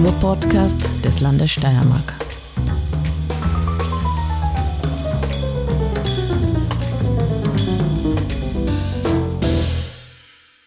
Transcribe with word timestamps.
Kulturpodcast 0.00 1.04
des 1.04 1.20
Landes 1.20 1.50
Steiermark. 1.50 2.14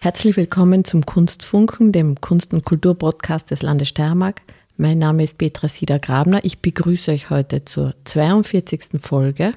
Herzlich 0.02 0.38
willkommen 0.38 0.86
zum 0.86 1.04
Kunstfunken, 1.04 1.92
dem 1.92 2.22
Kunst- 2.22 2.54
und 2.54 2.64
Kulturpodcast 2.64 3.50
des 3.50 3.64
Landes 3.64 3.88
Steiermark. 3.88 4.44
Mein 4.78 5.00
Name 5.00 5.24
ist 5.24 5.40
Petra 5.40 5.68
Sieder-Grabner. 5.68 6.46
Ich 6.46 6.60
begrüße 6.60 7.10
euch 7.10 7.32
heute 7.32 7.66
zur 7.66 7.96
42. 8.04 9.02
Folge. 9.02 9.56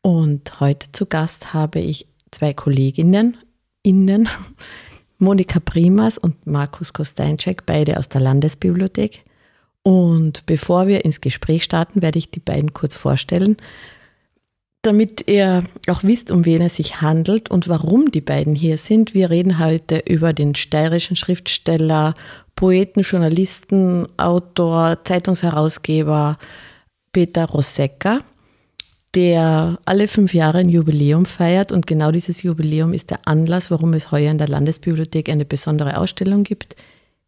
Und 0.00 0.60
heute 0.60 0.90
zu 0.92 1.04
Gast 1.04 1.52
habe 1.52 1.78
ich 1.80 2.06
zwei 2.30 2.54
Kolleginnen, 2.54 3.36
innen, 3.82 4.30
Monika 5.24 5.58
Primas 5.58 6.18
und 6.18 6.46
Markus 6.46 6.92
Kosteinczek, 6.92 7.66
beide 7.66 7.98
aus 7.98 8.08
der 8.08 8.20
Landesbibliothek. 8.20 9.24
Und 9.82 10.46
bevor 10.46 10.86
wir 10.86 11.04
ins 11.04 11.20
Gespräch 11.20 11.64
starten, 11.64 12.02
werde 12.02 12.18
ich 12.18 12.30
die 12.30 12.40
beiden 12.40 12.72
kurz 12.72 12.94
vorstellen, 12.94 13.56
damit 14.82 15.28
ihr 15.28 15.64
auch 15.88 16.02
wisst, 16.02 16.30
um 16.30 16.44
wen 16.44 16.62
es 16.62 16.76
sich 16.76 17.00
handelt 17.00 17.50
und 17.50 17.68
warum 17.68 18.10
die 18.10 18.20
beiden 18.20 18.54
hier 18.54 18.78
sind. 18.78 19.14
Wir 19.14 19.30
reden 19.30 19.58
heute 19.58 20.02
über 20.06 20.32
den 20.32 20.54
steirischen 20.54 21.16
Schriftsteller, 21.16 22.14
Poeten, 22.54 23.02
Journalisten, 23.02 24.06
Autor, 24.18 25.02
Zeitungsherausgeber 25.04 26.38
Peter 27.12 27.46
Rosecca 27.46 28.20
der 29.14 29.78
alle 29.84 30.08
fünf 30.08 30.34
Jahre 30.34 30.58
ein 30.58 30.68
Jubiläum 30.68 31.24
feiert. 31.24 31.72
Und 31.72 31.86
genau 31.86 32.10
dieses 32.10 32.42
Jubiläum 32.42 32.92
ist 32.92 33.10
der 33.10 33.20
Anlass, 33.26 33.70
warum 33.70 33.94
es 33.94 34.10
heuer 34.10 34.30
in 34.30 34.38
der 34.38 34.48
Landesbibliothek 34.48 35.28
eine 35.28 35.44
besondere 35.44 35.98
Ausstellung 35.98 36.42
gibt, 36.42 36.76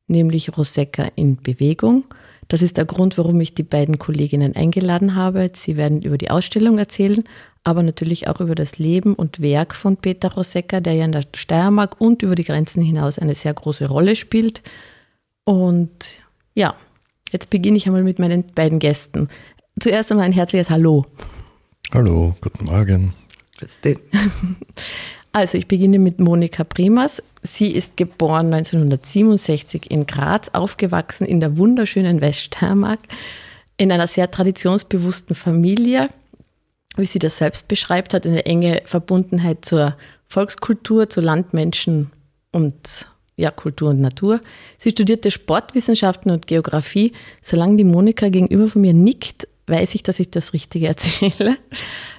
nämlich 0.09 0.57
Rosecca 0.57 1.09
in 1.15 1.37
Bewegung. 1.37 2.05
Das 2.49 2.63
ist 2.63 2.77
der 2.77 2.85
Grund, 2.85 3.19
warum 3.19 3.41
ich 3.41 3.55
die 3.55 3.65
beiden 3.65 3.99
Kolleginnen 3.99 4.55
eingeladen 4.55 5.17
habe. 5.17 5.51
Sie 5.55 5.77
werden 5.77 6.03
über 6.03 6.17
die 6.17 6.31
Ausstellung 6.31 6.79
erzählen, 6.79 7.25
aber 7.65 7.83
natürlich 7.83 8.29
auch 8.29 8.41
über 8.41 8.55
das 8.55 8.79
Leben 8.79 9.15
und 9.15 9.41
Werk 9.43 9.75
von 9.75 9.97
Peter 9.97 10.33
Rosecca, 10.33 10.81
der 10.81 10.95
ja 10.95 11.05
in 11.05 11.13
der 11.13 11.25
Steiermark 11.35 12.01
und 12.01 12.23
über 12.23 12.37
die 12.37 12.45
Grenzen 12.45 12.83
hinaus 12.83 13.19
eine 13.19 13.35
sehr 13.35 13.53
große 13.53 13.89
Rolle 13.89 14.15
spielt. 14.15 14.63
Und 15.45 16.23
ja, 16.55 16.77
jetzt 17.33 17.51
beginne 17.51 17.77
ich 17.77 17.87
einmal 17.87 18.05
mit 18.05 18.21
meinen 18.21 18.45
beiden 18.55 18.79
Gästen. 18.79 19.29
Zuerst 19.81 20.11
einmal 20.13 20.27
ein 20.27 20.33
herzliches 20.33 20.71
Hallo. 20.71 21.05
Hallo, 21.93 22.35
guten 22.41 22.65
Morgen. 22.65 23.15
Grüß 23.59 23.81
Also 25.33 25.59
ich 25.59 25.69
beginne 25.69 25.99
mit 25.99 26.19
Monika 26.19 26.65
Primas. 26.65 27.23
Sie 27.43 27.71
ist 27.71 27.97
geboren 27.97 28.53
1967 28.53 29.91
in 29.91 30.07
Graz, 30.07 30.49
aufgewachsen 30.49 31.27
in 31.27 31.41
der 31.41 31.59
wunderschönen 31.59 32.21
Weststeiermark, 32.21 33.01
in 33.77 33.93
einer 33.93 34.07
sehr 34.07 34.31
traditionsbewussten 34.31 35.37
Familie, 35.37 36.09
wie 36.97 37.07
sie 37.07 37.19
das 37.19 37.37
selbst 37.37 37.69
beschreibt, 37.69 38.15
hat 38.15 38.27
eine 38.27 38.47
enge 38.47 38.83
Verbundenheit 38.87 39.65
zur 39.65 39.97
Volkskultur, 40.27 41.09
zu 41.09 41.21
Landmenschen 41.21 42.11
und 42.51 43.07
ja, 43.37 43.51
Kultur 43.51 43.91
und 43.91 44.01
Natur. 44.01 44.41
Sie 44.79 44.91
studierte 44.91 45.31
Sportwissenschaften 45.31 46.31
und 46.33 46.47
Geografie. 46.47 47.13
Solange 47.43 47.77
die 47.77 47.85
Monika 47.85 48.31
gegenüber 48.31 48.69
von 48.69 48.81
mir 48.81 48.95
nickt, 48.95 49.47
weiß 49.67 49.95
ich, 49.95 50.03
dass 50.03 50.21
ich 50.21 50.31
das 50.31 50.53
Richtige 50.53 50.87
erzähle, 50.89 51.57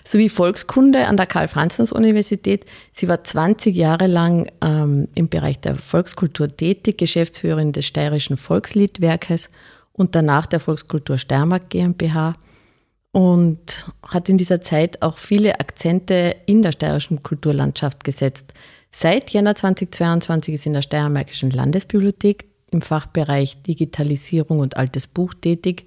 sowie 0.05 0.29
Volkskunde 0.29 1.07
an 1.07 1.17
der 1.17 1.25
Karl-Franzens-Universität. 1.25 2.65
Sie 2.93 3.07
war 3.07 3.23
20 3.23 3.75
Jahre 3.75 4.07
lang 4.07 4.51
ähm, 4.61 5.07
im 5.15 5.29
Bereich 5.29 5.59
der 5.59 5.75
Volkskultur 5.75 6.55
tätig, 6.55 6.97
Geschäftsführerin 6.97 7.71
des 7.71 7.85
Steirischen 7.85 8.37
Volksliedwerkes 8.37 9.49
und 9.93 10.15
danach 10.15 10.45
der 10.45 10.59
Volkskultur 10.59 11.17
Steiermark 11.17 11.69
GmbH 11.69 12.35
und 13.11 13.91
hat 14.03 14.29
in 14.29 14.37
dieser 14.37 14.61
Zeit 14.61 15.01
auch 15.01 15.17
viele 15.17 15.59
Akzente 15.59 16.35
in 16.45 16.61
der 16.61 16.71
steirischen 16.71 17.23
Kulturlandschaft 17.23 18.03
gesetzt. 18.03 18.53
Seit 18.91 19.31
Jänner 19.31 19.55
2022 19.55 20.53
ist 20.53 20.65
in 20.65 20.73
der 20.73 20.81
Steiermärkischen 20.81 21.49
Landesbibliothek 21.49 22.45
im 22.71 22.81
Fachbereich 22.81 23.61
Digitalisierung 23.63 24.59
und 24.59 24.77
Altes 24.77 25.07
Buch 25.07 25.33
tätig 25.33 25.85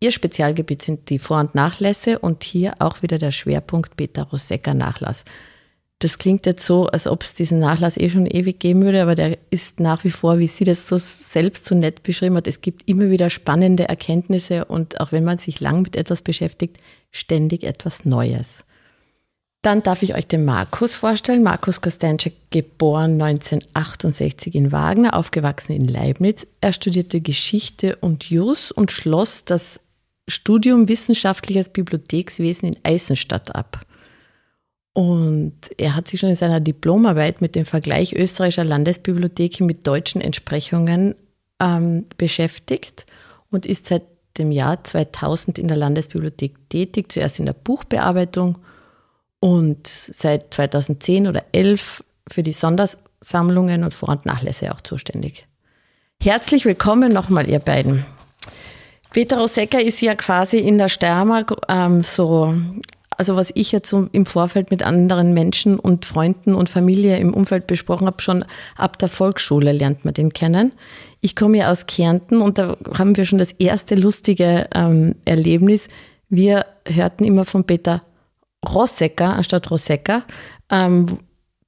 Ihr 0.00 0.12
Spezialgebiet 0.12 0.82
sind 0.82 1.10
die 1.10 1.18
Vor- 1.18 1.40
und 1.40 1.54
Nachlässe 1.54 2.20
und 2.20 2.44
hier 2.44 2.74
auch 2.78 3.02
wieder 3.02 3.18
der 3.18 3.32
Schwerpunkt 3.32 3.96
Peter 3.96 4.22
Rosecca 4.22 4.72
Nachlass. 4.72 5.24
Das 5.98 6.18
klingt 6.18 6.46
jetzt 6.46 6.64
so, 6.64 6.86
als 6.86 7.08
ob 7.08 7.24
es 7.24 7.34
diesen 7.34 7.58
Nachlass 7.58 7.96
eh 7.96 8.08
schon 8.08 8.26
ewig 8.26 8.60
geben 8.60 8.82
würde, 8.82 9.02
aber 9.02 9.16
der 9.16 9.36
ist 9.50 9.80
nach 9.80 10.04
wie 10.04 10.10
vor, 10.10 10.38
wie 10.38 10.46
sie 10.46 10.62
das 10.62 10.86
so 10.86 10.96
selbst 10.96 11.66
so 11.66 11.74
nett 11.74 12.04
beschrieben 12.04 12.36
hat, 12.36 12.46
es 12.46 12.60
gibt 12.60 12.88
immer 12.88 13.10
wieder 13.10 13.30
spannende 13.30 13.88
Erkenntnisse 13.88 14.66
und 14.66 15.00
auch 15.00 15.10
wenn 15.10 15.24
man 15.24 15.38
sich 15.38 15.58
lang 15.58 15.82
mit 15.82 15.96
etwas 15.96 16.22
beschäftigt, 16.22 16.76
ständig 17.10 17.64
etwas 17.64 18.04
Neues. 18.04 18.64
Dann 19.62 19.82
darf 19.82 20.04
ich 20.04 20.14
euch 20.14 20.28
den 20.28 20.44
Markus 20.44 20.94
vorstellen. 20.94 21.42
Markus 21.42 21.80
Kostanczyk, 21.80 22.34
geboren 22.50 23.20
1968 23.20 24.54
in 24.54 24.70
Wagner, 24.70 25.14
aufgewachsen 25.14 25.72
in 25.72 25.88
Leibniz. 25.88 26.46
Er 26.60 26.72
studierte 26.72 27.20
Geschichte 27.20 27.96
und 27.96 28.30
Jus 28.30 28.70
und 28.70 28.92
schloss 28.92 29.44
das 29.44 29.80
Studium 30.28 30.88
Wissenschaftliches 30.88 31.70
Bibliothekswesen 31.70 32.68
in 32.68 32.76
Eisenstadt 32.84 33.54
ab. 33.54 33.80
Und 34.92 35.54
er 35.76 35.94
hat 35.94 36.08
sich 36.08 36.20
schon 36.20 36.30
in 36.30 36.36
seiner 36.36 36.60
Diplomarbeit 36.60 37.40
mit 37.40 37.54
dem 37.54 37.64
Vergleich 37.64 38.14
österreichischer 38.14 38.64
Landesbibliotheken 38.64 39.64
mit 39.64 39.86
deutschen 39.86 40.20
Entsprechungen 40.20 41.14
ähm, 41.60 42.06
beschäftigt 42.16 43.06
und 43.50 43.64
ist 43.64 43.86
seit 43.86 44.02
dem 44.38 44.50
Jahr 44.52 44.82
2000 44.82 45.58
in 45.58 45.68
der 45.68 45.76
Landesbibliothek 45.76 46.68
tätig, 46.68 47.12
zuerst 47.12 47.38
in 47.38 47.46
der 47.46 47.52
Buchbearbeitung 47.52 48.58
und 49.40 49.86
seit 49.86 50.52
2010 50.54 51.28
oder 51.28 51.44
11 51.52 52.04
für 52.28 52.42
die 52.42 52.52
Sondersammlungen 52.52 53.84
und 53.84 53.94
Vor- 53.94 54.10
und 54.10 54.26
Nachlässe 54.26 54.72
auch 54.72 54.80
zuständig. 54.80 55.46
Herzlich 56.20 56.64
willkommen 56.64 57.12
nochmal, 57.12 57.48
ihr 57.48 57.60
beiden. 57.60 58.04
Peter 59.10 59.38
Rosecca 59.38 59.78
ist 59.78 60.00
ja 60.00 60.14
quasi 60.14 60.58
in 60.58 60.78
der 60.78 60.88
Steiermark 60.88 61.54
ähm, 61.68 62.02
so, 62.02 62.54
also 63.10 63.36
was 63.36 63.50
ich 63.54 63.72
jetzt 63.72 63.88
so 63.88 64.08
im 64.12 64.26
Vorfeld 64.26 64.70
mit 64.70 64.82
anderen 64.82 65.32
Menschen 65.32 65.78
und 65.78 66.04
Freunden 66.04 66.54
und 66.54 66.68
Familie 66.68 67.18
im 67.18 67.32
Umfeld 67.32 67.66
besprochen 67.66 68.06
habe, 68.06 68.20
schon 68.20 68.44
ab 68.76 68.98
der 68.98 69.08
Volksschule 69.08 69.72
lernt 69.72 70.04
man 70.04 70.14
den 70.14 70.32
kennen. 70.32 70.72
Ich 71.20 71.34
komme 71.34 71.58
ja 71.58 71.70
aus 71.70 71.86
Kärnten 71.86 72.40
und 72.40 72.58
da 72.58 72.76
haben 72.96 73.16
wir 73.16 73.24
schon 73.24 73.38
das 73.38 73.52
erste 73.52 73.94
lustige 73.94 74.68
ähm, 74.74 75.16
Erlebnis. 75.24 75.88
Wir 76.28 76.66
hörten 76.86 77.24
immer 77.24 77.44
von 77.44 77.64
Peter 77.64 78.02
Rosecca 78.66 79.32
anstatt 79.32 79.70
Rosecca. 79.70 80.22
Ähm, 80.70 81.18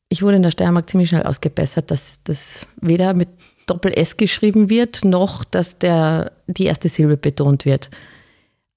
ich 0.08 0.22
wurde 0.22 0.36
in 0.36 0.42
der 0.42 0.50
Steiermark 0.50 0.90
ziemlich 0.90 1.08
schnell 1.08 1.22
ausgebessert, 1.22 1.90
dass 1.90 2.22
das 2.24 2.66
weder 2.80 3.14
mit 3.14 3.28
Doppel-S 3.70 4.16
geschrieben 4.16 4.68
wird, 4.68 5.04
noch 5.04 5.44
dass 5.44 5.78
der, 5.78 6.32
die 6.46 6.64
erste 6.64 6.88
Silbe 6.88 7.16
betont 7.16 7.64
wird. 7.64 7.90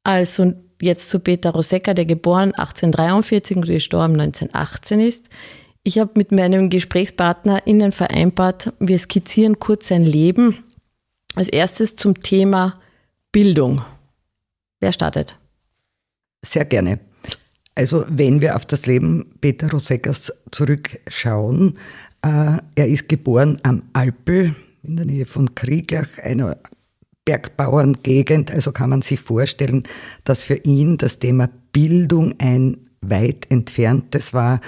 Also 0.03 0.53
jetzt 0.81 1.09
zu 1.09 1.19
Peter 1.19 1.51
Rosecca, 1.51 1.93
der 1.93 2.05
geboren 2.05 2.53
1843 2.53 3.57
und 3.57 3.65
gestorben 3.65 4.19
1918 4.19 4.99
ist. 4.99 5.29
Ich 5.83 5.99
habe 5.99 6.11
mit 6.15 6.31
meinem 6.31 6.69
Gesprächspartner 6.69 7.65
innen 7.67 7.91
vereinbart, 7.91 8.71
wir 8.79 8.99
skizzieren 8.99 9.59
kurz 9.59 9.87
sein 9.87 10.05
Leben. 10.05 10.63
Als 11.35 11.49
erstes 11.49 11.95
zum 11.95 12.21
Thema 12.21 12.79
Bildung. 13.31 13.81
Wer 14.79 14.91
startet? 14.91 15.37
Sehr 16.45 16.65
gerne. 16.65 16.99
Also 17.75 18.05
wenn 18.07 18.39
wir 18.39 18.55
auf 18.55 18.65
das 18.65 18.85
Leben 18.85 19.33
Peter 19.41 19.69
Roseckers 19.71 20.31
zurückschauen, 20.51 21.79
äh, 22.21 22.57
er 22.75 22.87
ist 22.87 23.09
geboren 23.09 23.57
am 23.63 23.83
Alpel 23.93 24.55
in 24.83 24.97
der 24.97 25.05
Nähe 25.05 25.25
von 25.25 25.55
Krieglach, 25.55 26.17
einer 26.21 26.57
Bergbauerngegend. 27.25 28.51
Also 28.51 28.71
kann 28.71 28.89
man 28.89 29.01
sich 29.01 29.19
vorstellen, 29.19 29.83
dass 30.23 30.43
für 30.43 30.55
ihn 30.57 30.97
das 30.97 31.19
Thema 31.19 31.49
Bildung 31.71 32.35
ein 32.39 32.77
weit 33.01 33.49
entferntes 33.49 34.33
war. 34.33 34.59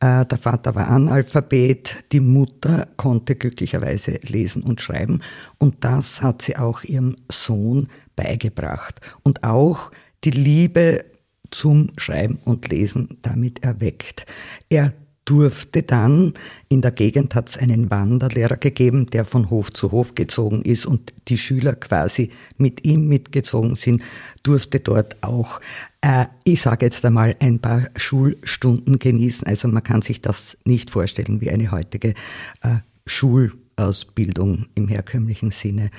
Äh, 0.00 0.26
der 0.26 0.38
Vater 0.38 0.74
war 0.74 0.88
Analphabet, 0.88 2.04
die 2.12 2.20
Mutter 2.20 2.88
konnte 2.96 3.36
glücklicherweise 3.36 4.18
lesen 4.22 4.62
und 4.62 4.80
schreiben 4.80 5.20
und 5.58 5.84
das 5.84 6.22
hat 6.22 6.42
sie 6.42 6.56
auch 6.56 6.84
ihrem 6.84 7.16
Sohn 7.30 7.88
beigebracht. 8.16 9.00
Und 9.22 9.44
auch 9.44 9.90
die 10.24 10.30
Liebe 10.30 11.04
zum 11.50 11.92
Schreiben 11.96 12.38
und 12.44 12.68
Lesen 12.68 13.18
damit 13.22 13.64
erweckt. 13.64 14.26
Er 14.68 14.94
durfte 15.30 15.84
dann, 15.84 16.32
in 16.68 16.80
der 16.80 16.90
Gegend 16.90 17.36
hat 17.36 17.50
es 17.50 17.56
einen 17.56 17.88
Wanderlehrer 17.88 18.56
gegeben, 18.56 19.06
der 19.06 19.24
von 19.24 19.48
Hof 19.48 19.72
zu 19.72 19.92
Hof 19.92 20.16
gezogen 20.16 20.62
ist 20.62 20.86
und 20.86 21.14
die 21.28 21.38
Schüler 21.38 21.76
quasi 21.76 22.30
mit 22.58 22.84
ihm 22.84 23.06
mitgezogen 23.06 23.76
sind, 23.76 24.02
durfte 24.42 24.80
dort 24.80 25.22
auch, 25.22 25.60
äh, 26.00 26.26
ich 26.42 26.62
sage 26.62 26.86
jetzt 26.86 27.04
einmal, 27.04 27.36
ein 27.38 27.60
paar 27.60 27.86
Schulstunden 27.94 28.98
genießen. 28.98 29.46
Also 29.46 29.68
man 29.68 29.84
kann 29.84 30.02
sich 30.02 30.20
das 30.20 30.58
nicht 30.64 30.90
vorstellen 30.90 31.40
wie 31.40 31.50
eine 31.50 31.70
heutige 31.70 32.14
äh, 32.62 32.78
Schulausbildung 33.06 34.66
im 34.74 34.88
herkömmlichen 34.88 35.52
Sinne. 35.52 35.90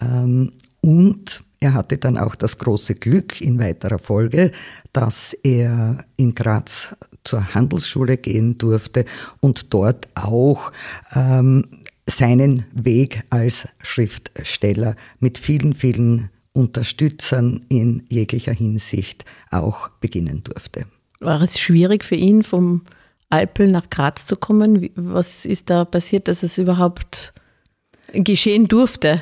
Ähm, 0.00 0.52
Und 0.80 1.42
er 1.60 1.74
hatte 1.74 1.98
dann 1.98 2.16
auch 2.16 2.36
das 2.36 2.58
große 2.58 2.94
Glück 2.94 3.40
in 3.40 3.58
weiterer 3.58 3.98
Folge, 3.98 4.52
dass 4.92 5.32
er 5.32 6.04
in 6.16 6.34
Graz 6.34 6.96
zur 7.24 7.54
Handelsschule 7.54 8.16
gehen 8.16 8.58
durfte 8.58 9.04
und 9.40 9.72
dort 9.74 10.08
auch 10.14 10.72
ähm, 11.14 11.64
seinen 12.06 12.64
Weg 12.72 13.24
als 13.30 13.68
Schriftsteller 13.82 14.96
mit 15.18 15.36
vielen, 15.36 15.74
vielen 15.74 16.30
Unterstützern 16.52 17.64
in 17.68 18.04
jeglicher 18.08 18.52
Hinsicht 18.52 19.24
auch 19.50 19.88
beginnen 20.00 20.42
durfte. 20.44 20.86
War 21.20 21.42
es 21.42 21.58
schwierig 21.58 22.04
für 22.04 22.14
ihn, 22.14 22.42
vom 22.42 22.82
Alpel 23.30 23.68
nach 23.68 23.90
Graz 23.90 24.26
zu 24.26 24.36
kommen? 24.36 24.88
Was 24.94 25.44
ist 25.44 25.70
da 25.70 25.84
passiert, 25.84 26.28
dass 26.28 26.42
es 26.42 26.56
überhaupt 26.56 27.32
geschehen 28.12 28.68
durfte? 28.68 29.20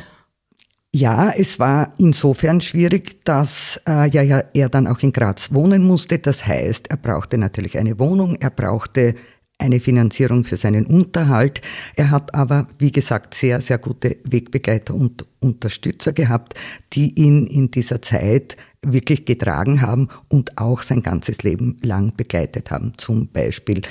Ja, 0.98 1.30
es 1.30 1.58
war 1.58 1.92
insofern 1.98 2.62
schwierig, 2.62 3.22
dass 3.26 3.78
äh, 3.86 4.08
ja, 4.08 4.22
ja, 4.22 4.42
er 4.54 4.70
dann 4.70 4.86
auch 4.86 5.00
in 5.00 5.12
Graz 5.12 5.52
wohnen 5.52 5.86
musste. 5.86 6.18
Das 6.18 6.46
heißt, 6.46 6.88
er 6.88 6.96
brauchte 6.96 7.36
natürlich 7.36 7.76
eine 7.76 7.98
Wohnung, 7.98 8.36
er 8.36 8.48
brauchte 8.48 9.14
eine 9.58 9.78
Finanzierung 9.78 10.44
für 10.44 10.56
seinen 10.56 10.86
Unterhalt. 10.86 11.60
Er 11.96 12.10
hat 12.10 12.34
aber, 12.34 12.66
wie 12.78 12.92
gesagt, 12.92 13.34
sehr, 13.34 13.60
sehr 13.60 13.76
gute 13.76 14.16
Wegbegleiter 14.24 14.94
und 14.94 15.26
Unterstützer 15.40 16.14
gehabt, 16.14 16.54
die 16.94 17.12
ihn 17.20 17.46
in 17.46 17.70
dieser 17.70 18.00
Zeit 18.00 18.56
wirklich 18.80 19.26
getragen 19.26 19.82
haben 19.82 20.08
und 20.28 20.56
auch 20.56 20.80
sein 20.80 21.02
ganzes 21.02 21.42
Leben 21.42 21.76
lang 21.82 22.16
begleitet 22.16 22.70
haben. 22.70 22.94
Zum 22.96 23.28
Beispiel 23.28 23.82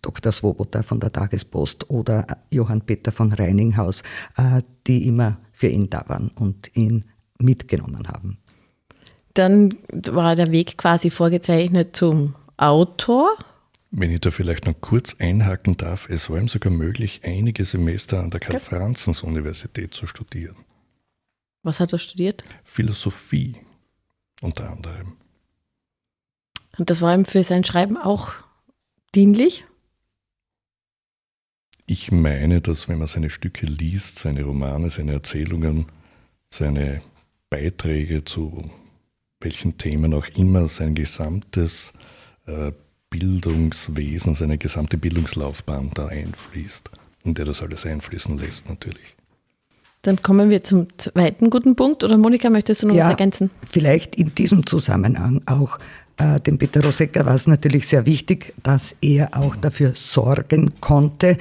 Dr. 0.00 0.32
Swoboda 0.32 0.82
von 0.82 1.00
der 1.00 1.12
Tagespost 1.12 1.90
oder 1.90 2.26
Johann 2.50 2.80
Peter 2.80 3.12
von 3.12 3.30
Reininghaus, 3.30 4.00
äh, 4.38 4.62
die 4.86 5.06
immer 5.06 5.36
für 5.56 5.68
ihn 5.68 5.88
da 5.88 6.04
waren 6.08 6.28
und 6.28 6.76
ihn 6.76 7.06
mitgenommen 7.38 8.08
haben. 8.08 8.38
Dann 9.32 9.74
war 9.90 10.36
der 10.36 10.50
Weg 10.52 10.76
quasi 10.76 11.08
vorgezeichnet 11.10 11.96
zum 11.96 12.34
Autor 12.58 13.36
wenn 13.98 14.10
ich 14.10 14.20
da 14.20 14.30
vielleicht 14.30 14.66
noch 14.66 14.78
kurz 14.80 15.16
einhaken 15.18 15.78
darf, 15.78 16.10
es 16.10 16.28
war 16.28 16.38
ihm 16.38 16.48
sogar 16.48 16.70
möglich, 16.70 17.20
einige 17.24 17.64
Semester 17.64 18.20
an 18.20 18.30
der 18.30 18.40
Karl-Franzens-Universität 18.40 19.94
zu 19.94 20.06
studieren. 20.06 20.56
Was 21.62 21.80
hat 21.80 21.92
er 21.92 21.98
studiert? 21.98 22.44
Philosophie 22.62 23.56
unter 24.42 24.70
anderem. 24.70 25.16
Und 26.76 26.90
das 26.90 27.00
war 27.00 27.14
ihm 27.14 27.24
für 27.24 27.42
sein 27.42 27.64
Schreiben 27.64 27.96
auch 27.96 28.32
dienlich? 29.14 29.64
Ich 31.86 32.10
meine, 32.10 32.60
dass 32.60 32.88
wenn 32.88 32.98
man 32.98 33.06
seine 33.06 33.30
Stücke 33.30 33.64
liest, 33.66 34.18
seine 34.18 34.42
Romane, 34.42 34.90
seine 34.90 35.12
Erzählungen, 35.12 35.86
seine 36.48 37.00
Beiträge 37.48 38.24
zu 38.24 38.70
welchen 39.40 39.78
Themen 39.78 40.12
auch 40.12 40.26
immer, 40.34 40.66
sein 40.66 40.96
gesamtes 40.96 41.92
äh, 42.46 42.72
Bildungswesen, 43.10 44.34
seine 44.34 44.58
gesamte 44.58 44.98
Bildungslaufbahn 44.98 45.92
da 45.94 46.08
einfließt 46.08 46.90
und 47.24 47.38
der 47.38 47.44
das 47.44 47.62
alles 47.62 47.86
einfließen 47.86 48.36
lässt 48.36 48.68
natürlich. 48.68 49.14
Dann 50.02 50.22
kommen 50.22 50.50
wir 50.50 50.64
zum 50.64 50.86
zweiten 50.98 51.50
guten 51.50 51.76
Punkt. 51.76 52.04
Oder 52.04 52.16
Monika, 52.16 52.50
möchtest 52.50 52.82
du 52.82 52.88
noch 52.88 52.94
ja, 52.94 53.04
was 53.04 53.10
ergänzen? 53.10 53.50
Vielleicht 53.68 54.14
in 54.14 54.34
diesem 54.34 54.66
Zusammenhang 54.66 55.42
auch. 55.46 55.78
Äh, 56.16 56.40
dem 56.40 56.58
Peter 56.58 56.82
Rosecker 56.82 57.26
war 57.26 57.34
es 57.34 57.46
natürlich 57.46 57.86
sehr 57.86 58.06
wichtig, 58.06 58.54
dass 58.62 58.96
er 59.00 59.36
auch 59.36 59.56
dafür 59.56 59.92
sorgen 59.94 60.72
konnte, 60.80 61.36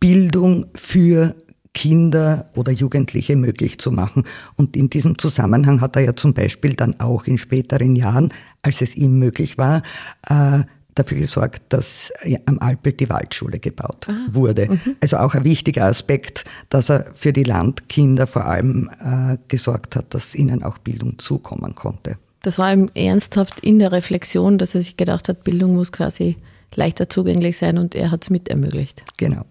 Bildung 0.00 0.66
für 0.74 1.34
Kinder 1.74 2.48
oder 2.54 2.72
Jugendliche 2.72 3.36
möglich 3.36 3.78
zu 3.78 3.90
machen. 3.90 4.24
Und 4.56 4.76
in 4.76 4.88
diesem 4.88 5.18
Zusammenhang 5.18 5.80
hat 5.80 5.96
er 5.96 6.02
ja 6.02 6.16
zum 6.16 6.32
Beispiel 6.32 6.74
dann 6.74 6.98
auch 7.00 7.26
in 7.26 7.36
späteren 7.36 7.96
Jahren, 7.96 8.32
als 8.62 8.80
es 8.80 8.96
ihm 8.96 9.18
möglich 9.18 9.58
war, 9.58 9.82
äh, 10.28 10.62
dafür 10.94 11.18
gesorgt, 11.18 11.62
dass 11.70 12.12
am 12.46 12.60
Alpel 12.60 12.92
die 12.92 13.08
Waldschule 13.08 13.58
gebaut 13.58 14.06
Aha. 14.08 14.16
wurde. 14.30 14.68
Mhm. 14.70 14.96
Also 15.00 15.18
auch 15.18 15.34
ein 15.34 15.42
wichtiger 15.42 15.86
Aspekt, 15.86 16.44
dass 16.68 16.88
er 16.88 17.06
für 17.14 17.32
die 17.32 17.42
Landkinder 17.42 18.28
vor 18.28 18.44
allem 18.46 18.88
äh, 19.00 19.36
gesorgt 19.48 19.96
hat, 19.96 20.14
dass 20.14 20.36
ihnen 20.36 20.62
auch 20.62 20.78
Bildung 20.78 21.18
zukommen 21.18 21.74
konnte. 21.74 22.16
Das 22.44 22.58
war 22.58 22.74
ihm 22.74 22.90
ernsthaft 22.94 23.60
in 23.60 23.78
der 23.78 23.90
Reflexion, 23.90 24.58
dass 24.58 24.74
er 24.74 24.82
sich 24.82 24.98
gedacht 24.98 25.30
hat, 25.30 25.44
Bildung 25.44 25.76
muss 25.76 25.92
quasi 25.92 26.36
leichter 26.74 27.08
zugänglich 27.08 27.56
sein 27.56 27.78
und 27.78 27.94
er 27.94 28.10
hat 28.10 28.22
es 28.22 28.28
mit 28.28 28.50
ermöglicht. 28.50 29.02
Genau. 29.16 29.46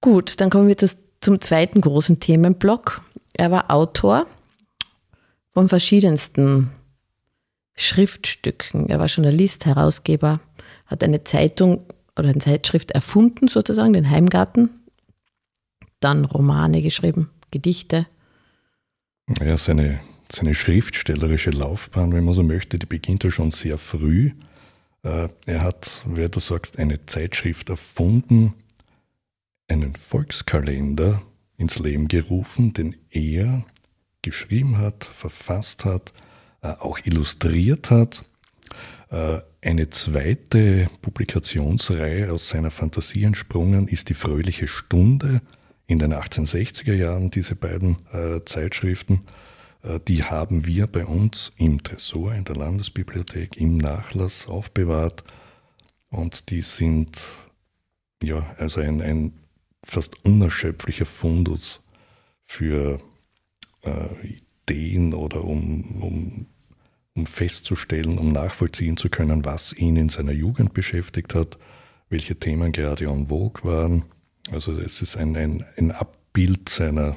Gut, 0.00 0.40
dann 0.40 0.50
kommen 0.50 0.66
wir 0.66 0.76
zum 0.76 1.40
zweiten 1.40 1.80
großen 1.80 2.18
Themenblock. 2.18 3.00
Er 3.32 3.52
war 3.52 3.70
Autor 3.70 4.26
von 5.52 5.68
verschiedensten 5.68 6.72
Schriftstücken. 7.76 8.88
Er 8.88 8.98
war 8.98 9.06
Journalist, 9.06 9.64
Herausgeber, 9.64 10.40
hat 10.86 11.04
eine 11.04 11.22
Zeitung 11.22 11.86
oder 12.18 12.30
eine 12.30 12.38
Zeitschrift 12.38 12.90
erfunden, 12.90 13.46
sozusagen, 13.46 13.92
den 13.92 14.10
Heimgarten. 14.10 14.70
Dann 16.00 16.24
Romane 16.24 16.82
geschrieben, 16.82 17.30
Gedichte. 17.52 18.08
Ja, 19.40 19.56
seine, 19.56 20.00
seine 20.32 20.54
schriftstellerische 20.54 21.50
Laufbahn, 21.50 22.12
wenn 22.12 22.24
man 22.24 22.34
so 22.34 22.42
möchte, 22.42 22.78
die 22.78 22.86
beginnt 22.86 23.24
ja 23.24 23.30
schon 23.30 23.50
sehr 23.50 23.78
früh. 23.78 24.32
Äh, 25.02 25.28
er 25.46 25.62
hat, 25.62 26.02
wie 26.06 26.28
du 26.28 26.40
sagst, 26.40 26.78
eine 26.78 27.04
Zeitschrift 27.06 27.68
erfunden, 27.68 28.54
einen 29.68 29.94
Volkskalender 29.94 31.22
ins 31.56 31.78
Leben 31.78 32.08
gerufen, 32.08 32.72
den 32.72 32.96
er 33.10 33.64
geschrieben 34.22 34.78
hat, 34.78 35.04
verfasst 35.04 35.84
hat, 35.84 36.12
äh, 36.62 36.68
auch 36.68 36.98
illustriert 37.04 37.90
hat. 37.90 38.24
Äh, 39.10 39.40
eine 39.62 39.90
zweite 39.90 40.88
Publikationsreihe 41.02 42.32
aus 42.32 42.48
seiner 42.48 42.70
Fantasie 42.70 43.24
entsprungen 43.24 43.88
ist 43.88 44.08
die 44.08 44.14
Fröhliche 44.14 44.68
Stunde 44.68 45.42
in 45.86 45.98
den 45.98 46.14
1860er 46.14 46.94
Jahren, 46.94 47.30
diese 47.30 47.56
beiden 47.56 47.96
Zeitschriften. 48.44 49.22
Äh, 49.82 50.00
die 50.06 50.24
haben 50.24 50.66
wir 50.66 50.86
bei 50.86 51.06
uns 51.06 51.52
im 51.56 51.82
Tresor 51.82 52.34
in 52.34 52.44
der 52.44 52.56
Landesbibliothek 52.56 53.56
im 53.56 53.76
Nachlass 53.76 54.46
aufbewahrt 54.46 55.24
und 56.08 56.50
die 56.50 56.62
sind 56.62 57.20
ja 58.22 58.54
also 58.58 58.80
ein, 58.80 59.00
ein 59.00 59.32
fast 59.84 60.24
unerschöpflicher 60.24 61.06
Fundus 61.06 61.80
für 62.44 62.98
äh, 63.82 64.36
Ideen 64.68 65.14
oder 65.14 65.44
um, 65.44 66.02
um 66.02 66.46
um 67.14 67.26
festzustellen, 67.26 68.18
um 68.18 68.28
nachvollziehen 68.28 68.96
zu 68.96 69.08
können, 69.08 69.44
was 69.44 69.72
ihn 69.72 69.96
in 69.96 70.08
seiner 70.08 70.32
Jugend 70.32 70.74
beschäftigt 70.74 71.34
hat, 71.34 71.58
welche 72.08 72.36
Themen 72.36 72.72
gerade 72.72 73.06
en 73.06 73.26
vogue 73.26 73.64
waren. 73.64 74.04
Also 74.50 74.72
es 74.72 75.02
ist 75.02 75.16
ein, 75.16 75.36
ein, 75.36 75.64
ein 75.76 75.92
Abbild 75.92 76.68
seiner, 76.68 77.16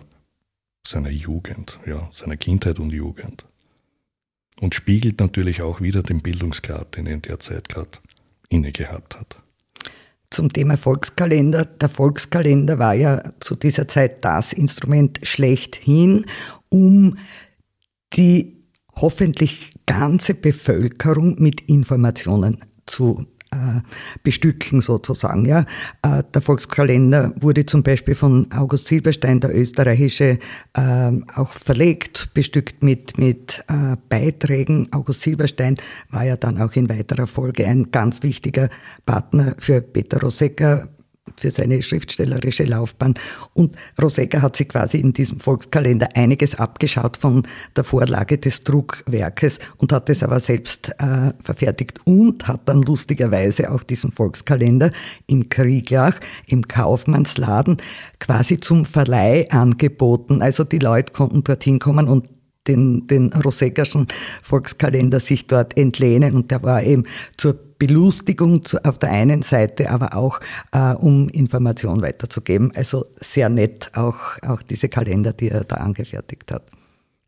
seiner 0.86 1.10
Jugend, 1.10 1.80
ja, 1.86 2.10
seiner 2.12 2.38
Kindheit 2.38 2.80
und 2.80 2.92
Jugend. 2.92 3.46
Und 4.60 4.76
spiegelt 4.76 5.20
natürlich 5.20 5.62
auch 5.62 5.82
wieder 5.82 6.04
den 6.04 6.22
Bildungsgrad, 6.22 6.96
den 6.96 7.08
er 7.08 7.14
in 7.14 7.22
der 7.22 7.40
Zeit 7.40 7.70
gerade 7.70 7.90
inne 8.50 8.72
gehabt 8.72 9.20
hat. 9.20 9.38
Zum 10.30 10.52
Thema 10.52 10.78
Volkskalender. 10.78 11.66
Der 11.66 11.90
Volkskalender 11.90 12.80
war 12.80 12.94
ja 12.94 13.22
zu 13.40 13.56
dieser 13.56 13.88
Zeit 13.88 14.24
das 14.26 14.54
Instrument 14.54 15.20
schlechthin, 15.24 16.26
um 16.70 17.18
die 18.14 18.64
hoffentlich 18.96 19.74
ganze 19.86 20.34
Bevölkerung 20.34 21.42
mit 21.42 21.62
Informationen 21.62 22.58
zu 22.86 23.26
bestücken 24.24 24.82
sozusagen. 24.82 25.46
Ja. 25.46 25.66
Äh, 26.02 26.24
der 26.34 26.42
Volkskalender 26.42 27.34
wurde 27.40 27.66
zum 27.66 27.84
Beispiel 27.84 28.16
von 28.16 28.48
August 28.52 28.88
Silberstein, 28.88 29.40
der 29.40 29.56
österreichische, 29.56 30.40
äh, 30.74 31.12
auch 31.36 31.52
verlegt, 31.52 32.34
bestückt 32.34 32.84
mit, 32.84 33.18
mit 33.18 33.64
äh, 33.68 33.96
Beiträgen. 34.10 34.88
August 34.92 35.22
Silberstein 35.22 35.76
war 36.10 36.26
ja 36.26 36.38
dann 36.38 36.62
auch 36.62 36.74
in 36.74 36.90
weiterer 36.90 37.28
Folge 37.28 37.68
ein 37.68 37.92
ganz 37.92 38.24
wichtiger 38.24 38.70
Partner 39.06 39.56
für 39.58 39.82
Peter 39.82 40.22
Rosecker, 40.22 40.90
für 41.38 41.52
seine 41.52 41.82
schriftstellerische 41.82 42.64
Laufbahn. 42.64 43.14
Und 43.54 43.76
Rosecker 44.02 44.42
hat 44.42 44.56
sich 44.56 44.70
quasi 44.70 44.98
in 44.98 45.14
diesem 45.14 45.40
Volkskalender 45.40 46.10
einiges 46.16 46.56
abgeschaut 46.56 47.18
von 47.18 47.44
der 47.76 47.84
Vorlage 47.84 48.38
des 48.38 48.64
Druckwerkes 48.64 49.60
und 49.78 49.92
hat 49.92 50.10
es 50.10 50.24
aber 50.24 50.40
selbst 50.40 50.90
äh, 51.00 51.32
verfertigt 51.42 52.00
und 52.06 52.48
hat 52.48 52.62
dann 52.66 52.82
lustigerweise 52.82 53.72
auch 53.72 53.84
diesen 53.84 54.12
Volkskalender 54.12 54.92
in 55.28 55.50
Krieglach 55.50 56.20
im 56.48 56.68
Kaufmannsladen 56.68 57.78
quasi 58.20 58.60
zum 58.60 58.86
Verleih 58.86 59.50
angeboten. 59.50 60.42
Also 60.42 60.64
die 60.64 60.80
Leute 60.80 61.14
konnten 61.14 61.44
dorthin 61.44 61.80
kommen 61.80 62.08
und 62.08 62.33
den, 62.68 63.08
den 63.08 63.34
Roseckerschen 63.34 64.08
Volkskalender 64.42 65.20
sich 65.20 65.48
dort 65.48 65.78
entlehnen 65.78 66.36
und 66.36 66.52
der 66.52 66.64
war 66.64 66.84
eben 66.84 67.04
zur 67.38 67.58
Belustigung 67.78 68.64
auf 68.84 68.98
der 68.98 69.12
einen 69.12 69.42
Seite, 69.42 69.90
aber 69.90 70.16
auch 70.16 70.40
äh, 70.72 70.94
um 70.94 71.28
Information 71.30 72.02
weiterzugeben. 72.02 72.72
Also 72.76 73.06
sehr 73.16 73.50
nett 73.50 73.92
auch, 73.96 74.16
auch 74.42 74.62
diese 74.62 74.88
Kalender, 74.88 75.34
die 75.34 75.50
er 75.50 75.66
da 75.66 75.78
angefertigt 75.78 76.52
hat. 76.52 76.64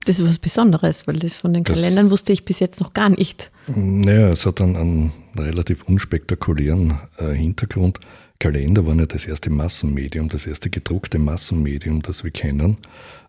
Das 0.05 0.19
ist 0.19 0.29
was 0.29 0.39
Besonderes, 0.39 1.07
weil 1.07 1.17
das 1.17 1.35
von 1.35 1.51
den 1.53 1.63
das, 1.63 1.75
Kalendern 1.75 2.11
wusste 2.11 2.31
ich 2.31 2.45
bis 2.45 2.59
jetzt 2.59 2.79
noch 2.79 2.93
gar 2.93 3.09
nicht. 3.09 3.51
Naja, 3.67 4.29
es 4.29 4.45
hat 4.45 4.59
dann 4.59 4.75
einen 4.75 5.13
relativ 5.35 5.83
unspektakulären 5.83 6.99
äh, 7.17 7.33
Hintergrund. 7.33 7.99
Kalender 8.39 8.85
waren 8.85 8.99
ja 8.99 9.07
das 9.07 9.25
erste 9.25 9.49
Massenmedium, 9.49 10.29
das 10.29 10.45
erste 10.45 10.69
gedruckte 10.69 11.19
Massenmedium, 11.19 12.01
das 12.01 12.23
wir 12.23 12.31
kennen. 12.31 12.77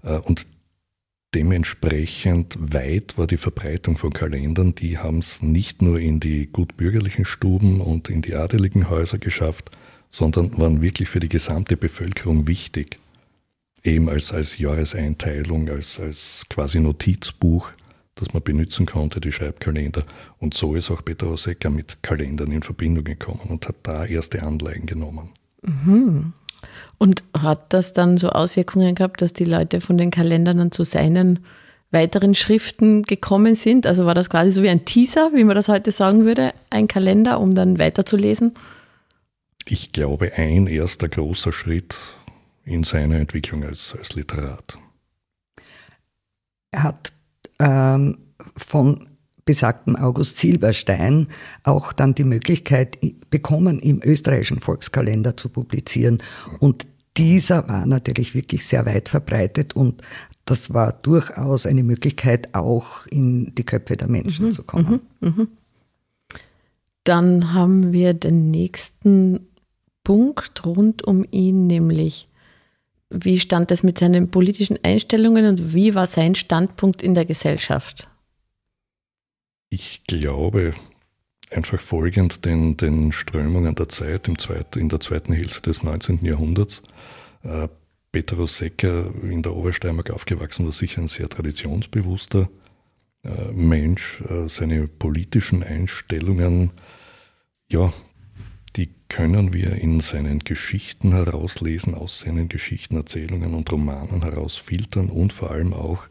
Äh, 0.02 0.18
und 0.18 0.46
dementsprechend 1.34 2.56
weit 2.58 3.18
war 3.18 3.26
die 3.26 3.36
Verbreitung 3.36 3.96
von 3.96 4.12
Kalendern. 4.12 4.74
Die 4.74 4.98
haben 4.98 5.18
es 5.18 5.42
nicht 5.42 5.82
nur 5.82 5.98
in 5.98 6.20
die 6.20 6.46
gutbürgerlichen 6.46 7.24
Stuben 7.24 7.80
und 7.80 8.08
in 8.08 8.22
die 8.22 8.34
adeligen 8.34 8.88
Häuser 8.88 9.18
geschafft, 9.18 9.70
sondern 10.08 10.56
waren 10.58 10.82
wirklich 10.82 11.08
für 11.08 11.20
die 11.20 11.28
gesamte 11.28 11.76
Bevölkerung 11.76 12.46
wichtig. 12.46 12.98
Eben 13.82 14.08
als, 14.08 14.32
als 14.32 14.58
Jahreseinteilung, 14.58 15.68
als, 15.68 16.00
als 16.00 16.46
quasi 16.48 16.80
Notizbuch, 16.80 17.70
das 18.14 18.32
man 18.32 18.42
benutzen 18.42 18.86
konnte, 18.86 19.20
die 19.20 19.30
Schreibkalender. 19.30 20.04
Und 20.38 20.54
so 20.54 20.74
ist 20.74 20.90
auch 20.90 21.04
Peter 21.04 21.28
Osecker 21.28 21.70
mit 21.70 22.02
Kalendern 22.02 22.50
in 22.50 22.62
Verbindung 22.62 23.04
gekommen 23.04 23.42
und 23.48 23.68
hat 23.68 23.76
da 23.82 24.06
erste 24.06 24.42
Anleihen 24.42 24.86
genommen. 24.86 25.30
Mhm. 25.62 26.32
Und 26.98 27.24
hat 27.36 27.72
das 27.72 27.92
dann 27.92 28.16
so 28.16 28.30
Auswirkungen 28.30 28.94
gehabt, 28.94 29.20
dass 29.20 29.32
die 29.32 29.44
Leute 29.44 29.80
von 29.80 29.98
den 29.98 30.10
Kalendern 30.10 30.58
dann 30.58 30.72
zu 30.72 30.84
seinen 30.84 31.40
weiteren 31.90 32.34
Schriften 32.34 33.02
gekommen 33.02 33.54
sind? 33.54 33.86
Also 33.86 34.06
war 34.06 34.14
das 34.14 34.30
quasi 34.30 34.50
so 34.50 34.62
wie 34.62 34.68
ein 34.68 34.84
Teaser, 34.84 35.30
wie 35.34 35.44
man 35.44 35.56
das 35.56 35.68
heute 35.68 35.92
sagen 35.92 36.24
würde, 36.24 36.52
ein 36.70 36.88
Kalender, 36.88 37.40
um 37.40 37.54
dann 37.54 37.78
weiterzulesen? 37.78 38.54
Ich 39.66 39.92
glaube, 39.92 40.32
ein 40.34 40.66
erster 40.66 41.08
großer 41.08 41.52
Schritt 41.52 41.96
in 42.64 42.82
seiner 42.82 43.16
Entwicklung 43.16 43.64
als, 43.64 43.94
als 43.96 44.14
Literat. 44.14 44.78
Er 46.70 46.82
hat 46.82 47.12
ähm, 47.58 48.18
von 48.56 49.15
besagten 49.46 49.96
August 49.96 50.36
Silberstein 50.36 51.28
auch 51.62 51.94
dann 51.94 52.14
die 52.14 52.24
Möglichkeit 52.24 52.98
bekommen, 53.30 53.78
im 53.78 54.02
österreichischen 54.04 54.60
Volkskalender 54.60 55.36
zu 55.36 55.48
publizieren. 55.48 56.18
Und 56.58 56.86
dieser 57.16 57.66
war 57.66 57.86
natürlich 57.86 58.34
wirklich 58.34 58.66
sehr 58.66 58.84
weit 58.84 59.08
verbreitet 59.08 59.74
und 59.74 60.02
das 60.44 60.74
war 60.74 60.92
durchaus 60.92 61.64
eine 61.64 61.82
Möglichkeit, 61.82 62.54
auch 62.54 63.06
in 63.06 63.52
die 63.54 63.64
Köpfe 63.64 63.96
der 63.96 64.08
Menschen 64.08 64.48
mhm, 64.48 64.52
zu 64.52 64.62
kommen. 64.64 65.00
Mhm, 65.20 65.28
mhm. 65.28 65.48
Dann 67.04 67.54
haben 67.54 67.92
wir 67.92 68.14
den 68.14 68.50
nächsten 68.50 69.46
Punkt 70.04 70.66
rund 70.66 71.06
um 71.06 71.24
ihn, 71.30 71.66
nämlich 71.66 72.28
wie 73.10 73.38
stand 73.38 73.70
es 73.70 73.84
mit 73.84 73.98
seinen 73.98 74.30
politischen 74.30 74.78
Einstellungen 74.82 75.46
und 75.46 75.72
wie 75.72 75.94
war 75.94 76.08
sein 76.08 76.34
Standpunkt 76.34 77.02
in 77.02 77.14
der 77.14 77.24
Gesellschaft? 77.24 78.08
Ich 79.68 80.02
glaube 80.06 80.74
einfach 81.50 81.80
folgend 81.80 82.44
den, 82.44 82.76
den 82.76 83.12
Strömungen 83.12 83.74
der 83.74 83.88
Zeit 83.88 84.28
im 84.28 84.38
zweit, 84.38 84.76
in 84.76 84.88
der 84.88 85.00
zweiten 85.00 85.32
Hälfte 85.32 85.70
des 85.70 85.82
19. 85.82 86.24
Jahrhunderts. 86.24 86.82
Äh, 87.42 87.68
Peter 88.12 88.36
Rosecker, 88.36 89.12
in 89.24 89.42
der 89.42 89.54
Obersteiermark 89.54 90.10
aufgewachsen, 90.10 90.64
war 90.64 90.72
sicher 90.72 91.02
ein 91.02 91.08
sehr 91.08 91.28
traditionsbewusster 91.28 92.48
äh, 93.24 93.52
Mensch. 93.52 94.22
Äh, 94.22 94.48
seine 94.48 94.88
politischen 94.88 95.62
Einstellungen, 95.62 96.70
ja, 97.70 97.92
die 98.76 98.90
können 99.08 99.52
wir 99.52 99.72
in 99.72 100.00
seinen 100.00 100.40
Geschichten 100.40 101.12
herauslesen, 101.12 101.94
aus 101.94 102.20
seinen 102.20 102.48
Geschichten, 102.48 102.96
Erzählungen 102.96 103.54
und 103.54 103.70
Romanen 103.70 104.22
herausfiltern 104.22 105.10
und 105.10 105.32
vor 105.32 105.50
allem 105.50 105.72
auch 105.72 106.06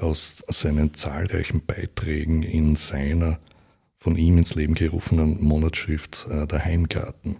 aus 0.00 0.44
seinen 0.48 0.94
zahlreichen 0.94 1.64
Beiträgen 1.64 2.42
in 2.42 2.76
seiner 2.76 3.38
von 3.96 4.16
ihm 4.16 4.38
ins 4.38 4.56
Leben 4.56 4.74
gerufenen 4.74 5.42
Monatsschrift 5.42 6.26
äh, 6.28 6.46
Der 6.46 6.64
Heimgarten. 6.64 7.36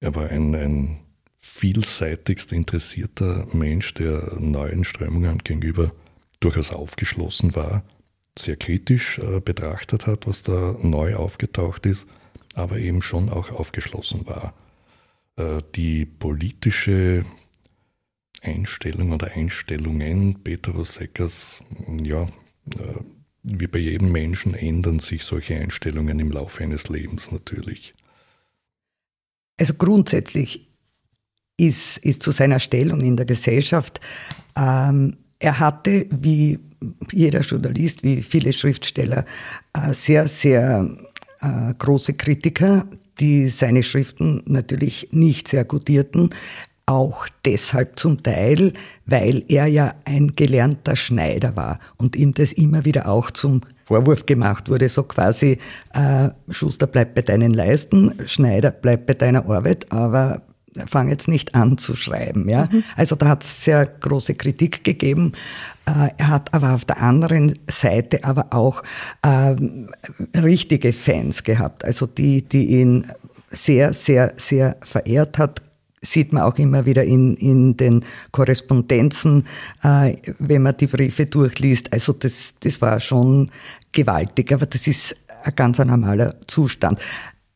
Er 0.00 0.14
war 0.14 0.30
ein, 0.30 0.54
ein 0.54 1.00
vielseitigst 1.36 2.52
interessierter 2.52 3.46
Mensch, 3.52 3.92
der 3.94 4.36
neuen 4.38 4.84
Strömungen 4.84 5.38
gegenüber 5.38 5.92
durchaus 6.40 6.72
aufgeschlossen 6.72 7.54
war, 7.54 7.82
sehr 8.38 8.56
kritisch 8.56 9.18
äh, 9.18 9.40
betrachtet 9.40 10.06
hat, 10.06 10.26
was 10.26 10.42
da 10.42 10.76
neu 10.80 11.16
aufgetaucht 11.16 11.84
ist, 11.84 12.06
aber 12.54 12.78
eben 12.78 13.02
schon 13.02 13.28
auch 13.28 13.50
aufgeschlossen 13.50 14.26
war. 14.26 14.54
Äh, 15.36 15.62
die 15.74 16.06
politische 16.06 17.24
Einstellung 18.40 19.12
oder 19.12 19.32
Einstellungen. 19.32 20.42
Petrus 20.42 20.94
Seckers, 20.94 21.62
ja, 22.02 22.22
äh, 22.22 23.00
wie 23.42 23.66
bei 23.66 23.78
jedem 23.78 24.12
Menschen 24.12 24.54
ändern 24.54 24.98
sich 24.98 25.24
solche 25.24 25.56
Einstellungen 25.56 26.18
im 26.18 26.30
Laufe 26.30 26.62
eines 26.62 26.88
Lebens 26.88 27.32
natürlich. 27.32 27.94
Also 29.58 29.74
grundsätzlich 29.74 30.68
ist, 31.56 31.98
ist 31.98 32.22
zu 32.22 32.30
seiner 32.30 32.58
Stellung 32.58 33.00
in 33.00 33.16
der 33.16 33.26
Gesellschaft, 33.26 34.00
ähm, 34.56 35.16
er 35.38 35.58
hatte 35.58 36.06
wie 36.10 36.58
jeder 37.12 37.40
Journalist, 37.40 38.02
wie 38.04 38.22
viele 38.22 38.52
Schriftsteller, 38.52 39.24
äh, 39.74 39.92
sehr, 39.92 40.28
sehr 40.28 40.88
äh, 41.40 41.74
große 41.78 42.14
Kritiker, 42.14 42.86
die 43.18 43.48
seine 43.48 43.82
Schriften 43.82 44.42
natürlich 44.46 45.08
nicht 45.12 45.48
sehr 45.48 45.64
gutierten, 45.64 46.30
auch 46.90 47.28
deshalb 47.44 47.98
zum 47.98 48.20
Teil, 48.20 48.72
weil 49.06 49.44
er 49.48 49.66
ja 49.66 49.94
ein 50.04 50.34
gelernter 50.34 50.96
Schneider 50.96 51.54
war 51.54 51.78
und 51.98 52.16
ihm 52.16 52.34
das 52.34 52.52
immer 52.52 52.84
wieder 52.84 53.08
auch 53.08 53.30
zum 53.30 53.60
Vorwurf 53.84 54.26
gemacht 54.26 54.68
wurde, 54.68 54.88
so 54.88 55.04
quasi, 55.04 55.58
äh, 55.94 56.30
Schuster 56.48 56.88
bleibt 56.88 57.14
bei 57.14 57.22
deinen 57.22 57.52
Leisten, 57.52 58.14
Schneider 58.26 58.72
bleibt 58.72 59.06
bei 59.06 59.14
deiner 59.14 59.48
Arbeit, 59.48 59.90
aber 59.92 60.42
fang 60.86 61.08
jetzt 61.08 61.28
nicht 61.28 61.54
an 61.54 61.78
zu 61.78 61.94
schreiben. 61.94 62.48
Ja? 62.48 62.68
Mhm. 62.70 62.82
Also 62.96 63.14
da 63.14 63.28
hat 63.28 63.44
es 63.44 63.64
sehr 63.64 63.86
große 63.86 64.34
Kritik 64.34 64.82
gegeben. 64.82 65.32
Äh, 65.86 66.08
er 66.16 66.28
hat 66.28 66.52
aber 66.52 66.74
auf 66.74 66.84
der 66.84 67.00
anderen 67.00 67.54
Seite 67.68 68.24
aber 68.24 68.48
auch 68.50 68.82
äh, 69.22 69.54
richtige 70.38 70.92
Fans 70.92 71.44
gehabt, 71.44 71.84
also 71.84 72.06
die, 72.06 72.42
die 72.42 72.80
ihn 72.80 73.06
sehr, 73.50 73.92
sehr, 73.92 74.32
sehr 74.36 74.76
verehrt 74.82 75.38
hat, 75.38 75.62
sieht 76.00 76.32
man 76.32 76.42
auch 76.42 76.56
immer 76.58 76.86
wieder 76.86 77.04
in, 77.04 77.34
in 77.36 77.76
den 77.76 78.04
Korrespondenzen, 78.32 79.46
äh, 79.82 80.16
wenn 80.38 80.62
man 80.62 80.76
die 80.76 80.86
Briefe 80.86 81.26
durchliest. 81.26 81.92
Also 81.92 82.12
das, 82.12 82.54
das 82.60 82.80
war 82.80 83.00
schon 83.00 83.50
gewaltig, 83.92 84.52
aber 84.52 84.66
das 84.66 84.86
ist 84.86 85.14
ein 85.42 85.54
ganz 85.54 85.78
normaler 85.78 86.34
Zustand. 86.46 86.98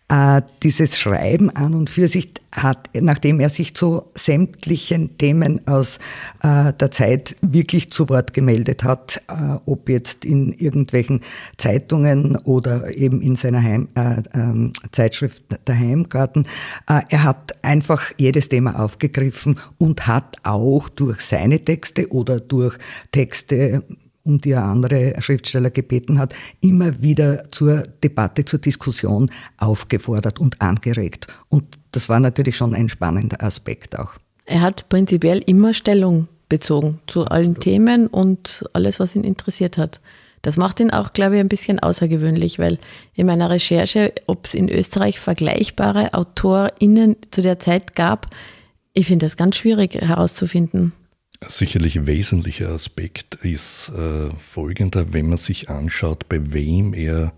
Äh, 0.09 0.43
dieses 0.63 0.99
Schreiben 0.99 1.49
an 1.49 1.75
und 1.75 1.89
für 1.89 2.09
sich 2.09 2.35
hat, 2.53 2.91
nachdem 2.93 3.41
er 3.41 3.49
sich 3.49 3.75
zu 3.75 4.03
sämtlichen 4.15 5.17
Themen 5.17 5.67
aus 5.67 5.99
äh, 6.43 6.75
der 6.75 6.91
Zeit 6.91 7.37
wirklich 7.41 7.91
zu 7.91 8.11
Wort 8.11 8.35
gemeldet 8.35 8.85
hat, 8.85 9.23
äh, 9.29 9.57
ob 9.65 9.89
jetzt 9.89 10.27
in 10.27 10.53
irgendwelchen 10.53 11.23
Zeitungen 11.57 12.37
oder 12.37 12.95
eben 12.95 13.23
in 13.23 13.35
seiner 13.35 13.63
Heim, 13.63 13.89
äh, 13.95 14.23
ähm, 14.35 14.75
Zeitschrift 14.93 15.45
Der 15.67 15.79
Heimgarten, 15.79 16.43
äh, 16.87 17.01
er 17.09 17.25
hat 17.25 17.65
einfach 17.65 18.13
jedes 18.19 18.51
Thema 18.51 18.79
aufgegriffen 18.79 19.59
und 19.79 20.07
hat 20.07 20.37
auch 20.43 20.91
durch 20.91 21.21
seine 21.21 21.61
Texte 21.61 22.13
oder 22.13 22.41
durch 22.41 22.77
Texte 23.11 23.83
um 24.25 24.41
die 24.41 24.53
er 24.53 24.65
andere 24.65 25.15
Schriftsteller 25.21 25.71
gebeten 25.71 26.19
hat, 26.19 26.35
immer 26.61 27.01
wieder 27.03 27.51
zur 27.51 27.83
Debatte, 28.03 28.45
zur 28.45 28.59
Diskussion 28.59 29.31
aufgefordert 29.59 30.41
und 30.41 30.61
angeregt. 30.61 31.29
Und 31.49 31.79
das 31.93 32.09
war 32.09 32.21
natürlich 32.21 32.57
schon 32.57 32.75
ein 32.75 32.89
spannender 32.89 33.43
Aspekt 33.43 33.99
auch. 33.99 34.13
Er 34.47 34.63
hat 34.63 34.89
prinzipiell 34.89 35.43
immer 35.47 35.73
Stellung 35.73 36.29
bezogen 36.49 37.01
zu 37.07 37.27
allen. 37.27 37.59
Themen 37.61 38.07
und 38.07 38.65
alles, 38.73 39.01
was 39.01 39.15
ihn 39.15 39.25
interessiert 39.25 39.79
hat. 39.79 40.01
Das 40.43 40.59
macht 40.59 40.81
ihn 40.81 40.91
auch, 40.91 41.15
glaube 41.15 41.37
ich, 41.37 41.41
ein 41.41 41.49
bisschen 41.49 41.79
außergewöhnlich, 41.79 42.59
weil 42.59 42.77
in 43.15 43.27
meiner 43.27 43.49
Recherche, 43.49 44.13
ob 44.27 44.45
es 44.45 44.53
in 44.53 44.69
Österreich 44.69 45.19
vergleichbare 45.19 46.13
AutorInnen 46.13 47.17
zu 47.31 47.41
der 47.41 47.59
Zeit 47.59 47.97
gab, 47.97 48.27
ich 48.93 49.07
finde 49.07 49.25
das 49.25 49.37
ganz 49.37 49.57
schwierig 49.57 49.95
herauszufinden. 49.95 50.93
Sicherlich 51.41 52.07
wesentlicher 52.07 52.71
Aspekt 52.71 53.35
ist 53.37 53.91
äh, 53.91 54.31
folgender, 54.31 55.13
wenn 55.13 55.29
man 55.29 55.39
sich 55.39 55.69
anschaut, 55.69 56.29
bei 56.29 56.53
wem 56.53 56.95
er 56.95 57.33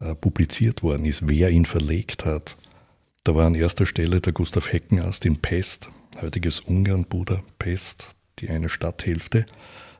äh, 0.00 0.14
publiziert 0.14 0.82
worden 0.82 1.06
ist, 1.06 1.28
wer 1.28 1.50
ihn 1.50 1.64
verlegt 1.64 2.24
hat. 2.24 2.56
Da 3.24 3.34
war 3.34 3.46
an 3.46 3.54
erster 3.54 3.86
Stelle 3.86 4.20
der 4.20 4.32
Gustav 4.32 4.72
Heckenast 4.72 5.24
in 5.24 5.36
Pest, 5.38 5.88
heutiges 6.20 6.60
Ungarn, 6.60 7.04
Budapest, 7.04 8.16
die 8.38 8.48
eine 8.48 8.68
Stadthälfte. 8.68 9.46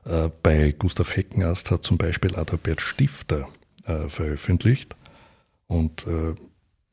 Äh, 0.05 0.29
bei 0.43 0.73
Gustav 0.73 1.17
Heckenast 1.17 1.71
hat 1.71 1.85
zum 1.85 1.99
Beispiel 1.99 2.37
Adalbert 2.37 2.81
Stifter 2.81 3.49
äh, 3.87 4.09
veröffentlicht 4.09 4.95
und 5.67 6.07
äh, 6.07 6.35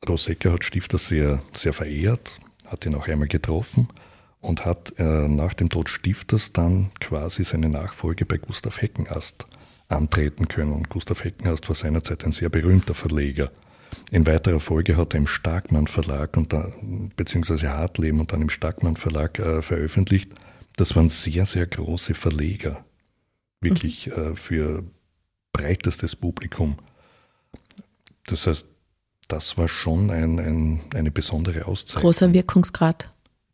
Rosecker 0.08 0.52
hat 0.52 0.64
Stifter 0.64 0.98
sehr, 0.98 1.42
sehr 1.52 1.74
verehrt, 1.74 2.40
hat 2.66 2.86
ihn 2.86 2.94
auch 2.94 3.06
einmal 3.06 3.28
getroffen 3.28 3.88
und 4.40 4.64
hat 4.64 4.94
äh, 4.98 5.28
nach 5.28 5.54
dem 5.54 5.68
Tod 5.68 5.88
Stifters 5.88 6.52
dann 6.52 6.90
quasi 7.00 7.44
seine 7.44 7.68
Nachfolge 7.68 8.24
bei 8.24 8.38
Gustav 8.38 8.80
Heckenast 8.80 9.46
antreten 9.88 10.48
können. 10.48 10.72
Und 10.72 10.88
Gustav 10.88 11.24
Heckenast 11.24 11.68
war 11.68 11.74
seinerzeit 11.74 12.24
ein 12.24 12.32
sehr 12.32 12.48
berühmter 12.48 12.94
Verleger. 12.94 13.50
In 14.10 14.26
weiterer 14.26 14.60
Folge 14.60 14.96
hat 14.96 15.14
er 15.14 15.18
im 15.18 15.26
Starkmann 15.26 15.86
Verlag 15.86 16.36
und 16.36 16.52
da, 16.52 16.72
beziehungsweise 17.16 17.70
Hartleben 17.70 18.20
und 18.20 18.32
dann 18.32 18.42
im 18.42 18.48
Starkmann 18.48 18.96
Verlag 18.96 19.38
äh, 19.38 19.62
veröffentlicht. 19.62 20.32
Das 20.76 20.96
waren 20.96 21.08
sehr, 21.08 21.44
sehr 21.44 21.66
große 21.66 22.14
Verleger. 22.14 22.84
Wirklich 23.60 24.06
mhm. 24.06 24.12
äh, 24.12 24.36
für 24.36 24.84
breitestes 25.52 26.16
Publikum. 26.16 26.76
Das 28.26 28.46
heißt, 28.46 28.66
das 29.28 29.58
war 29.58 29.68
schon 29.68 30.10
ein, 30.10 30.38
ein, 30.38 30.80
eine 30.94 31.10
besondere 31.10 31.66
Auszeichnung. 31.66 32.02
Großer 32.02 32.32
Wirkungsgrad. 32.32 33.08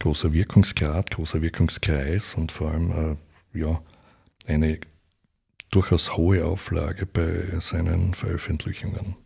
Großer 0.07 0.33
Wirkungsgrad, 0.33 1.11
großer 1.11 1.43
Wirkungskreis 1.43 2.37
und 2.37 2.53
vor 2.53 2.71
allem 2.71 3.19
äh, 3.53 3.59
ja, 3.59 3.83
eine 4.47 4.79
durchaus 5.73 6.17
hohe 6.17 6.45
Auflage 6.45 7.07
bei 7.07 7.59
seinen 7.59 8.15
Veröffentlichungen. 8.15 9.17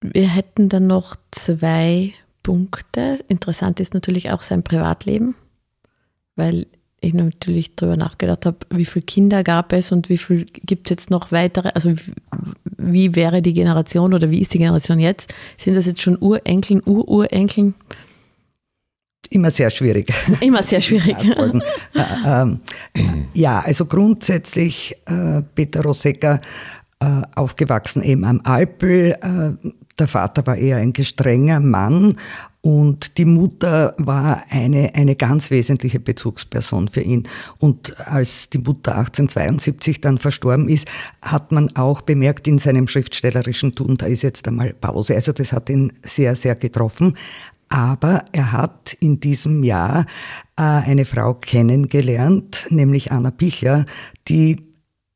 Wir 0.00 0.28
hätten 0.28 0.68
dann 0.68 0.86
noch 0.86 1.16
zwei 1.32 2.14
Punkte. 2.44 3.24
Interessant 3.26 3.80
ist 3.80 3.92
natürlich 3.92 4.30
auch 4.30 4.42
sein 4.42 4.62
Privatleben, 4.62 5.34
weil 6.36 6.68
ich 7.02 7.14
natürlich 7.14 7.74
darüber 7.74 7.96
nachgedacht 7.96 8.46
habe, 8.46 8.58
wie 8.70 8.84
viele 8.84 9.04
Kinder 9.04 9.42
gab 9.42 9.72
es 9.72 9.92
und 9.92 10.08
wie 10.08 10.16
viel 10.16 10.46
gibt 10.64 10.86
es 10.86 10.90
jetzt 10.90 11.10
noch 11.10 11.32
weitere, 11.32 11.70
also 11.74 11.94
wie 12.78 13.14
wäre 13.14 13.42
die 13.42 13.52
Generation 13.52 14.14
oder 14.14 14.30
wie 14.30 14.40
ist 14.40 14.54
die 14.54 14.58
Generation 14.58 14.98
jetzt? 14.98 15.34
Sind 15.58 15.76
das 15.76 15.86
jetzt 15.86 16.00
schon 16.00 16.16
Urenkeln, 16.18 16.80
Ururenkeln? 16.84 17.74
Immer 19.30 19.50
sehr 19.50 19.70
schwierig. 19.70 20.12
Immer 20.40 20.62
sehr 20.62 20.80
schwierig. 20.82 21.16
Äh, 21.18 21.60
ähm, 22.26 22.60
ja, 23.34 23.60
also 23.60 23.86
grundsätzlich 23.86 24.96
äh, 25.06 25.42
Peter 25.54 25.82
Rosecca 25.82 26.40
äh, 27.00 27.22
aufgewachsen 27.34 28.02
eben 28.02 28.24
am 28.24 28.40
Alpel. 28.44 29.16
Der 29.98 30.08
Vater 30.08 30.46
war 30.46 30.56
eher 30.56 30.76
ein 30.76 30.92
gestrenger 30.92 31.60
Mann 31.60 32.16
und 32.62 33.18
die 33.18 33.24
Mutter 33.24 33.94
war 33.98 34.44
eine, 34.48 34.94
eine 34.94 35.16
ganz 35.16 35.50
wesentliche 35.50 35.98
Bezugsperson 35.98 36.86
für 36.86 37.00
ihn. 37.00 37.24
Und 37.58 37.98
als 38.06 38.50
die 38.50 38.58
Mutter 38.58 38.96
1872 38.96 40.00
dann 40.00 40.16
verstorben 40.16 40.68
ist, 40.68 40.88
hat 41.20 41.50
man 41.50 41.74
auch 41.74 42.02
bemerkt 42.02 42.46
in 42.46 42.58
seinem 42.58 42.86
schriftstellerischen 42.86 43.74
Tun, 43.74 43.96
da 43.96 44.06
ist 44.06 44.22
jetzt 44.22 44.46
einmal 44.46 44.74
Pause. 44.74 45.16
Also 45.16 45.32
das 45.32 45.52
hat 45.52 45.68
ihn 45.70 45.92
sehr, 46.02 46.36
sehr 46.36 46.54
getroffen. 46.54 47.16
Aber 47.68 48.24
er 48.32 48.52
hat 48.52 48.96
in 49.00 49.18
diesem 49.18 49.64
Jahr 49.64 50.06
äh, 50.56 50.62
eine 50.62 51.04
Frau 51.04 51.34
kennengelernt, 51.34 52.66
nämlich 52.70 53.10
Anna 53.10 53.30
Bichler, 53.30 53.86
die 54.28 54.58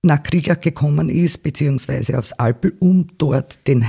nach 0.02 0.22
Kriegach 0.22 0.58
gekommen 0.58 1.10
ist, 1.10 1.42
beziehungsweise 1.42 2.18
aufs 2.18 2.32
Alpel, 2.32 2.74
um 2.80 3.08
dort 3.18 3.66
den 3.68 3.88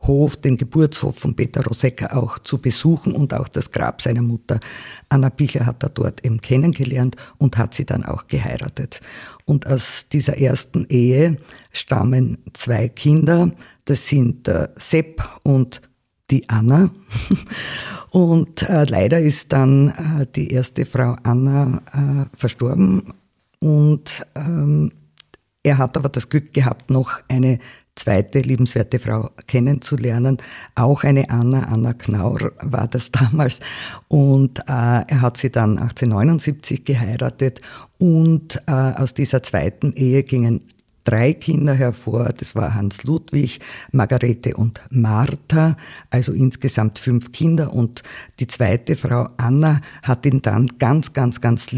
Heimathof, 0.00 0.36
den 0.36 0.56
Geburtshof 0.56 1.18
von 1.18 1.34
Peter 1.34 1.64
Rosecca 1.64 2.16
auch 2.16 2.38
zu 2.38 2.58
besuchen 2.58 3.14
und 3.14 3.34
auch 3.34 3.48
das 3.48 3.72
Grab 3.72 4.02
seiner 4.02 4.22
Mutter. 4.22 4.60
Anna 5.08 5.28
Bichler 5.28 5.66
hat 5.66 5.82
er 5.82 5.90
dort 5.90 6.24
eben 6.24 6.40
kennengelernt 6.40 7.16
und 7.38 7.58
hat 7.58 7.74
sie 7.74 7.84
dann 7.84 8.04
auch 8.04 8.26
geheiratet. 8.26 9.00
Und 9.44 9.66
aus 9.66 10.08
dieser 10.10 10.38
ersten 10.38 10.86
Ehe 10.88 11.38
stammen 11.72 12.38
zwei 12.52 12.88
Kinder. 12.88 13.50
Das 13.84 14.06
sind 14.06 14.48
äh, 14.48 14.68
Sepp 14.76 15.22
und 15.42 15.82
die 16.30 16.48
Anna. 16.48 16.90
Und 18.10 18.62
äh, 18.62 18.84
leider 18.84 19.20
ist 19.20 19.52
dann 19.52 19.90
äh, 19.90 20.26
die 20.34 20.48
erste 20.48 20.86
Frau 20.86 21.16
Anna 21.22 21.82
äh, 21.92 22.36
verstorben. 22.36 23.12
Und 23.60 24.26
ähm, 24.34 24.90
er 25.62 25.78
hat 25.78 25.96
aber 25.96 26.08
das 26.08 26.28
Glück 26.28 26.54
gehabt, 26.54 26.90
noch 26.90 27.20
eine 27.28 27.58
zweite 27.96 28.38
liebenswerte 28.38 28.98
Frau 28.98 29.30
kennenzulernen. 29.46 30.38
Auch 30.74 31.02
eine 31.02 31.28
Anna, 31.30 31.62
Anna 31.64 31.92
Knaur 31.92 32.52
war 32.60 32.86
das 32.86 33.10
damals. 33.10 33.60
Und 34.08 34.60
äh, 34.60 34.62
er 34.68 35.20
hat 35.20 35.38
sie 35.38 35.50
dann 35.50 35.78
1879 35.78 36.84
geheiratet. 36.84 37.60
Und 37.98 38.62
äh, 38.66 38.72
aus 38.72 39.14
dieser 39.14 39.42
zweiten 39.42 39.92
Ehe 39.94 40.22
gingen 40.22 40.60
drei 41.06 41.32
Kinder 41.32 41.72
hervor. 41.72 42.32
Das 42.36 42.54
war 42.54 42.74
Hans 42.74 43.04
Ludwig, 43.04 43.60
Margarete 43.92 44.54
und 44.56 44.80
Martha, 44.90 45.76
also 46.10 46.32
insgesamt 46.32 46.98
fünf 46.98 47.32
Kinder. 47.32 47.72
Und 47.72 48.02
die 48.40 48.46
zweite 48.46 48.96
Frau 48.96 49.28
Anna 49.38 49.80
hat 50.02 50.26
ihn 50.26 50.42
dann 50.42 50.66
ganz, 50.78 51.12
ganz, 51.12 51.40
ganz 51.40 51.72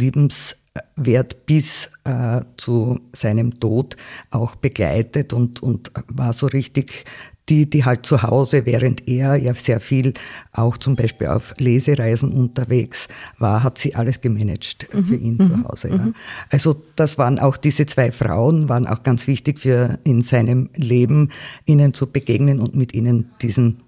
liebenswert 0.99 1.47
bis 1.47 1.91
äh, 2.05 2.43
zu 2.57 3.01
seinem 3.13 3.59
Tod 3.61 3.97
auch 4.31 4.57
begleitet 4.57 5.33
und, 5.33 5.63
und 5.63 5.93
war 6.09 6.33
so 6.33 6.47
richtig 6.47 7.05
die, 7.49 7.71
die 7.71 7.87
halt 7.87 8.05
zu 8.05 8.23
Hause, 8.23 8.67
während 8.67 9.09
er 9.09 9.37
ja 9.37 9.55
sehr 9.55 9.81
viel 9.81 10.13
auch 10.53 10.77
zum 10.77 10.97
Beispiel 10.97 11.29
auf 11.29 11.55
Lesereisen 11.57 12.31
unterwegs 12.31 13.09
war, 13.39 13.63
hat 13.63 13.79
sie 13.79 13.95
alles 13.95 14.21
gemanagt 14.21 14.87
mhm. 14.93 15.05
für 15.05 15.15
ihn 15.15 15.37
mhm. 15.39 15.47
zu 15.47 15.65
Hause. 15.65 15.89
Ja. 15.89 15.97
Mhm. 15.97 16.15
Also 16.51 16.83
das 16.97 17.17
waren 17.17 17.39
auch 17.39 17.57
diese 17.57 17.87
zwei 17.87 18.13
Frauen, 18.13 18.69
waren 18.69 18.87
auch 18.87 19.03
ganz 19.03 19.27
wichtig 19.27 19.61
für 19.61 19.99
in 20.05 20.21
seinem 20.21 20.69
Leben, 20.75 21.31
ihnen 21.65 21.95
zu 21.95 22.13
begegnen 22.13 22.61
und 22.61 22.75
mit 22.75 22.95
ihnen 22.95 23.31
diesen 23.41 23.83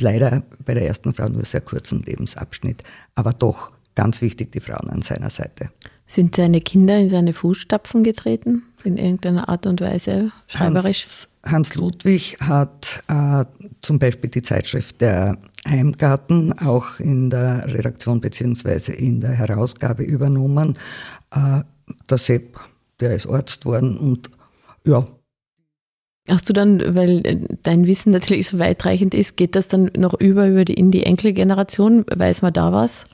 leider 0.00 0.42
bei 0.64 0.74
der 0.74 0.86
ersten 0.86 1.14
Frau 1.14 1.28
nur 1.28 1.44
sehr 1.44 1.60
kurzen 1.60 2.00
Lebensabschnitt, 2.00 2.82
aber 3.14 3.32
doch 3.32 3.70
ganz 3.94 4.20
wichtig 4.20 4.50
die 4.50 4.60
Frauen 4.60 4.90
an 4.90 5.02
seiner 5.02 5.30
Seite. 5.30 5.70
Sind 6.06 6.36
seine 6.36 6.60
Kinder 6.60 6.98
in 6.98 7.08
seine 7.08 7.32
Fußstapfen 7.32 8.04
getreten, 8.04 8.62
in 8.84 8.96
irgendeiner 8.96 9.48
Art 9.48 9.66
und 9.66 9.80
Weise, 9.80 10.30
schreiberisch? 10.46 11.02
Hans, 11.02 11.28
Hans 11.44 11.74
Ludwig 11.74 12.36
hat 12.40 13.02
äh, 13.08 13.44
zum 13.82 13.98
Beispiel 13.98 14.30
die 14.30 14.42
Zeitschrift 14.42 15.00
Der 15.00 15.36
Heimgarten 15.68 16.56
auch 16.58 17.00
in 17.00 17.28
der 17.30 17.64
Redaktion 17.66 18.20
beziehungsweise 18.20 18.92
in 18.92 19.20
der 19.20 19.32
Herausgabe 19.32 20.04
übernommen. 20.04 20.78
Äh, 21.32 21.62
der 22.08 22.18
Sepp, 22.18 22.60
der 23.00 23.14
ist 23.14 23.26
Arzt 23.26 23.64
worden 23.64 23.96
und 23.96 24.30
ja, 24.86 25.06
Hast 26.28 26.48
du 26.48 26.52
dann, 26.52 26.96
weil 26.96 27.46
dein 27.62 27.86
Wissen 27.86 28.10
natürlich 28.10 28.48
so 28.48 28.58
weitreichend 28.58 29.14
ist, 29.14 29.36
geht 29.36 29.54
das 29.54 29.68
dann 29.68 29.90
noch 29.96 30.14
über, 30.14 30.48
über 30.48 30.64
die, 30.64 30.74
in 30.74 30.90
die 30.90 31.04
Enkelgeneration? 31.04 32.04
Weiß 32.12 32.42
man 32.42 32.52
da 32.52 32.72
was? 32.72 33.06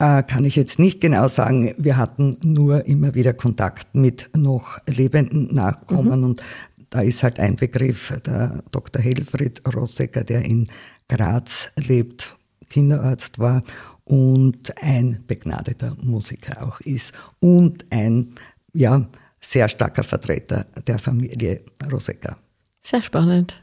Äh, 0.00 0.22
kann 0.22 0.46
ich 0.46 0.56
jetzt 0.56 0.78
nicht 0.78 1.02
genau 1.02 1.28
sagen. 1.28 1.74
Wir 1.76 1.98
hatten 1.98 2.34
nur 2.42 2.86
immer 2.86 3.14
wieder 3.14 3.34
Kontakt 3.34 3.94
mit 3.94 4.30
noch 4.34 4.78
lebenden 4.86 5.52
Nachkommen 5.52 6.20
mhm. 6.20 6.24
und 6.24 6.42
da 6.88 7.02
ist 7.02 7.22
halt 7.22 7.38
ein 7.38 7.56
Begriff, 7.56 8.18
der 8.24 8.64
Dr. 8.70 9.02
Helfried 9.02 9.60
Rossecker, 9.74 10.24
der 10.24 10.42
in 10.42 10.66
Graz 11.06 11.70
lebt, 11.76 12.34
Kinderarzt 12.70 13.38
war 13.38 13.62
und 14.04 14.74
ein 14.82 15.22
begnadeter 15.26 15.92
Musiker 16.02 16.66
auch 16.66 16.80
ist 16.80 17.12
und 17.40 17.84
ein, 17.90 18.34
ja, 18.72 19.06
sehr 19.38 19.68
starker 19.68 20.02
Vertreter 20.02 20.64
der 20.86 20.98
Familie 20.98 21.60
Rossecker. 21.92 22.38
Sehr 22.80 23.02
spannend. 23.02 23.62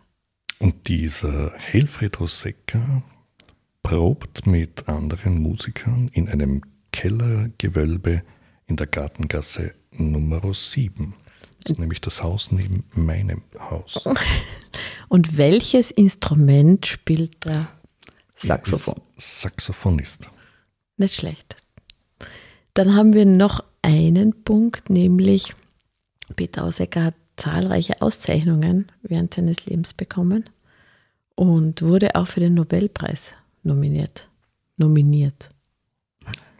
Und 0.59 0.87
dieser 0.87 1.51
Helfried 1.57 2.19
Rossecker 2.19 3.03
probt 3.87 4.45
mit 4.45 4.89
anderen 4.89 5.41
Musikern 5.41 6.09
in 6.11 6.27
einem 6.27 6.61
Kellergewölbe 6.91 8.21
in 8.65 8.75
der 8.75 8.85
Gartengasse 8.85 9.75
Nummer 9.91 10.41
7. 10.53 11.13
Das 11.63 11.71
ist 11.71 11.79
nämlich 11.79 12.01
das 12.01 12.21
Haus 12.21 12.51
neben 12.51 12.83
meinem 12.91 13.43
Haus. 13.57 14.05
Und 15.07 15.37
welches 15.37 15.91
Instrument 15.91 16.85
spielt 16.85 17.45
der? 17.45 17.69
Saxophon. 18.35 18.99
Saxophonist. 19.15 20.29
Nicht 20.97 21.15
schlecht. 21.15 21.55
Dann 22.73 22.93
haben 22.93 23.13
wir 23.13 23.25
noch 23.25 23.63
einen 23.83 24.43
Punkt, 24.43 24.89
nämlich 24.89 25.55
Peter 26.35 26.65
Ausecker 26.65 27.05
hat 27.05 27.15
zahlreiche 27.37 28.01
Auszeichnungen 28.01 28.91
während 29.01 29.33
seines 29.33 29.65
Lebens 29.65 29.93
bekommen 29.93 30.49
und 31.35 31.81
wurde 31.83 32.15
auch 32.15 32.27
für 32.27 32.41
den 32.41 32.55
Nobelpreis 32.55 33.33
nominiert. 33.63 34.29
Nominiert. 34.77 35.51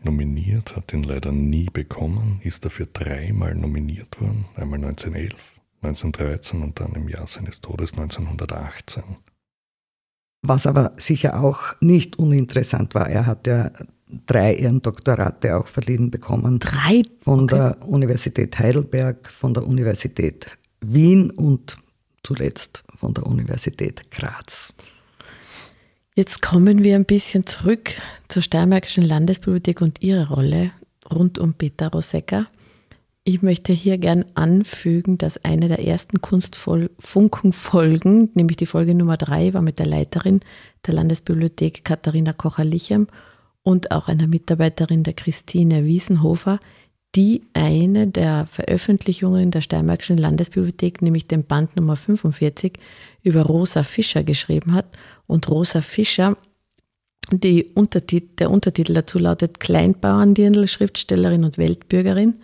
Nominiert, 0.03 0.75
hat 0.75 0.93
ihn 0.93 1.03
leider 1.03 1.31
nie 1.31 1.69
bekommen, 1.71 2.39
ist 2.43 2.65
dafür 2.65 2.87
dreimal 2.91 3.55
nominiert 3.55 4.21
worden. 4.21 4.45
Einmal 4.55 4.83
1911, 4.83 5.59
1913 5.81 6.61
und 6.61 6.79
dann 6.79 6.93
im 6.93 7.09
Jahr 7.09 7.27
seines 7.27 7.61
Todes 7.61 7.93
1918. 7.93 9.03
Was 10.43 10.67
aber 10.67 10.93
sicher 10.97 11.43
auch 11.43 11.59
nicht 11.81 12.19
uninteressant 12.19 12.95
war, 12.95 13.09
er 13.09 13.25
hat 13.25 13.47
ja 13.47 13.71
drei 14.25 14.55
Ehrendoktorate 14.55 15.57
auch 15.57 15.67
verliehen 15.67 16.11
bekommen. 16.11 16.59
Drei? 16.59 17.01
Von 17.19 17.41
okay. 17.41 17.55
der 17.55 17.87
Universität 17.87 18.57
Heidelberg, 18.59 19.29
von 19.29 19.53
der 19.53 19.67
Universität 19.67 20.57
Wien 20.81 21.31
und 21.31 21.77
zuletzt 22.23 22.83
von 22.93 23.13
der 23.13 23.25
Universität 23.25 24.09
Graz. 24.11 24.73
Jetzt 26.17 26.41
kommen 26.41 26.83
wir 26.83 26.95
ein 26.95 27.05
bisschen 27.05 27.45
zurück 27.45 27.91
zur 28.27 28.41
Steiermarkischen 28.41 29.03
Landesbibliothek 29.03 29.81
und 29.81 30.01
ihre 30.01 30.29
Rolle 30.29 30.71
rund 31.13 31.37
um 31.37 31.53
Peter 31.53 31.91
Rosecker. 31.91 32.47
Ich 33.23 33.43
möchte 33.43 33.71
hier 33.71 33.99
gern 33.99 34.25
anfügen, 34.33 35.19
dass 35.19 35.45
eine 35.45 35.67
der 35.67 35.85
ersten 35.85 36.19
Kunstfunken-Folgen, 36.19 38.31
nämlich 38.33 38.57
die 38.57 38.65
Folge 38.65 38.95
Nummer 38.95 39.17
drei, 39.17 39.53
war 39.53 39.61
mit 39.61 39.77
der 39.77 39.85
Leiterin 39.85 40.39
der 40.87 40.95
Landesbibliothek 40.95 41.85
Katharina 41.85 42.33
Kocher-Lichem 42.33 43.05
und 43.61 43.91
auch 43.91 44.07
einer 44.07 44.25
Mitarbeiterin 44.25 45.03
der 45.03 45.13
Christine 45.13 45.85
Wiesenhofer, 45.85 46.59
die 47.17 47.41
eine 47.53 48.07
der 48.07 48.45
Veröffentlichungen 48.45 49.51
der 49.51 49.61
Steiermarkischen 49.61 50.17
Landesbibliothek, 50.17 51.01
nämlich 51.01 51.27
den 51.27 51.43
Band 51.43 51.75
Nummer 51.75 51.97
45, 51.97 52.73
über 53.23 53.41
Rosa 53.41 53.83
Fischer 53.83 54.23
geschrieben 54.23 54.73
hat. 54.73 54.85
Und 55.25 55.49
Rosa 55.49 55.81
Fischer, 55.81 56.37
Untertitel, 57.73 58.29
der 58.37 58.51
Untertitel 58.51 58.93
dazu 58.93 59.19
lautet 59.19 59.59
Kleinbauerndirndl, 59.59 60.67
Schriftstellerin 60.67 61.43
und 61.43 61.57
Weltbürgerin– 61.57 62.35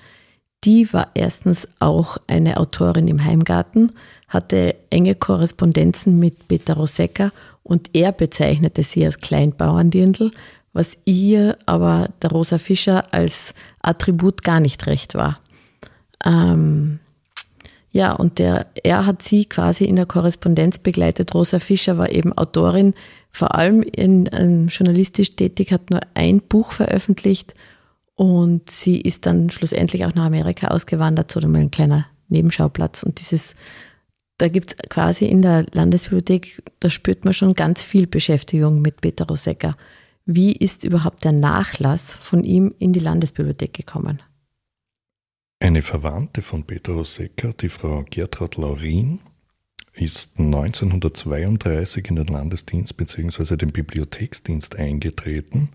die 0.63 0.91
war 0.93 1.09
erstens 1.13 1.67
auch 1.79 2.17
eine 2.27 2.57
Autorin 2.57 3.07
im 3.07 3.23
Heimgarten, 3.23 3.91
hatte 4.29 4.75
enge 4.89 5.15
Korrespondenzen 5.15 6.19
mit 6.19 6.47
Peter 6.47 6.75
Rosecker 6.75 7.31
und 7.63 7.89
er 7.93 8.13
bezeichnete 8.13 8.83
sie 8.83 9.05
als 9.05 9.19
Kleinbauerndirndl, 9.19 10.31
was 10.73 10.97
ihr 11.05 11.57
aber 11.65 12.09
der 12.21 12.31
Rosa 12.31 12.57
Fischer 12.57 13.13
als 13.13 13.53
Attribut 13.81 14.43
gar 14.43 14.59
nicht 14.59 14.87
recht 14.87 15.15
war. 15.15 15.39
Ähm, 16.25 16.99
ja, 17.91 18.11
und 18.11 18.39
der, 18.39 18.67
er 18.83 19.05
hat 19.05 19.21
sie 19.21 19.45
quasi 19.45 19.85
in 19.85 19.95
der 19.95 20.07
Korrespondenz 20.07 20.79
begleitet. 20.79 21.35
Rosa 21.35 21.59
Fischer 21.59 21.99
war 21.99 22.11
eben 22.11 22.33
Autorin, 22.33 22.95
vor 23.31 23.55
allem 23.55 23.83
in, 23.83 24.27
ähm, 24.31 24.67
journalistisch 24.67 25.35
tätig, 25.35 25.71
hat 25.71 25.91
nur 25.91 26.01
ein 26.15 26.41
Buch 26.41 26.71
veröffentlicht 26.71 27.53
und 28.15 28.69
sie 28.69 28.99
ist 28.99 29.25
dann 29.25 29.49
schlussendlich 29.49 30.05
auch 30.05 30.13
nach 30.15 30.25
Amerika 30.25 30.67
ausgewandert, 30.67 31.31
so 31.31 31.39
mal 31.47 31.61
ein 31.61 31.71
kleiner 31.71 32.07
Nebenschauplatz. 32.29 33.03
Und 33.03 33.19
dieses, 33.19 33.55
da 34.37 34.47
gibt 34.47 34.71
es 34.71 34.89
quasi 34.89 35.25
in 35.25 35.41
der 35.41 35.65
Landesbibliothek, 35.71 36.63
da 36.79 36.89
spürt 36.89 37.25
man 37.25 37.33
schon 37.33 37.53
ganz 37.53 37.83
viel 37.83 38.07
Beschäftigung 38.07 38.81
mit 38.81 39.01
Peter 39.01 39.25
Rosecker. 39.25 39.75
Wie 40.25 40.53
ist 40.53 40.85
überhaupt 40.85 41.25
der 41.25 41.33
Nachlass 41.33 42.13
von 42.13 42.43
ihm 42.43 42.73
in 42.79 42.93
die 42.93 42.99
Landesbibliothek 42.99 43.73
gekommen? 43.73 44.21
Eine 45.59 45.81
Verwandte 45.81 46.41
von 46.41 46.63
Peter 46.63 46.93
Rosecker, 46.93 47.51
die 47.53 47.69
Frau 47.69 48.05
Gertrud 48.09 48.55
Laurin, 48.57 49.19
ist 49.93 50.39
1932 50.39 52.07
in 52.09 52.15
den 52.15 52.27
Landesdienst 52.27 52.95
bzw. 52.95 53.57
den 53.57 53.71
Bibliotheksdienst 53.71 54.75
eingetreten 54.77 55.69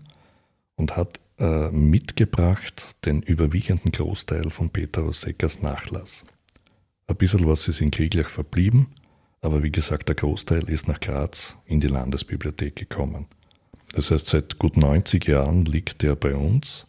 und 0.75 0.97
hat 0.97 1.19
äh, 1.37 1.69
mitgebracht 1.69 3.05
den 3.05 3.21
überwiegenden 3.21 3.91
Großteil 3.91 4.49
von 4.49 4.71
Peter 4.71 5.01
Roseckers 5.01 5.61
Nachlass. 5.61 6.23
Ein 7.07 7.15
bisschen 7.15 7.47
was 7.47 7.67
ist 7.67 7.81
in 7.81 7.91
Krieglach 7.91 8.29
verblieben, 8.29 8.87
aber 9.41 9.63
wie 9.63 9.71
gesagt, 9.71 10.09
der 10.09 10.15
Großteil 10.15 10.69
ist 10.69 10.87
nach 10.87 10.99
Graz 10.99 11.55
in 11.65 11.79
die 11.79 11.87
Landesbibliothek 11.87 12.75
gekommen. 12.75 13.27
Das 13.93 14.11
heißt, 14.11 14.27
seit 14.27 14.59
gut 14.59 14.77
90 14.77 15.25
Jahren 15.25 15.65
liegt 15.65 16.03
er 16.03 16.15
bei 16.15 16.35
uns 16.35 16.87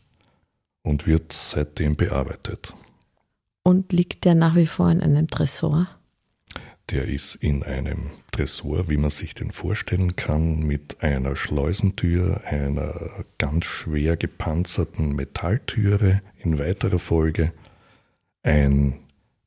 und 0.83 1.07
wird 1.07 1.33
seitdem 1.33 1.97
bearbeitet. 1.97 2.75
Und 3.63 3.93
liegt 3.93 4.25
der 4.25 4.35
nach 4.35 4.57
wie 4.57 4.67
vor 4.67 4.91
in 4.91 5.01
einem 5.01 5.29
Tresor? 5.29 5.89
Der 6.91 7.07
ist 7.07 7.37
in 7.37 7.63
einem 7.63 8.11
Tresor, 8.33 8.89
wie 8.89 8.97
man 8.97 9.11
sich 9.11 9.35
den 9.35 9.53
vorstellen 9.53 10.17
kann, 10.17 10.61
mit 10.61 11.03
einer 11.03 11.37
Schleusentür, 11.37 12.43
einer 12.45 13.25
ganz 13.39 13.67
schwer 13.67 14.17
gepanzerten 14.17 15.15
Metalltüre 15.15 16.23
in 16.39 16.59
weiterer 16.59 16.99
Folge, 16.99 17.53
ein 18.43 18.99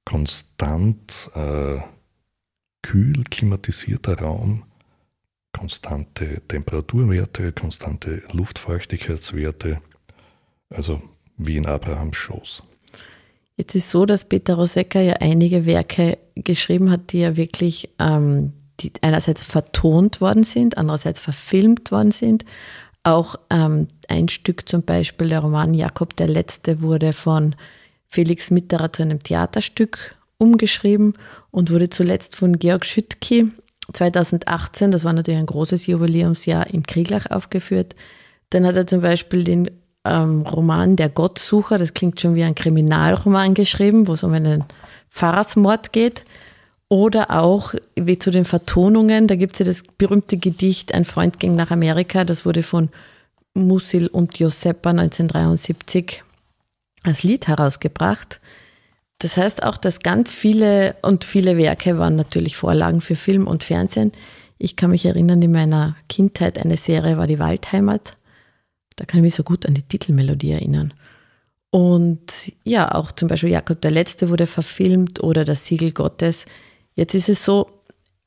konstant 0.05 1.31
äh, 1.35 1.79
kühl 2.81 3.23
klimatisierter 3.25 4.19
Raum, 4.19 4.63
konstante 5.53 6.41
Temperaturwerte, 6.47 7.51
konstante 7.53 8.23
Luftfeuchtigkeitswerte, 8.31 9.79
also 10.69 11.01
wie 11.37 11.57
in 11.57 11.65
Abrahams 11.65 12.17
Schoß. 12.17 12.63
Jetzt 13.55 13.75
ist 13.75 13.91
so, 13.91 14.05
dass 14.05 14.25
Peter 14.25 14.55
Rosecker 14.55 15.01
ja 15.01 15.13
einige 15.19 15.65
Werke 15.65 16.17
geschrieben 16.35 16.89
hat, 16.89 17.13
die 17.13 17.19
ja 17.19 17.37
wirklich 17.37 17.89
ähm, 17.99 18.53
die 18.79 18.91
einerseits 19.01 19.43
vertont 19.43 20.21
worden 20.21 20.43
sind, 20.43 20.77
andererseits 20.77 21.19
verfilmt 21.19 21.91
worden 21.91 22.11
sind. 22.11 22.43
Auch 23.03 23.35
ähm, 23.49 23.87
ein 24.07 24.29
Stück 24.29 24.67
zum 24.67 24.83
Beispiel, 24.83 25.29
der 25.29 25.41
Roman 25.41 25.73
Jakob 25.73 26.15
der 26.15 26.27
Letzte, 26.27 26.81
wurde 26.81 27.13
von 27.13 27.55
Felix 28.07 28.49
Mitterer 28.49 28.91
zu 28.91 29.03
einem 29.03 29.19
Theaterstück 29.19 30.15
umgeschrieben 30.37 31.13
und 31.51 31.71
wurde 31.71 31.89
zuletzt 31.89 32.35
von 32.35 32.59
Georg 32.59 32.85
Schüttke 32.85 33.49
2018, 33.91 34.91
das 34.91 35.03
war 35.03 35.13
natürlich 35.13 35.39
ein 35.39 35.45
großes 35.45 35.87
Jubiläumsjahr, 35.87 36.67
in 36.73 36.83
Krieglach 36.83 37.29
aufgeführt. 37.29 37.95
Dann 38.49 38.65
hat 38.65 38.75
er 38.75 38.87
zum 38.87 39.01
Beispiel 39.01 39.43
den 39.43 39.69
ähm, 40.05 40.41
Roman 40.41 40.95
Der 40.95 41.09
Gottsucher, 41.09 41.77
das 41.77 41.93
klingt 41.93 42.21
schon 42.21 42.35
wie 42.35 42.43
ein 42.43 42.55
Kriminalroman 42.55 43.53
geschrieben, 43.53 44.07
wo 44.07 44.13
es 44.13 44.23
um 44.23 44.33
einen 44.33 44.63
Pfarrersmord 45.09 45.91
geht. 45.91 46.23
Oder 46.89 47.31
auch 47.31 47.73
wie 47.95 48.19
zu 48.19 48.29
den 48.29 48.45
Vertonungen, 48.45 49.27
da 49.27 49.35
gibt 49.35 49.53
es 49.53 49.59
ja 49.59 49.65
das 49.65 49.83
berühmte 49.97 50.37
Gedicht 50.37 50.93
Ein 50.93 51.05
Freund 51.05 51.39
ging 51.39 51.55
nach 51.55 51.71
Amerika, 51.71 52.23
das 52.23 52.45
wurde 52.45 52.61
von 52.61 52.89
Musil 53.55 54.07
und 54.07 54.37
Joseppa 54.37 54.91
1973 54.91 56.23
als 57.03 57.23
Lied 57.23 57.47
herausgebracht. 57.47 58.39
Das 59.23 59.37
heißt 59.37 59.63
auch, 59.63 59.77
dass 59.77 60.01
ganz 60.01 60.33
viele 60.33 60.97
und 61.01 61.23
viele 61.23 61.57
Werke 61.57 61.97
waren 61.97 62.17
natürlich 62.17 62.57
Vorlagen 62.57 62.99
für 62.99 63.15
Film 63.15 63.47
und 63.47 63.63
Fernsehen. 63.63 64.11
Ich 64.57 64.75
kann 64.75 64.91
mich 64.91 65.05
erinnern, 65.05 65.41
in 65.41 65.53
meiner 65.53 65.95
Kindheit 66.09 66.59
eine 66.59 66.75
Serie 66.75 67.17
war 67.17 67.25
die 67.25 67.39
Waldheimat. 67.39 68.17
Da 68.97 69.05
kann 69.05 69.19
ich 69.19 69.23
mich 69.23 69.35
so 69.35 69.43
gut 69.43 69.65
an 69.65 69.75
die 69.75 69.81
Titelmelodie 69.81 70.51
erinnern. 70.51 70.93
Und 71.69 72.51
ja, 72.65 72.93
auch 72.93 73.13
zum 73.13 73.29
Beispiel 73.29 73.51
Jakob 73.51 73.79
der 73.79 73.91
Letzte 73.91 74.29
wurde 74.29 74.45
verfilmt 74.45 75.23
oder 75.23 75.45
das 75.45 75.67
Siegel 75.67 75.91
Gottes. 75.91 76.45
Jetzt 76.93 77.15
ist 77.15 77.29
es 77.29 77.45
so, 77.45 77.69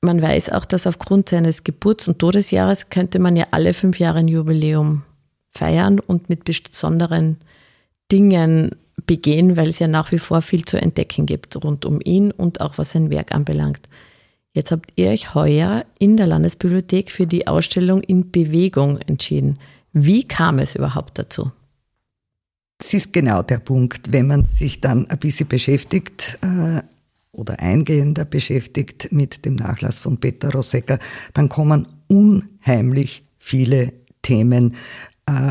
man 0.00 0.22
weiß 0.22 0.48
auch, 0.48 0.64
dass 0.64 0.86
aufgrund 0.86 1.28
seines 1.28 1.62
Geburts- 1.62 2.08
und 2.08 2.20
Todesjahres 2.20 2.88
könnte 2.88 3.18
man 3.18 3.36
ja 3.36 3.48
alle 3.50 3.74
fünf 3.74 3.98
Jahre 3.98 4.20
ein 4.20 4.28
Jubiläum 4.28 5.02
feiern 5.50 6.00
und 6.00 6.30
mit 6.30 6.44
besonderen 6.44 7.36
Dingen 8.10 8.70
begehen, 9.04 9.56
weil 9.56 9.68
es 9.68 9.78
ja 9.78 9.88
nach 9.88 10.12
wie 10.12 10.18
vor 10.18 10.42
viel 10.42 10.64
zu 10.64 10.80
entdecken 10.80 11.26
gibt 11.26 11.62
rund 11.62 11.84
um 11.84 12.00
ihn 12.02 12.30
und 12.30 12.60
auch 12.60 12.78
was 12.78 12.92
sein 12.92 13.10
Werk 13.10 13.32
anbelangt. 13.32 13.88
Jetzt 14.52 14.70
habt 14.70 14.92
ihr 14.96 15.10
euch 15.10 15.34
heuer 15.34 15.84
in 15.98 16.16
der 16.16 16.26
Landesbibliothek 16.26 17.10
für 17.10 17.26
die 17.26 17.46
Ausstellung 17.46 18.02
in 18.02 18.30
Bewegung 18.30 18.98
entschieden. 18.98 19.58
Wie 19.92 20.26
kam 20.26 20.58
es 20.58 20.74
überhaupt 20.74 21.18
dazu? 21.18 21.52
Das 22.78 22.94
ist 22.94 23.12
genau 23.12 23.42
der 23.42 23.58
Punkt, 23.58 24.12
wenn 24.12 24.26
man 24.26 24.46
sich 24.46 24.80
dann 24.80 25.08
ein 25.10 25.18
bisschen 25.18 25.48
beschäftigt 25.48 26.38
äh, 26.42 26.82
oder 27.32 27.60
eingehender 27.60 28.24
beschäftigt 28.24 29.08
mit 29.12 29.44
dem 29.44 29.56
Nachlass 29.56 29.98
von 29.98 30.18
Peter 30.18 30.50
Rosecker, 30.50 30.98
dann 31.34 31.48
kommen 31.48 31.86
unheimlich 32.08 33.24
viele 33.38 33.92
Themen 34.22 34.74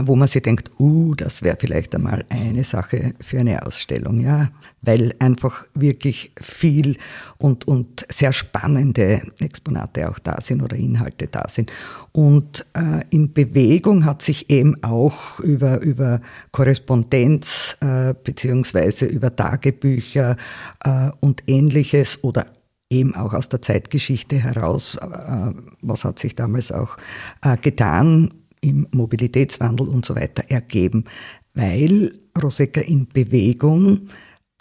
wo 0.06 0.16
man 0.16 0.30
sich 0.30 0.42
denkt, 0.42 0.72
uh, 0.80 1.16
das 1.16 1.42
wäre 1.42 1.58
vielleicht 1.60 1.94
einmal 1.96 2.24
eine 2.30 2.64
Sache 2.64 3.14
für 3.20 3.40
eine 3.40 3.66
Ausstellung, 3.66 4.20
ja, 4.20 4.50
weil 4.82 5.14
einfach 5.20 5.66
wirklich 5.74 6.32
viel 6.40 6.98
und, 7.38 7.68
und 7.68 8.06
sehr 8.10 8.32
spannende 8.32 9.22
Exponate 9.40 10.10
auch 10.10 10.20
da 10.20 10.40
sind 10.40 10.62
oder 10.62 10.78
Inhalte 10.78 11.28
da 11.28 11.50
sind. 11.50 11.74
Und 12.14 12.66
äh, 12.74 13.04
in 13.10 13.34
Bewegung 13.34 14.06
hat 14.06 14.22
sich 14.22 14.50
eben 14.50 14.82
auch 14.82 15.40
über, 15.40 15.82
über 15.82 16.22
Korrespondenz 16.52 17.78
äh, 17.82 18.14
beziehungsweise 18.24 19.06
über 19.06 19.36
Tagebücher 19.36 20.38
äh, 20.86 21.10
und 21.20 21.44
ähnliches 21.48 22.24
oder 22.24 22.48
eben 22.90 23.16
auch 23.16 23.34
aus 23.34 23.50
der 23.50 23.62
Zeitgeschichte 23.62 24.38
heraus, 24.38 24.96
äh, 24.96 25.52
was 25.82 26.06
hat 26.06 26.20
sich 26.20 26.36
damals 26.36 26.72
auch 26.72 26.98
äh, 27.42 27.58
getan, 27.58 28.45
im 28.62 28.88
Mobilitätswandel 28.92 29.88
und 29.88 30.06
so 30.06 30.16
weiter 30.16 30.44
ergeben, 30.50 31.06
weil 31.54 32.14
Rosecker 32.42 32.86
in 32.86 33.08
Bewegung 33.08 34.10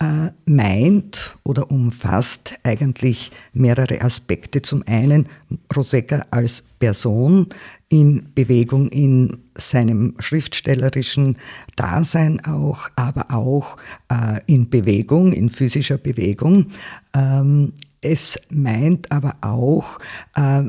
äh, 0.00 0.30
meint 0.46 1.36
oder 1.44 1.70
umfasst 1.70 2.58
eigentlich 2.62 3.30
mehrere 3.52 4.00
Aspekte. 4.02 4.62
Zum 4.62 4.82
einen 4.86 5.28
Rosecker 5.74 6.26
als 6.30 6.62
Person 6.78 7.48
in 7.88 8.28
Bewegung 8.34 8.88
in 8.88 9.38
seinem 9.54 10.14
schriftstellerischen 10.18 11.36
Dasein 11.76 12.44
auch, 12.44 12.88
aber 12.96 13.30
auch 13.30 13.76
äh, 14.10 14.40
in 14.46 14.68
Bewegung, 14.68 15.32
in 15.32 15.48
physischer 15.48 15.98
Bewegung. 15.98 16.66
Ähm, 17.14 17.72
es 18.00 18.38
meint 18.50 19.10
aber 19.12 19.36
auch 19.40 19.98
äh, 20.34 20.64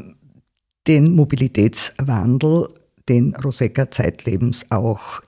den 0.87 1.15
Mobilitätswandel, 1.15 2.69
den 3.09 3.35
Rosecca 3.35 3.89
zeitlebens 3.91 4.71
auch 4.71 5.21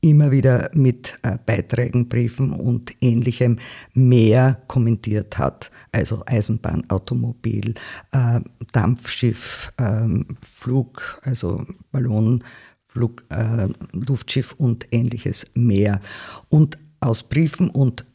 immer 0.00 0.30
wieder 0.30 0.70
mit 0.72 1.18
äh, 1.22 1.36
Beiträgen, 1.44 2.08
Briefen 2.08 2.52
und 2.52 2.94
ähnlichem 3.02 3.58
mehr 3.92 4.60
kommentiert 4.66 5.38
hat. 5.38 5.70
Also 5.92 6.22
Eisenbahn, 6.26 6.88
Automobil, 6.88 7.74
äh, 8.12 8.40
Dampfschiff, 8.72 9.72
äh, 9.76 10.06
Flug, 10.40 11.20
also 11.24 11.66
Ballon, 11.92 12.42
Flug, 12.88 13.22
äh, 13.28 13.68
Luftschiff 13.92 14.52
und 14.54 14.86
ähnliches 14.90 15.44
mehr. 15.54 16.00
Und 16.48 16.78
aus 17.00 17.22
Briefen 17.22 17.70
und 17.70 18.06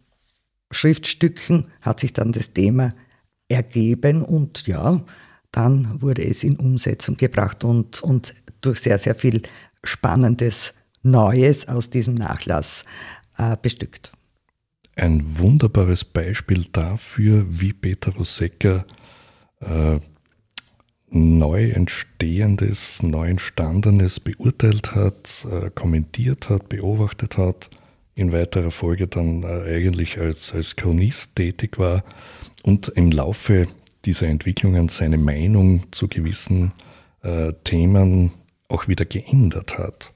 Schriftstücken 0.72 1.68
hat 1.82 2.00
sich 2.00 2.14
dann 2.14 2.32
das 2.32 2.54
Thema 2.54 2.94
ergeben 3.48 4.24
und 4.24 4.66
ja, 4.68 5.02
dann 5.56 6.02
wurde 6.02 6.24
es 6.24 6.44
in 6.44 6.58
Umsetzung 6.58 7.16
gebracht 7.16 7.64
und, 7.64 8.02
und 8.04 8.34
durch 8.62 8.80
sehr, 8.80 8.98
sehr 8.98 9.16
viel 9.16 9.42
Spannendes 9.84 10.74
Neues 11.02 11.68
aus 11.68 11.90
diesem 11.90 12.16
Nachlass 12.16 12.84
äh, 13.38 13.56
bestückt. 13.62 14.12
Ein 14.96 15.22
wunderbares 15.38 16.04
Beispiel 16.04 16.66
dafür, 16.72 17.46
wie 17.48 17.74
Peter 17.74 18.12
Rosecca 18.14 18.86
äh, 19.60 20.00
neu 21.10 21.70
entstehendes, 21.70 23.04
neu 23.04 23.30
entstandenes 23.30 24.20
beurteilt 24.20 24.96
hat, 24.96 25.48
äh, 25.52 25.70
kommentiert 25.70 26.50
hat, 26.50 26.68
beobachtet 26.70 27.38
hat, 27.38 27.70
in 28.16 28.32
weiterer 28.32 28.72
Folge 28.72 29.08
dann 29.08 29.44
äh, 29.44 29.76
eigentlich 29.76 30.18
als, 30.18 30.54
als 30.54 30.76
Chronist 30.76 31.36
tätig 31.36 31.78
war 31.78 32.04
und 32.64 32.90
im 32.96 33.12
Laufe 33.12 33.68
dieser 34.06 34.28
Entwicklungen 34.28 34.88
seine 34.90 35.18
Meinung 35.18 35.92
zu 35.92 36.08
gewissen 36.08 36.74
äh, 37.22 37.54
Themen 37.64 38.32
auch 38.68 38.88
wieder 38.88 39.06
geändert 39.06 39.78
hat. 39.78 40.14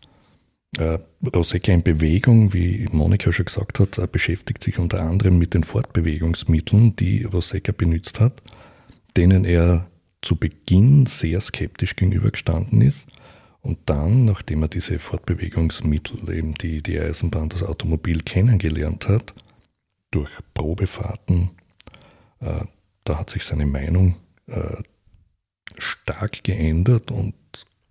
Äh, 0.78 1.00
Rosecca 1.36 1.72
in 1.72 1.84
Bewegung, 1.84 2.54
wie 2.54 2.88
Monika 2.92 3.32
schon 3.32 3.46
gesagt 3.46 3.80
hat, 3.80 3.98
äh, 3.98 4.08
beschäftigt 4.08 4.64
sich 4.64 4.78
unter 4.78 5.02
anderem 5.02 5.38
mit 5.38 5.54
den 5.54 5.64
Fortbewegungsmitteln, 5.64 6.96
die 6.96 7.24
Rosecca 7.24 7.72
benutzt 7.72 8.20
hat, 8.20 8.42
denen 9.18 9.46
er 9.46 9.88
zu 10.22 10.36
Beginn 10.36 11.06
sehr 11.06 11.42
skeptisch 11.42 11.96
gegenübergestanden 11.96 12.82
ist. 12.82 13.08
Und 13.62 13.80
dann, 13.86 14.26
nachdem 14.26 14.62
er 14.62 14.70
diese 14.70 15.00
Fortbewegungsmittel, 15.00 16.30
eben 16.34 16.54
die, 16.54 16.82
die 16.82 17.00
Eisenbahn, 17.00 17.50
das 17.50 17.64
Automobil 17.64 18.22
kennengelernt 18.22 19.08
hat, 19.08 19.34
durch 20.12 20.30
Probefahrten, 20.54 21.50
äh, 22.40 22.62
da 23.10 23.18
hat 23.18 23.32
sich 23.32 23.44
seine 23.44 23.66
Meinung 23.66 24.16
äh, 24.48 24.78
stark 25.78 26.44
geändert 26.44 27.10
und 27.10 27.34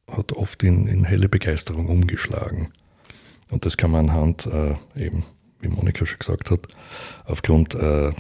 hat 0.09 0.33
oft 0.33 0.62
in, 0.62 0.87
in 0.87 1.04
helle 1.04 1.28
Begeisterung 1.28 1.88
umgeschlagen. 1.88 2.68
Und 3.50 3.66
das 3.66 3.76
kann 3.76 3.90
man 3.90 4.11
anhand, 4.11 4.46
äh, 4.46 4.76
eben, 4.96 5.24
wie 5.61 5.68
Monika 5.68 6.07
schon 6.07 6.20
gesagt 6.20 6.50
hat, 6.50 6.68
aufgrund 7.24 7.74
äh, 7.74 8.12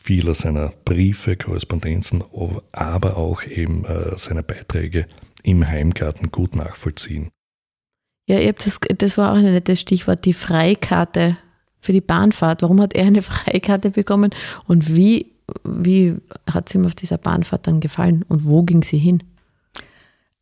vieler 0.00 0.34
seiner 0.34 0.72
Briefe, 0.84 1.36
Korrespondenzen, 1.36 2.24
aber 2.72 3.16
auch 3.16 3.42
eben 3.42 3.84
äh, 3.84 4.16
seiner 4.16 4.42
Beiträge 4.42 5.06
im 5.42 5.66
Heimgarten 5.66 6.30
gut 6.30 6.56
nachvollziehen. 6.56 7.28
Ja, 8.28 8.38
habt 8.38 8.64
das, 8.64 8.80
das 8.96 9.18
war 9.18 9.32
auch 9.32 9.36
ein 9.36 9.44
nettes 9.44 9.80
Stichwort, 9.80 10.24
die 10.24 10.32
Freikarte 10.32 11.36
für 11.80 11.92
die 11.92 12.00
Bahnfahrt. 12.00 12.62
Warum 12.62 12.80
hat 12.80 12.94
er 12.94 13.06
eine 13.06 13.22
Freikarte 13.22 13.90
bekommen 13.90 14.30
und 14.66 14.94
wie, 14.94 15.35
wie 15.64 16.16
hat 16.50 16.68
es 16.68 16.74
ihm 16.74 16.86
auf 16.86 16.94
dieser 16.94 17.18
Bahnfahrt 17.18 17.66
dann 17.66 17.80
gefallen 17.80 18.24
und 18.28 18.44
wo 18.44 18.62
ging 18.62 18.82
sie 18.82 18.98
hin? 18.98 19.22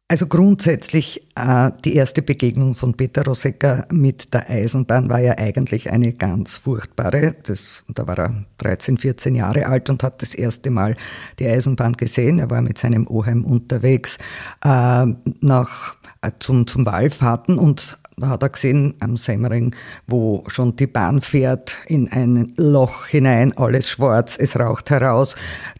Also 0.06 0.26
grundsätzlich 0.26 1.26
äh, 1.34 1.70
die 1.82 1.94
erste 1.94 2.20
Begegnung 2.20 2.74
von 2.74 2.94
Peter 2.94 3.24
Rosecca 3.24 3.86
mit 3.90 4.34
der 4.34 4.50
Eisenbahn 4.50 5.08
war 5.08 5.18
ja 5.18 5.38
eigentlich 5.38 5.90
eine 5.90 6.12
ganz 6.12 6.56
furchtbare. 6.56 7.34
Das, 7.42 7.84
da 7.88 8.06
war 8.06 8.18
er 8.18 8.44
13, 8.58 8.98
14 8.98 9.34
Jahre 9.34 9.66
alt 9.66 9.88
und 9.88 10.02
hat 10.02 10.20
das 10.20 10.34
erste 10.34 10.70
Mal 10.70 10.96
die 11.38 11.48
Eisenbahn 11.48 11.94
gesehen. 11.94 12.38
Er 12.38 12.50
war 12.50 12.60
mit 12.60 12.76
seinem 12.76 13.06
Oheim 13.06 13.46
unterwegs 13.46 14.18
äh, 14.62 15.06
nach, 15.40 15.96
äh, 16.20 16.30
zum, 16.38 16.66
zum 16.66 16.84
Wallfahrten 16.84 17.58
und 17.58 17.98
hat 18.22 18.42
er 18.42 18.48
gesehen 18.48 18.94
am 19.00 19.16
Semmering, 19.16 19.74
wo 20.06 20.44
schon 20.46 20.76
die 20.76 20.86
Bahn 20.86 21.20
fährt, 21.20 21.78
in 21.86 22.10
ein 22.10 22.52
Loch 22.56 23.06
hinein, 23.06 23.52
alles 23.56 23.88
schwarz, 23.88 24.36
es 24.38 24.58
raucht 24.58 24.90
heraus, 24.90 25.34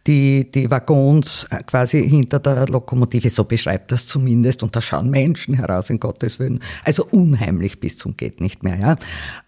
die, 0.07 0.51
die 0.51 0.71
Waggons 0.71 1.47
äh, 1.51 1.63
quasi 1.63 2.09
hinter 2.09 2.39
der 2.39 2.67
Lokomotive, 2.69 3.31
so 3.31 3.45
beschreibt 3.45 3.93
das 3.93 4.07
zumindest, 4.07 4.63
und 4.63 4.75
da 4.75 4.83
schauen 4.83 5.11
Menschen 5.11 5.55
heraus, 5.55 5.91
in 5.91 6.01
Gottes 6.01 6.39
Willen. 6.39 6.61
Also 6.85 7.07
unheimlich 7.11 7.81
bis 7.81 7.97
zum 7.99 8.17
geht 8.17 8.41
nicht 8.41 8.63
mehr. 8.63 8.79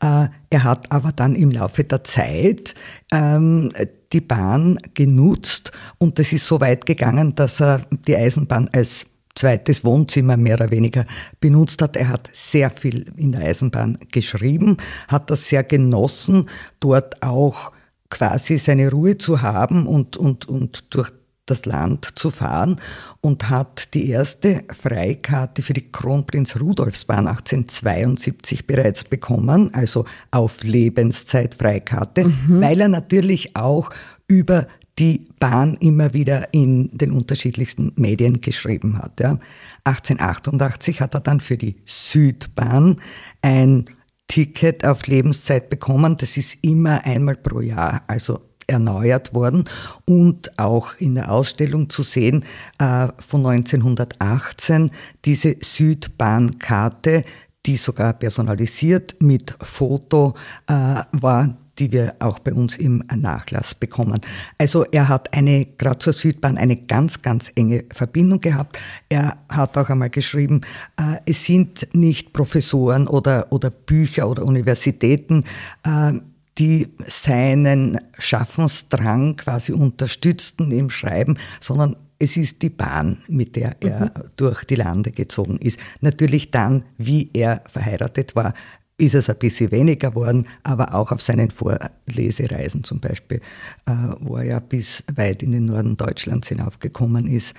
Ja. 0.00 0.24
Äh, 0.24 0.28
er 0.50 0.64
hat 0.64 0.90
aber 0.92 1.12
dann 1.12 1.34
im 1.34 1.50
Laufe 1.50 1.84
der 1.84 2.04
Zeit 2.04 2.74
ähm, 3.12 3.70
die 4.12 4.20
Bahn 4.20 4.78
genutzt 4.94 5.72
und 5.98 6.18
es 6.18 6.32
ist 6.32 6.46
so 6.46 6.60
weit 6.60 6.86
gegangen, 6.86 7.34
dass 7.34 7.60
er 7.60 7.82
die 8.06 8.16
Eisenbahn 8.16 8.68
als 8.72 9.06
zweites 9.36 9.84
Wohnzimmer 9.84 10.36
mehr 10.36 10.56
oder 10.56 10.70
weniger 10.70 11.04
benutzt 11.40 11.80
hat. 11.82 11.96
Er 11.96 12.08
hat 12.08 12.28
sehr 12.32 12.70
viel 12.70 13.12
in 13.16 13.32
der 13.32 13.42
Eisenbahn 13.42 13.98
geschrieben, 14.10 14.78
hat 15.08 15.30
das 15.30 15.48
sehr 15.48 15.62
genossen, 15.62 16.48
dort 16.80 17.22
auch 17.22 17.72
quasi 18.10 18.58
seine 18.58 18.90
Ruhe 18.90 19.18
zu 19.18 19.42
haben 19.42 19.86
und, 19.86 20.16
und, 20.16 20.48
und 20.48 20.84
durch 20.90 21.12
das 21.46 21.64
Land 21.64 22.18
zu 22.18 22.30
fahren 22.30 22.80
und 23.20 23.48
hat 23.48 23.94
die 23.94 24.10
erste 24.10 24.64
Freikarte 24.70 25.62
für 25.62 25.72
die 25.72 25.88
Kronprinz 25.88 26.60
Rudolfsbahn 26.60 27.28
1872 27.28 28.66
bereits 28.66 29.04
bekommen, 29.04 29.72
also 29.72 30.04
auf 30.32 30.64
Lebenszeit 30.64 31.54
Freikarte, 31.54 32.24
mhm. 32.26 32.60
weil 32.60 32.80
er 32.80 32.88
natürlich 32.88 33.54
auch 33.54 33.90
über 34.26 34.66
die 34.98 35.26
Bahn 35.38 35.74
immer 35.74 36.14
wieder 36.14 36.52
in 36.52 36.90
den 36.96 37.12
unterschiedlichsten 37.12 37.92
Medien 37.96 38.40
geschrieben 38.40 38.98
hat. 38.98 39.20
Ja. 39.20 39.38
1888 39.84 41.00
hat 41.00 41.14
er 41.14 41.20
dann 41.20 41.40
für 41.40 41.56
die 41.56 41.76
Südbahn 41.84 42.96
ein 43.42 43.84
Ticket 44.28 44.84
auf 44.84 45.06
Lebenszeit 45.06 45.68
bekommen. 45.68 46.16
Das 46.16 46.36
ist 46.36 46.58
immer 46.62 47.04
einmal 47.04 47.36
pro 47.36 47.60
Jahr, 47.60 48.02
also 48.06 48.40
erneuert 48.66 49.32
worden 49.32 49.64
und 50.06 50.58
auch 50.58 50.94
in 50.98 51.14
der 51.14 51.30
Ausstellung 51.30 51.88
zu 51.88 52.02
sehen 52.02 52.44
äh, 52.78 53.08
von 53.18 53.46
1918 53.46 54.90
diese 55.24 55.56
Südbahnkarte, 55.60 57.22
die 57.64 57.76
sogar 57.76 58.12
personalisiert 58.14 59.16
mit 59.20 59.54
Foto 59.60 60.34
äh, 60.66 61.02
war 61.12 61.56
die 61.78 61.92
wir 61.92 62.14
auch 62.18 62.38
bei 62.38 62.52
uns 62.52 62.76
im 62.76 63.04
Nachlass 63.14 63.74
bekommen. 63.74 64.20
Also 64.58 64.84
er 64.84 65.08
hat 65.08 65.32
eine, 65.34 65.66
gerade 65.78 65.98
zur 65.98 66.12
Südbahn, 66.12 66.56
eine 66.56 66.76
ganz, 66.76 67.22
ganz 67.22 67.52
enge 67.54 67.84
Verbindung 67.90 68.40
gehabt. 68.40 68.78
Er 69.08 69.38
hat 69.48 69.76
auch 69.76 69.88
einmal 69.88 70.10
geschrieben, 70.10 70.62
äh, 70.98 71.16
es 71.26 71.44
sind 71.44 71.88
nicht 71.92 72.32
Professoren 72.32 73.06
oder, 73.08 73.46
oder 73.50 73.70
Bücher 73.70 74.28
oder 74.28 74.44
Universitäten, 74.44 75.44
äh, 75.84 76.12
die 76.58 76.88
seinen 77.06 78.00
Schaffensdrang 78.18 79.36
quasi 79.36 79.72
unterstützten 79.72 80.70
im 80.70 80.88
Schreiben, 80.88 81.38
sondern 81.60 81.96
es 82.18 82.36
ist 82.36 82.62
die 82.62 82.70
Bahn, 82.70 83.18
mit 83.28 83.56
der 83.56 83.76
er 83.80 84.06
mhm. 84.06 84.10
durch 84.36 84.64
die 84.64 84.76
Lande 84.76 85.10
gezogen 85.10 85.58
ist. 85.58 85.78
Natürlich 86.00 86.50
dann, 86.50 86.84
wie 86.96 87.30
er 87.34 87.62
verheiratet 87.70 88.34
war, 88.34 88.54
ist 88.98 89.14
es 89.14 89.28
ein 89.28 89.38
bisschen 89.38 89.70
weniger 89.70 90.10
geworden, 90.10 90.46
aber 90.62 90.94
auch 90.94 91.12
auf 91.12 91.20
seinen 91.20 91.50
Vorlesereisen 91.50 92.84
zum 92.84 93.00
Beispiel, 93.00 93.40
äh, 93.86 93.92
wo 94.20 94.36
er 94.36 94.44
ja 94.44 94.60
bis 94.60 95.04
weit 95.14 95.42
in 95.42 95.52
den 95.52 95.64
Norden 95.64 95.96
Deutschlands 95.96 96.48
hinaufgekommen 96.48 97.26
ist, 97.26 97.54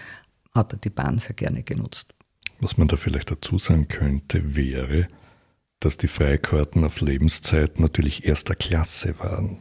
hat 0.53 0.73
er 0.73 0.79
die 0.79 0.89
Bahn 0.89 1.19
sehr 1.19 1.35
gerne 1.35 1.63
genutzt. 1.63 2.13
Was 2.59 2.77
man 2.77 2.87
da 2.87 2.97
vielleicht 2.97 3.29
dazu 3.29 3.59
sagen 3.59 3.87
könnte, 3.87 4.55
wäre, 4.55 5.07
dass 5.79 5.97
die 5.97 6.07
Freikarten 6.07 6.83
auf 6.83 7.01
Lebenszeit 7.01 7.79
natürlich 7.79 8.25
erster 8.25 8.55
Klasse 8.55 9.19
waren. 9.19 9.59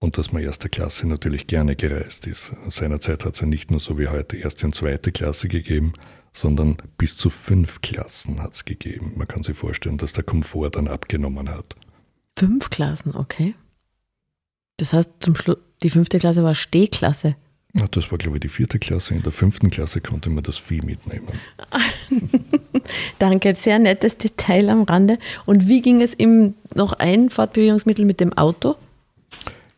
Und 0.00 0.18
dass 0.18 0.32
man 0.32 0.42
erster 0.42 0.68
Klasse 0.68 1.06
natürlich 1.08 1.46
gerne 1.46 1.76
gereist 1.76 2.26
ist. 2.26 2.52
Seinerzeit 2.68 3.24
hat 3.24 3.34
es 3.34 3.40
ja 3.40 3.46
nicht 3.46 3.70
nur 3.70 3.80
so 3.80 3.96
wie 3.96 4.08
heute 4.08 4.36
erste 4.36 4.66
und 4.66 4.74
zweite 4.74 5.12
Klasse 5.12 5.48
gegeben, 5.48 5.94
sondern 6.34 6.76
bis 6.98 7.16
zu 7.16 7.30
fünf 7.30 7.80
Klassen 7.80 8.42
hat 8.42 8.52
es 8.52 8.64
gegeben. 8.64 9.12
Man 9.16 9.28
kann 9.28 9.42
sich 9.42 9.56
vorstellen, 9.56 9.96
dass 9.96 10.12
der 10.12 10.24
Komfort 10.24 10.70
dann 10.70 10.88
abgenommen 10.88 11.48
hat. 11.48 11.76
Fünf 12.36 12.68
Klassen, 12.68 13.14
okay. 13.14 13.54
Das 14.76 14.92
heißt, 14.92 15.10
zum 15.20 15.36
Schluss, 15.36 15.58
die 15.82 15.90
fünfte 15.90 16.18
Klasse 16.18 16.42
war 16.42 16.54
Stehklasse. 16.54 17.36
Ja, 17.76 17.86
das 17.88 18.10
war, 18.10 18.18
glaube 18.18 18.36
ich, 18.36 18.40
die 18.40 18.48
vierte 18.48 18.78
Klasse. 18.78 19.14
In 19.14 19.22
der 19.22 19.32
fünften 19.32 19.70
Klasse 19.70 20.00
konnte 20.00 20.30
man 20.30 20.44
das 20.44 20.58
Vieh 20.58 20.80
mitnehmen. 20.82 21.28
Danke, 23.18 23.54
sehr 23.54 23.78
nettes 23.78 24.16
Detail 24.16 24.68
am 24.70 24.82
Rande. 24.82 25.18
Und 25.46 25.68
wie 25.68 25.82
ging 25.82 26.00
es 26.00 26.16
ihm 26.16 26.54
noch 26.74 26.92
ein 26.94 27.30
Fortbewegungsmittel 27.30 28.04
mit 28.04 28.20
dem 28.20 28.32
Auto? 28.32 28.76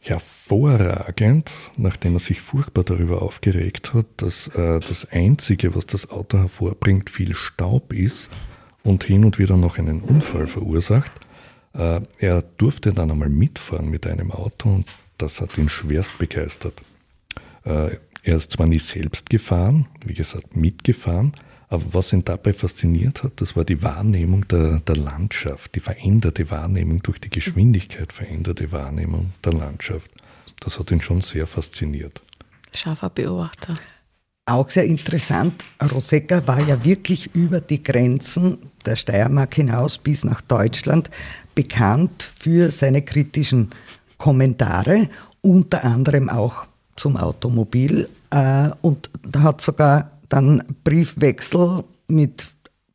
Hervorragend, 0.09 1.73
nachdem 1.77 2.15
er 2.15 2.21
sich 2.21 2.41
furchtbar 2.41 2.85
darüber 2.85 3.23
aufgeregt 3.23 3.95
hat, 3.95 4.07
dass 4.19 4.49
äh, 4.49 4.81
das 4.81 5.07
Einzige, 5.11 5.75
was 5.75 5.87
das 5.87 6.11
Auto 6.11 6.39
hervorbringt, 6.39 7.11
viel 7.11 7.35
Staub 7.35 7.93
ist 7.93 8.31
und 8.83 9.05
hin 9.05 9.25
und 9.25 9.39
wieder 9.39 9.57
noch 9.57 9.79
einen 9.79 10.01
Unfall 10.01 10.47
verursacht. 10.47 11.13
Äh, 11.75 12.01
er 12.19 12.43
durfte 12.43 12.93
dann 12.93 13.11
einmal 13.11 13.29
mitfahren 13.29 13.89
mit 13.89 14.07
einem 14.07 14.31
Auto 14.31 14.69
und 14.69 14.91
das 15.19 15.41
hat 15.41 15.59
ihn 15.59 15.69
schwerst 15.69 16.19
begeistert. 16.19 16.83
Äh, 17.65 17.97
er 18.23 18.37
ist 18.37 18.53
zwar 18.53 18.67
nie 18.67 18.79
selbst 18.79 19.31
gefahren, 19.31 19.87
wie 20.05 20.15
gesagt 20.15 20.57
mitgefahren, 20.57 21.33
aber 21.69 21.83
was 21.95 22.13
ihn 22.13 22.25
dabei 22.25 22.53
fasziniert 22.53 23.23
hat, 23.23 23.41
das 23.41 23.57
war 23.57 23.65
die 23.65 23.83
Wahrnehmung 23.83 24.47
der, 24.47 24.81
der 24.81 24.97
Landschaft, 24.97 25.75
die 25.75 25.81
veränderte 25.81 26.49
Wahrnehmung 26.51 27.03
durch 27.03 27.21
die 27.21 27.31
Geschwindigkeit 27.31 28.13
veränderte 28.13 28.71
Wahrnehmung 28.71 29.33
der 29.45 29.53
Landschaft. 29.53 30.11
Das 30.61 30.79
hat 30.79 30.91
ihn 30.91 31.01
schon 31.01 31.21
sehr 31.21 31.47
fasziniert. 31.47 32.23
Scharfer 32.73 33.11
Beobachter. 33.11 33.75
Auch 34.49 34.71
sehr 34.71 34.85
interessant, 34.85 35.65
Rosecca 35.93 36.47
war 36.47 36.61
ja 36.61 36.85
wirklich 36.85 37.35
über 37.35 37.61
die 37.61 37.83
Grenzen 37.83 38.59
der 38.85 38.95
Steiermark 38.95 39.57
hinaus 39.57 39.99
bis 39.99 40.23
nach 40.23 40.41
Deutschland 40.41 41.11
bekannt 41.57 42.23
für 42.23 42.71
seine 42.71 43.03
kritischen 43.03 43.71
Kommentare, 44.19 45.09
unter 45.41 45.83
anderem 45.83 46.29
auch 46.29 46.67
zum 46.95 47.17
Automobil. 47.17 48.09
Äh, 48.31 48.71
und 48.83 49.11
da 49.29 49.43
hat 49.43 49.61
sogar 49.61 50.13
dann 50.29 50.63
Briefwechsel 50.85 51.85
mit 52.09 52.47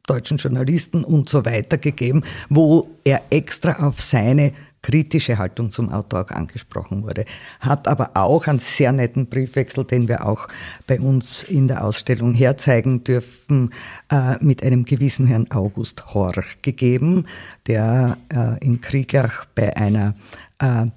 deutschen 0.08 0.38
Journalisten 0.38 1.04
und 1.04 1.30
so 1.30 1.46
weiter 1.46 1.78
gegeben, 1.78 2.24
wo 2.50 2.88
er 3.04 3.22
extra 3.30 3.88
auf 3.88 4.02
seine 4.02 4.54
kritische 4.82 5.38
Haltung 5.38 5.72
zum 5.72 5.92
Auto 5.92 6.18
auch 6.18 6.32
angesprochen 6.32 7.04
wurde. 7.04 7.26
Hat 7.60 7.88
aber 7.88 8.12
auch 8.16 8.48
einen 8.48 8.60
sehr 8.60 8.92
netten 8.92 9.28
Briefwechsel, 9.28 9.84
den 9.84 10.08
wir 10.08 10.26
auch 10.26 10.48
bei 10.88 11.00
uns 11.00 11.44
in 11.44 11.68
der 11.68 11.86
Ausstellung 11.86 12.34
herzeigen 12.34 13.04
dürfen, 13.04 13.74
äh, 14.12 14.44
mit 14.44 14.64
einem 14.64 14.86
gewissen 14.86 15.28
Herrn 15.28 15.52
August 15.52 16.14
Horch 16.14 16.62
gegeben, 16.62 17.26
der 17.68 18.18
äh, 18.34 18.64
in 18.66 18.82
Krieglach 18.82 19.46
bei 19.54 19.76
einer 19.78 20.16
äh, 20.60 20.88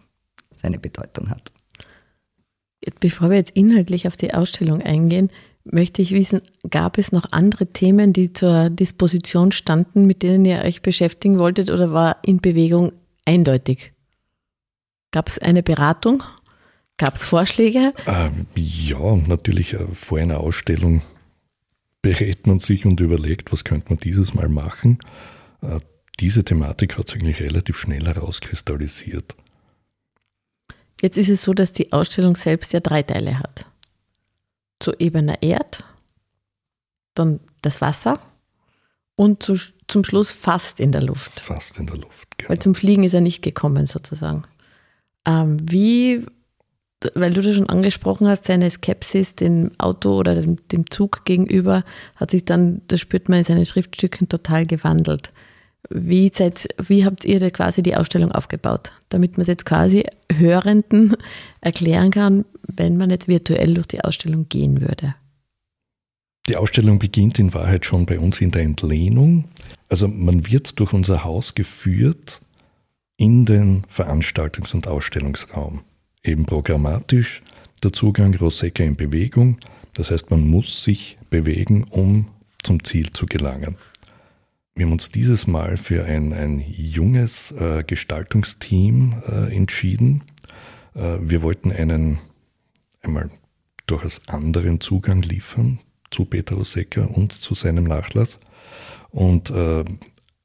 seine 0.54 0.78
Bedeutung 0.78 1.30
hat. 1.30 1.52
Bevor 3.00 3.30
wir 3.30 3.36
jetzt 3.36 3.56
inhaltlich 3.56 4.06
auf 4.06 4.16
die 4.16 4.32
Ausstellung 4.32 4.80
eingehen, 4.80 5.30
möchte 5.70 6.02
ich 6.02 6.12
wissen, 6.12 6.40
gab 6.70 6.98
es 6.98 7.12
noch 7.12 7.32
andere 7.32 7.66
Themen, 7.66 8.12
die 8.12 8.32
zur 8.32 8.70
Disposition 8.70 9.52
standen, 9.52 10.06
mit 10.06 10.22
denen 10.22 10.44
ihr 10.44 10.62
euch 10.62 10.82
beschäftigen 10.82 11.38
wolltet 11.38 11.70
oder 11.70 11.92
war 11.92 12.18
in 12.22 12.38
Bewegung 12.40 12.92
eindeutig? 13.24 13.92
Gab 15.10 15.28
es 15.28 15.38
eine 15.38 15.62
Beratung? 15.62 16.22
Gab 16.98 17.14
es 17.14 17.24
Vorschläge? 17.24 17.92
Ähm, 18.06 18.46
ja, 18.54 19.16
natürlich 19.16 19.74
äh, 19.74 19.86
vor 19.92 20.18
einer 20.18 20.40
Ausstellung 20.40 21.02
berät 22.00 22.46
man 22.46 22.58
sich 22.58 22.86
und 22.86 23.00
überlegt, 23.00 23.52
was 23.52 23.64
könnte 23.64 23.90
man 23.90 23.98
dieses 23.98 24.34
Mal 24.34 24.48
machen. 24.48 24.98
Äh, 25.62 25.80
diese 26.20 26.44
Thematik 26.44 26.96
hat 26.96 27.08
sich 27.08 27.20
eigentlich 27.20 27.40
relativ 27.40 27.76
schnell 27.76 28.06
herauskristallisiert. 28.06 29.36
Jetzt 31.02 31.18
ist 31.18 31.28
es 31.28 31.42
so, 31.42 31.52
dass 31.52 31.72
die 31.72 31.92
Ausstellung 31.92 32.36
selbst 32.36 32.72
ja 32.72 32.80
drei 32.80 33.02
Teile 33.02 33.38
hat 33.38 33.66
zu 34.78 34.92
ebener 34.98 35.42
Erd, 35.42 35.84
dann 37.14 37.40
das 37.62 37.80
Wasser 37.80 38.18
und 39.16 39.42
zu, 39.42 39.56
zum 39.88 40.04
Schluss 40.04 40.30
fast 40.30 40.78
in 40.78 40.92
der 40.92 41.02
Luft. 41.02 41.40
Fast 41.40 41.78
in 41.78 41.86
der 41.86 41.96
Luft, 41.96 42.38
genau. 42.38 42.50
Weil 42.50 42.58
zum 42.58 42.74
Fliegen 42.74 43.04
ist 43.04 43.14
er 43.14 43.22
nicht 43.22 43.42
gekommen 43.42 43.86
sozusagen. 43.86 44.42
Ähm, 45.26 45.58
wie, 45.62 46.24
weil 47.14 47.32
du 47.32 47.40
das 47.40 47.56
schon 47.56 47.68
angesprochen 47.68 48.28
hast, 48.28 48.44
seine 48.44 48.70
Skepsis 48.70 49.34
dem 49.34 49.72
Auto 49.78 50.16
oder 50.16 50.40
dem, 50.40 50.56
dem 50.68 50.90
Zug 50.90 51.24
gegenüber 51.24 51.82
hat 52.14 52.30
sich 52.30 52.44
dann, 52.44 52.82
das 52.88 53.00
spürt 53.00 53.28
man 53.28 53.38
in 53.38 53.44
seinen 53.44 53.66
Schriftstücken, 53.66 54.28
total 54.28 54.66
gewandelt. 54.66 55.32
Wie, 55.90 56.30
seid, 56.34 56.68
wie 56.86 57.04
habt 57.04 57.24
ihr 57.24 57.40
da 57.40 57.50
quasi 57.50 57.82
die 57.82 57.96
Ausstellung 57.96 58.32
aufgebaut, 58.32 58.92
damit 59.08 59.32
man 59.32 59.42
es 59.42 59.46
jetzt 59.46 59.66
quasi 59.66 60.04
Hörenden 60.32 61.16
erklären 61.60 62.10
kann, 62.10 62.44
wenn 62.62 62.96
man 62.96 63.10
jetzt 63.10 63.28
virtuell 63.28 63.74
durch 63.74 63.86
die 63.86 64.02
Ausstellung 64.02 64.48
gehen 64.48 64.80
würde? 64.80 65.14
Die 66.48 66.56
Ausstellung 66.56 66.98
beginnt 66.98 67.38
in 67.38 67.54
Wahrheit 67.54 67.84
schon 67.84 68.06
bei 68.06 68.18
uns 68.18 68.40
in 68.40 68.52
der 68.52 68.62
Entlehnung. 68.62 69.44
Also 69.88 70.06
man 70.08 70.46
wird 70.50 70.78
durch 70.78 70.92
unser 70.92 71.24
Haus 71.24 71.54
geführt 71.54 72.40
in 73.16 73.44
den 73.44 73.82
Veranstaltungs- 73.86 74.74
und 74.74 74.86
Ausstellungsraum. 74.86 75.80
Eben 76.22 76.44
programmatisch, 76.44 77.42
der 77.82 77.92
Zugang 77.92 78.34
Rosecca 78.34 78.82
in 78.84 78.96
Bewegung. 78.96 79.58
Das 79.94 80.10
heißt, 80.10 80.30
man 80.30 80.46
muss 80.46 80.84
sich 80.84 81.16
bewegen, 81.30 81.84
um 81.84 82.26
zum 82.62 82.82
Ziel 82.84 83.10
zu 83.10 83.26
gelangen. 83.26 83.76
Wir 84.76 84.84
haben 84.84 84.92
uns 84.92 85.10
dieses 85.10 85.46
Mal 85.46 85.78
für 85.78 86.04
ein, 86.04 86.34
ein 86.34 86.60
junges 86.60 87.50
äh, 87.52 87.82
Gestaltungsteam 87.82 89.22
äh, 89.26 89.56
entschieden. 89.56 90.22
Äh, 90.94 91.16
wir 91.22 91.40
wollten 91.40 91.72
einen 91.72 92.18
einmal 93.00 93.30
durchaus 93.86 94.20
anderen 94.28 94.78
Zugang 94.80 95.22
liefern 95.22 95.78
zu 96.10 96.26
Peter 96.26 96.56
Rosecca 96.56 97.06
und 97.06 97.32
zu 97.32 97.54
seinem 97.54 97.84
Nachlass. 97.84 98.38
Und 99.08 99.48
äh, 99.48 99.82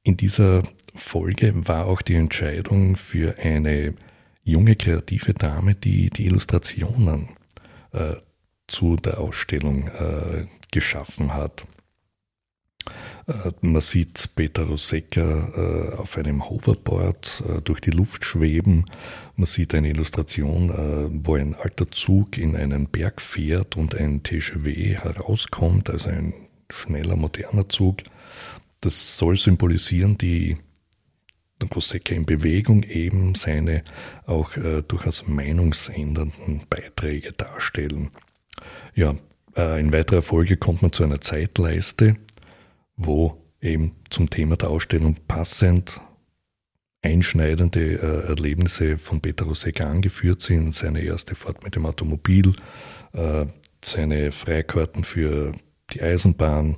in 0.03 0.15
dieser 0.15 0.63
Folge 0.95 1.67
war 1.67 1.87
auch 1.87 2.01
die 2.01 2.15
Entscheidung 2.15 2.95
für 2.95 3.37
eine 3.37 3.95
junge 4.45 4.77
kreative 4.77 5.33
Dame, 5.33 5.75
die 5.75 6.09
die 6.09 6.27
Illustrationen 6.27 7.31
äh, 7.91 8.13
zu 8.67 8.95
der 8.95 9.19
Ausstellung 9.19 9.89
äh, 9.89 10.45
geschaffen 10.71 11.33
hat. 11.33 11.67
Äh, 13.27 13.51
man 13.61 13.81
sieht 13.81 14.29
Peter 14.35 14.63
Rosecca 14.63 15.21
äh, 15.21 15.95
auf 15.95 16.17
einem 16.17 16.49
Hoverboard 16.49 17.43
äh, 17.47 17.61
durch 17.61 17.81
die 17.81 17.91
Luft 17.91 18.25
schweben. 18.25 18.85
Man 19.35 19.45
sieht 19.45 19.73
eine 19.73 19.89
Illustration, 19.89 20.69
wo 21.25 21.35
ein 21.35 21.55
alter 21.55 21.89
Zug 21.89 22.37
in 22.37 22.55
einen 22.55 22.87
Berg 22.87 23.21
fährt 23.21 23.75
und 23.75 23.95
ein 23.95 24.21
TGV 24.21 25.01
herauskommt, 25.03 25.89
also 25.89 26.09
ein 26.09 26.33
schneller, 26.69 27.15
moderner 27.15 27.67
Zug. 27.67 28.03
Das 28.81 29.17
soll 29.17 29.37
symbolisieren 29.37 30.17
die 30.17 30.57
Rosecca 31.73 32.13
in 32.13 32.25
Bewegung 32.25 32.83
eben 32.83 33.33
seine 33.33 33.83
auch 34.27 34.51
durchaus 34.87 35.27
meinungsändernden 35.27 36.63
Beiträge 36.69 37.31
darstellen. 37.31 38.11
Ja, 38.93 39.15
in 39.55 39.91
weiterer 39.91 40.21
Folge 40.21 40.57
kommt 40.57 40.83
man 40.83 40.91
zu 40.91 41.03
einer 41.03 41.21
Zeitleiste, 41.21 42.17
wo 43.05 43.41
eben 43.61 43.95
zum 44.09 44.29
Thema 44.29 44.55
der 44.55 44.69
Ausstellung 44.69 45.15
passend 45.27 46.01
einschneidende 47.01 47.95
äh, 47.95 48.27
Erlebnisse 48.27 48.97
von 48.97 49.21
Peter 49.21 49.45
Rosecca 49.45 49.89
angeführt 49.89 50.41
sind. 50.41 50.73
Seine 50.73 51.01
erste 51.01 51.35
Fahrt 51.35 51.63
mit 51.63 51.75
dem 51.75 51.85
Automobil, 51.85 52.53
äh, 53.13 53.45
seine 53.83 54.31
Freikarten 54.31 55.03
für 55.03 55.53
die 55.91 56.01
Eisenbahn 56.01 56.77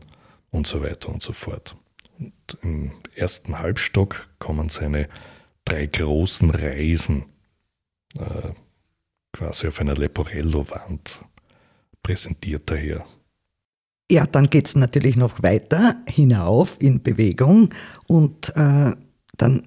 und 0.49 0.67
so 0.67 0.81
weiter 0.81 1.09
und 1.09 1.21
so 1.21 1.33
fort. 1.33 1.75
Und 2.19 2.57
Im 2.61 2.91
ersten 3.15 3.59
Halbstock 3.59 4.29
kommen 4.39 4.69
seine 4.69 5.09
drei 5.65 5.85
großen 5.87 6.49
Reisen 6.51 7.25
äh, 8.17 8.51
quasi 9.33 9.67
auf 9.67 9.79
einer 9.79 9.95
Leporello-Wand 9.95 11.25
präsentiert 12.01 12.69
daher. 12.69 13.05
Ja, 14.11 14.25
dann 14.25 14.49
geht 14.49 14.67
es 14.67 14.75
natürlich 14.75 15.15
noch 15.15 15.41
weiter 15.41 15.95
hinauf 16.07 16.77
in 16.79 17.01
Bewegung 17.01 17.69
und 18.07 18.55
äh, 18.55 18.91
dann 19.37 19.63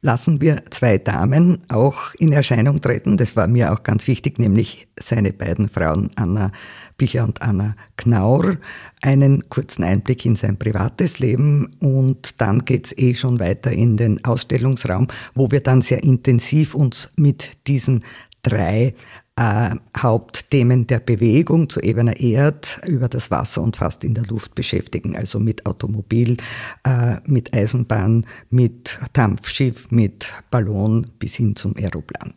lassen 0.00 0.40
wir 0.40 0.62
zwei 0.70 0.98
Damen 0.98 1.62
auch 1.68 2.14
in 2.14 2.32
Erscheinung 2.32 2.80
treten. 2.80 3.16
Das 3.16 3.34
war 3.34 3.48
mir 3.48 3.72
auch 3.72 3.82
ganz 3.82 4.06
wichtig, 4.06 4.38
nämlich 4.38 4.88
seine 4.98 5.32
beiden 5.32 5.68
Frauen 5.68 6.10
Anna 6.16 6.52
Bicher 6.96 7.24
und 7.24 7.42
Anna 7.42 7.74
Knaur. 7.96 8.58
Einen 9.02 9.48
kurzen 9.48 9.84
Einblick 9.84 10.24
in 10.24 10.36
sein 10.36 10.58
privates 10.58 11.18
Leben 11.18 11.70
und 11.80 12.40
dann 12.40 12.60
geht's 12.60 12.96
eh 12.96 13.14
schon 13.14 13.40
weiter 13.40 13.72
in 13.72 13.96
den 13.96 14.24
Ausstellungsraum, 14.24 15.08
wo 15.34 15.50
wir 15.50 15.60
dann 15.60 15.82
sehr 15.82 16.02
intensiv 16.04 16.74
uns 16.74 17.12
mit 17.16 17.66
diesen 17.66 18.00
drei 18.42 18.94
äh, 19.38 19.76
Hauptthemen 19.96 20.88
der 20.88 20.98
Bewegung 20.98 21.68
zu 21.68 21.80
ebener 21.80 22.18
Erd 22.18 22.80
über 22.86 23.08
das 23.08 23.30
Wasser 23.30 23.62
und 23.62 23.76
fast 23.76 24.02
in 24.02 24.14
der 24.14 24.26
Luft 24.26 24.56
beschäftigen, 24.56 25.14
also 25.14 25.38
mit 25.38 25.64
Automobil, 25.64 26.38
äh, 26.82 27.16
mit 27.24 27.54
Eisenbahn, 27.54 28.26
mit 28.50 28.98
Dampfschiff, 29.12 29.92
mit 29.92 30.32
Ballon 30.50 31.06
bis 31.20 31.36
hin 31.36 31.54
zum 31.54 31.76
Aeroplan. 31.76 32.34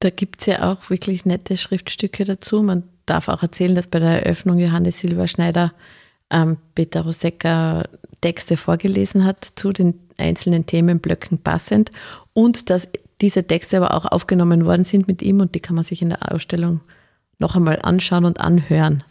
Da 0.00 0.10
gibt 0.10 0.40
es 0.40 0.46
ja 0.46 0.72
auch 0.72 0.90
wirklich 0.90 1.26
nette 1.26 1.56
Schriftstücke 1.56 2.24
dazu. 2.24 2.62
Man 2.64 2.82
darf 3.06 3.28
auch 3.28 3.42
erzählen, 3.42 3.76
dass 3.76 3.86
bei 3.86 4.00
der 4.00 4.26
Eröffnung 4.26 4.58
Johannes 4.58 4.98
Silberschneider 4.98 5.72
ähm, 6.30 6.56
Peter 6.74 7.02
Rosecker 7.02 7.88
Texte 8.20 8.56
vorgelesen 8.56 9.24
hat 9.24 9.46
zu 9.54 9.72
den 9.72 10.00
einzelnen 10.18 10.66
Themenblöcken 10.66 11.38
passend 11.38 11.90
und 12.32 12.68
dass 12.68 12.88
diese 13.20 13.46
Texte 13.46 13.76
aber 13.76 13.94
auch 13.94 14.06
aufgenommen 14.06 14.64
worden 14.64 14.84
sind 14.84 15.08
mit 15.08 15.22
ihm 15.22 15.40
und 15.40 15.54
die 15.54 15.60
kann 15.60 15.76
man 15.76 15.84
sich 15.84 16.02
in 16.02 16.10
der 16.10 16.32
Ausstellung 16.32 16.80
noch 17.38 17.56
einmal 17.56 17.80
anschauen 17.82 18.24
und 18.24 18.40
anhören. 18.40 19.04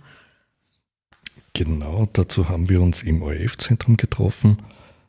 Genau, 1.53 2.07
dazu 2.11 2.49
haben 2.49 2.69
wir 2.69 2.81
uns 2.81 3.03
im 3.03 3.21
ORF-Zentrum 3.21 3.95
getroffen, 3.95 4.57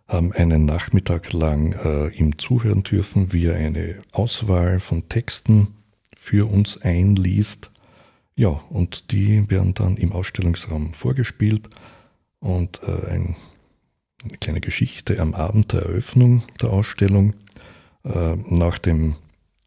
haben 0.07 0.33
einen 0.33 0.67
Nachmittag 0.67 1.33
lang 1.33 1.73
äh, 1.73 2.09
ihm 2.09 2.37
zuhören 2.37 2.83
dürfen, 2.83 3.33
wie 3.33 3.47
er 3.47 3.57
eine 3.57 4.03
Auswahl 4.13 4.79
von 4.79 5.09
Texten 5.09 5.69
für 6.15 6.51
uns 6.51 6.81
einliest. 6.83 7.71
Ja, 8.37 8.61
und 8.69 9.11
die 9.13 9.49
werden 9.51 9.75
dann 9.75 9.97
im 9.97 10.13
Ausstellungsraum 10.13 10.93
vorgespielt 10.93 11.71
und 12.41 12.83
äh, 12.83 13.11
ein, 13.11 13.37
eine 14.23 14.37
kleine 14.39 14.61
Geschichte 14.61 15.19
am 15.21 15.35
Abend 15.35 15.73
der 15.73 15.83
Eröffnung 15.83 16.43
der 16.61 16.71
Ausstellung 16.71 17.33
nach 18.05 18.79
dem 18.79 19.17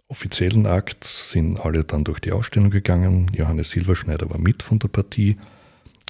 offiziellen 0.07 0.67
Akt 0.67 1.03
sind 1.03 1.59
alle 1.59 1.83
dann 1.83 2.03
durch 2.03 2.19
die 2.19 2.31
Ausstellung 2.31 2.69
gegangen. 2.69 3.29
Johannes 3.35 3.71
Silberschneider 3.71 4.29
war 4.29 4.37
mit 4.37 4.63
von 4.63 4.79
der 4.79 4.87
Partie, 4.87 5.37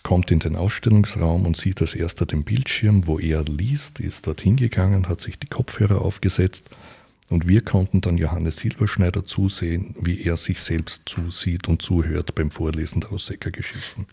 kommt 0.04 0.32
in 0.32 0.40
den 0.40 0.56
Ausstellungsraum 0.56 1.46
und 1.46 1.58
sieht 1.58 1.82
als 1.82 1.96
erster 1.96 2.26
den 2.26 2.44
Bildschirm, 2.44 3.08
wo 3.08 3.18
er 3.20 3.44
liest, 3.44 4.00
ist 4.00 4.28
dorthin 4.28 4.56
gegangen, 4.56 5.08
hat 5.08 5.22
sich 5.22 5.40
die 5.40 5.48
Kopfhörer 5.48 6.02
aufgesetzt 6.02 6.70
und 7.30 7.48
wir 7.48 7.62
konnten 7.62 8.02
dann 8.02 8.18
Johannes 8.18 8.58
Silberschneider 8.58 9.26
zusehen, 9.26 9.96
wie 10.00 10.22
er 10.22 10.38
sich 10.38 10.62
selbst 10.62 11.10
zusieht 11.10 11.68
und 11.68 11.82
zuhört 11.82 12.36
beim 12.36 12.52
Vorlesen 12.52 13.02
der 13.02 13.10
Rosecker-Geschichten. 13.10 14.06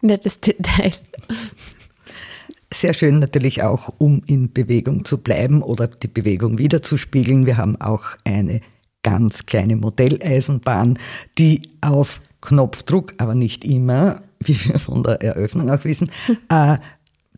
Nettes 0.00 0.40
Detail. 0.40 0.92
Sehr 2.72 2.94
schön 2.94 3.18
natürlich 3.18 3.62
auch, 3.62 3.92
um 3.98 4.22
in 4.26 4.52
Bewegung 4.52 5.04
zu 5.04 5.18
bleiben 5.18 5.62
oder 5.62 5.86
die 5.88 6.08
Bewegung 6.08 6.58
wiederzuspiegeln. 6.58 7.44
Wir 7.44 7.58
haben 7.58 7.80
auch 7.80 8.02
eine 8.24 8.60
ganz 9.02 9.46
kleine 9.46 9.76
Modelleisenbahn, 9.76 10.98
die 11.38 11.62
auf 11.80 12.22
Knopfdruck, 12.40 13.14
aber 13.18 13.34
nicht 13.34 13.64
immer, 13.64 14.22
wie 14.40 14.56
wir 14.64 14.78
von 14.78 15.02
der 15.02 15.22
Eröffnung 15.22 15.70
auch 15.70 15.84
wissen, 15.84 16.10
äh, 16.48 16.78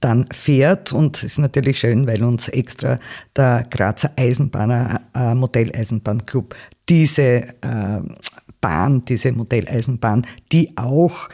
dann 0.01 0.27
fährt 0.31 0.93
und 0.93 1.17
es 1.17 1.25
ist 1.25 1.39
natürlich 1.39 1.79
schön, 1.79 2.07
weil 2.07 2.23
uns 2.23 2.49
extra 2.49 2.99
der 3.37 3.63
Grazer 3.71 4.13
Eisenbahner 4.17 5.01
äh, 5.15 5.35
Modelleisenbahnclub 5.35 6.55
diese 6.89 7.23
äh, 7.23 8.03
Bahn, 8.61 9.05
diese 9.07 9.33
Modelleisenbahn, 9.33 10.27
die 10.53 10.77
auch 10.77 11.29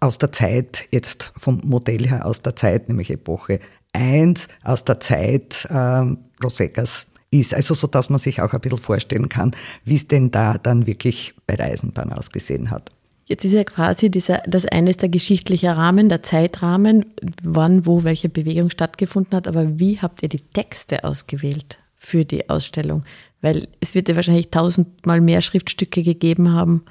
aus 0.00 0.18
der 0.18 0.32
Zeit, 0.32 0.86
jetzt 0.90 1.32
vom 1.36 1.60
Modell 1.64 2.08
her 2.08 2.26
aus 2.26 2.42
der 2.42 2.56
Zeit, 2.56 2.88
nämlich 2.88 3.10
Epoche 3.10 3.60
1, 3.92 4.48
aus 4.64 4.84
der 4.84 5.00
Zeit 5.00 5.66
äh, 5.70 6.04
Roseckers 6.42 7.06
ist. 7.30 7.54
Also 7.54 7.74
so, 7.74 7.86
dass 7.86 8.10
man 8.10 8.18
sich 8.18 8.40
auch 8.40 8.52
ein 8.52 8.60
bisschen 8.60 8.78
vorstellen 8.78 9.28
kann, 9.28 9.52
wie 9.84 9.96
es 9.96 10.08
denn 10.08 10.30
da 10.30 10.58
dann 10.58 10.86
wirklich 10.86 11.34
bei 11.46 11.56
der 11.56 11.66
Eisenbahn 11.66 12.12
ausgesehen 12.12 12.70
hat. 12.70 12.92
Jetzt 13.26 13.44
ist 13.44 13.52
ja 13.52 13.64
quasi 13.64 14.10
dieser, 14.10 14.38
das 14.46 14.64
eine 14.64 14.88
ist 14.88 15.02
der 15.02 15.10
geschichtliche 15.10 15.76
Rahmen, 15.76 16.08
der 16.08 16.22
Zeitrahmen, 16.22 17.04
wann, 17.42 17.84
wo 17.84 18.02
welche 18.02 18.30
Bewegung 18.30 18.70
stattgefunden 18.70 19.36
hat. 19.36 19.46
Aber 19.46 19.78
wie 19.78 20.00
habt 20.00 20.22
ihr 20.22 20.30
die 20.30 20.40
Texte 20.40 21.04
ausgewählt 21.04 21.78
für 21.94 22.24
die 22.24 22.48
Ausstellung? 22.48 23.04
Weil 23.42 23.68
es 23.80 23.94
wird 23.94 24.08
ja 24.08 24.16
wahrscheinlich 24.16 24.48
tausendmal 24.48 25.20
mehr 25.20 25.42
Schriftstücke 25.42 26.02
gegeben 26.02 26.52
haben, 26.52 26.84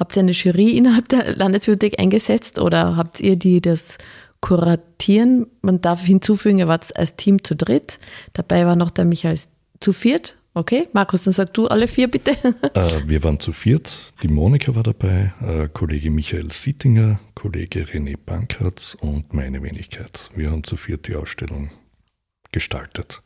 Habt 0.00 0.16
ihr 0.16 0.20
eine 0.20 0.32
Jury 0.32 0.78
innerhalb 0.78 1.10
der 1.10 1.36
Landesbibliothek 1.36 2.00
eingesetzt 2.00 2.58
oder 2.58 2.96
habt 2.96 3.20
ihr 3.20 3.36
die 3.36 3.60
das 3.60 3.98
kuratieren? 4.40 5.46
Man 5.60 5.82
darf 5.82 6.06
hinzufügen, 6.06 6.58
ihr 6.58 6.68
wart 6.68 6.96
als 6.96 7.16
Team 7.16 7.44
zu 7.44 7.54
dritt. 7.54 7.98
Dabei 8.32 8.64
war 8.64 8.76
noch 8.76 8.90
der 8.90 9.04
Michael 9.04 9.38
zu 9.78 9.92
viert. 9.92 10.36
Okay, 10.54 10.88
Markus, 10.94 11.24
dann 11.24 11.34
sag 11.34 11.52
du 11.52 11.68
alle 11.68 11.86
vier 11.86 12.08
bitte. 12.08 12.32
Äh, 12.74 13.08
wir 13.08 13.22
waren 13.24 13.38
zu 13.40 13.52
viert. 13.52 14.12
Die 14.22 14.28
Monika 14.28 14.74
war 14.74 14.82
dabei, 14.82 15.34
äh, 15.42 15.68
Kollege 15.68 16.10
Michael 16.10 16.50
Sittinger, 16.50 17.20
Kollege 17.34 17.82
René 17.82 18.16
Pankratz 18.16 18.96
und 18.98 19.34
meine 19.34 19.62
Wenigkeit. 19.62 20.30
Wir 20.34 20.50
haben 20.50 20.64
zu 20.64 20.76
viert 20.76 21.08
die 21.08 21.14
Ausstellung 21.14 21.70
gestaltet. 22.52 23.22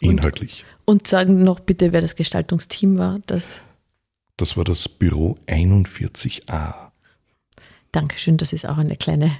Inhaltlich. 0.00 0.64
Und, 0.86 1.02
und 1.02 1.06
sagen 1.06 1.42
noch 1.42 1.60
bitte, 1.60 1.92
wer 1.92 2.00
das 2.00 2.16
Gestaltungsteam 2.16 2.98
war. 2.98 3.20
Das 3.26 3.60
das 4.42 4.56
war 4.56 4.64
das 4.64 4.88
Büro 4.88 5.38
41a. 5.46 6.74
Dankeschön, 7.92 8.38
das 8.38 8.52
ist 8.52 8.66
auch 8.66 8.76
eine 8.76 8.96
kleine 8.96 9.30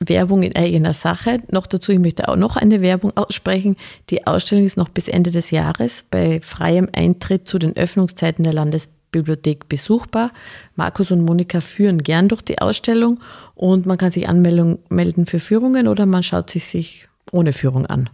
Werbung 0.00 0.42
in 0.42 0.56
eigener 0.56 0.94
Sache. 0.94 1.42
Noch 1.50 1.66
dazu, 1.66 1.92
ich 1.92 1.98
möchte 1.98 2.26
auch 2.28 2.36
noch 2.36 2.56
eine 2.56 2.80
Werbung 2.80 3.14
aussprechen. 3.18 3.76
Die 4.08 4.26
Ausstellung 4.26 4.64
ist 4.64 4.78
noch 4.78 4.88
bis 4.88 5.08
Ende 5.08 5.30
des 5.30 5.50
Jahres 5.50 6.06
bei 6.10 6.40
freiem 6.40 6.88
Eintritt 6.94 7.46
zu 7.46 7.58
den 7.58 7.76
Öffnungszeiten 7.76 8.44
der 8.44 8.54
Landesbibliothek 8.54 9.68
besuchbar. 9.68 10.32
Markus 10.74 11.10
und 11.10 11.22
Monika 11.22 11.60
führen 11.60 12.02
gern 12.02 12.28
durch 12.28 12.40
die 12.40 12.60
Ausstellung 12.60 13.20
und 13.54 13.84
man 13.84 13.98
kann 13.98 14.10
sich 14.10 14.26
anmelden 14.26 15.26
für 15.26 15.38
Führungen 15.38 15.86
oder 15.86 16.06
man 16.06 16.22
schaut 16.22 16.48
sich 16.48 16.64
sich 16.64 17.08
ohne 17.30 17.52
Führung 17.52 17.84
an. 17.84 18.08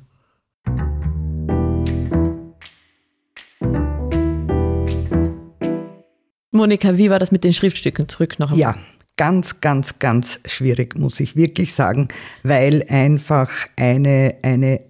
Monika, 6.53 6.97
wie 6.97 7.11
war 7.11 7.19
das 7.19 7.31
mit 7.31 7.45
den 7.45 7.53
Schriftstücken? 7.53 8.09
Zurück 8.09 8.39
noch 8.39 8.51
einmal. 8.51 8.61
Ja, 8.61 8.77
ganz, 9.17 9.61
ganz, 9.61 9.99
ganz 9.99 10.41
schwierig, 10.47 10.99
muss 10.99 11.21
ich 11.21 11.37
wirklich 11.37 11.75
sagen, 11.75 12.09
weil 12.43 12.85
einfach 12.89 13.51
eine, 13.77 14.37
eine 14.43 14.81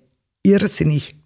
irrsinnig 0.42 1.16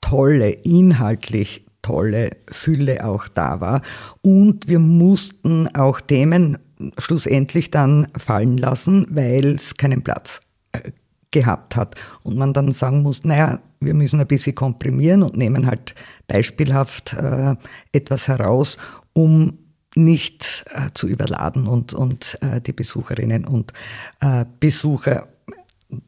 tolle, 0.00 0.50
inhaltlich 0.50 1.64
tolle 1.82 2.30
Fülle 2.50 3.04
auch 3.04 3.28
da 3.28 3.60
war. 3.60 3.82
Und 4.22 4.66
wir 4.68 4.78
mussten 4.78 5.68
auch 5.76 6.00
Themen 6.00 6.58
schlussendlich 6.98 7.70
dann 7.70 8.08
fallen 8.16 8.56
lassen, 8.56 9.06
weil 9.10 9.46
es 9.54 9.76
keinen 9.76 10.02
Platz 10.02 10.40
äh, 10.72 10.90
gehabt 11.30 11.76
hat. 11.76 11.94
Und 12.22 12.36
man 12.36 12.52
dann 12.52 12.70
sagen 12.72 13.02
muss, 13.02 13.24
naja, 13.24 13.60
wir 13.80 13.94
müssen 13.94 14.20
ein 14.20 14.26
bisschen 14.26 14.54
komprimieren 14.54 15.22
und 15.22 15.36
nehmen 15.36 15.66
halt 15.66 15.94
beispielhaft 16.26 17.12
äh, 17.12 17.54
etwas 17.92 18.28
heraus, 18.28 18.78
um 19.12 19.58
nicht 19.94 20.64
äh, 20.74 20.90
zu 20.94 21.08
überladen 21.08 21.66
und, 21.66 21.94
und 21.94 22.38
äh, 22.40 22.60
die 22.60 22.72
Besucherinnen 22.72 23.44
und 23.44 23.72
äh, 24.20 24.44
Besucher 24.60 25.28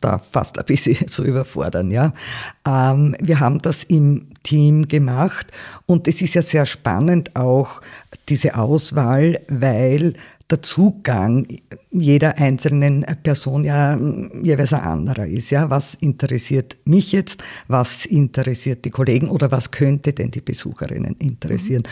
da 0.00 0.18
fast 0.18 0.58
ein 0.58 0.64
bisschen 0.64 1.08
zu 1.08 1.24
überfordern. 1.24 1.90
Ja. 1.90 2.12
Ähm, 2.66 3.16
wir 3.20 3.40
haben 3.40 3.60
das 3.60 3.84
im 3.84 4.28
Team 4.42 4.88
gemacht 4.88 5.46
und 5.86 6.08
es 6.08 6.22
ist 6.22 6.34
ja 6.34 6.42
sehr 6.42 6.66
spannend 6.66 7.34
auch 7.36 7.80
diese 8.28 8.56
Auswahl, 8.56 9.40
weil 9.48 10.14
der 10.50 10.62
Zugang 10.62 11.46
jeder 11.90 12.38
einzelnen 12.38 13.04
Person 13.22 13.64
ja 13.64 13.98
jeweils 14.42 14.72
ein 14.72 14.80
anderer 14.80 15.26
ist. 15.26 15.50
Ja, 15.50 15.70
was 15.70 15.94
interessiert 15.96 16.76
mich 16.84 17.12
jetzt? 17.12 17.42
Was 17.68 18.06
interessiert 18.06 18.84
die 18.84 18.90
Kollegen 18.90 19.28
oder 19.28 19.50
was 19.50 19.70
könnte 19.70 20.12
denn 20.12 20.30
die 20.30 20.40
Besucherinnen 20.40 21.16
interessieren? 21.18 21.82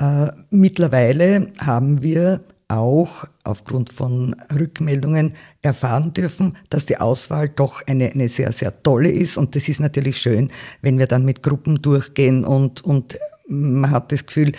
Mhm. 0.00 0.06
Äh, 0.06 0.32
mittlerweile 0.50 1.52
haben 1.60 2.02
wir 2.02 2.44
auch 2.68 3.24
aufgrund 3.44 3.92
von 3.92 4.34
Rückmeldungen 4.52 5.34
erfahren 5.62 6.12
dürfen, 6.12 6.56
dass 6.70 6.86
die 6.86 6.98
Auswahl 6.98 7.48
doch 7.48 7.82
eine, 7.86 8.10
eine 8.12 8.28
sehr, 8.28 8.52
sehr 8.52 8.82
tolle 8.82 9.10
ist. 9.10 9.36
Und 9.36 9.54
das 9.54 9.68
ist 9.68 9.80
natürlich 9.80 10.18
schön, 10.18 10.50
wenn 10.82 10.98
wir 10.98 11.06
dann 11.06 11.24
mit 11.24 11.42
Gruppen 11.42 11.82
durchgehen 11.82 12.44
und, 12.44 12.82
und 12.82 13.18
man 13.46 13.90
hat 13.90 14.10
das 14.12 14.26
Gefühl, 14.26 14.52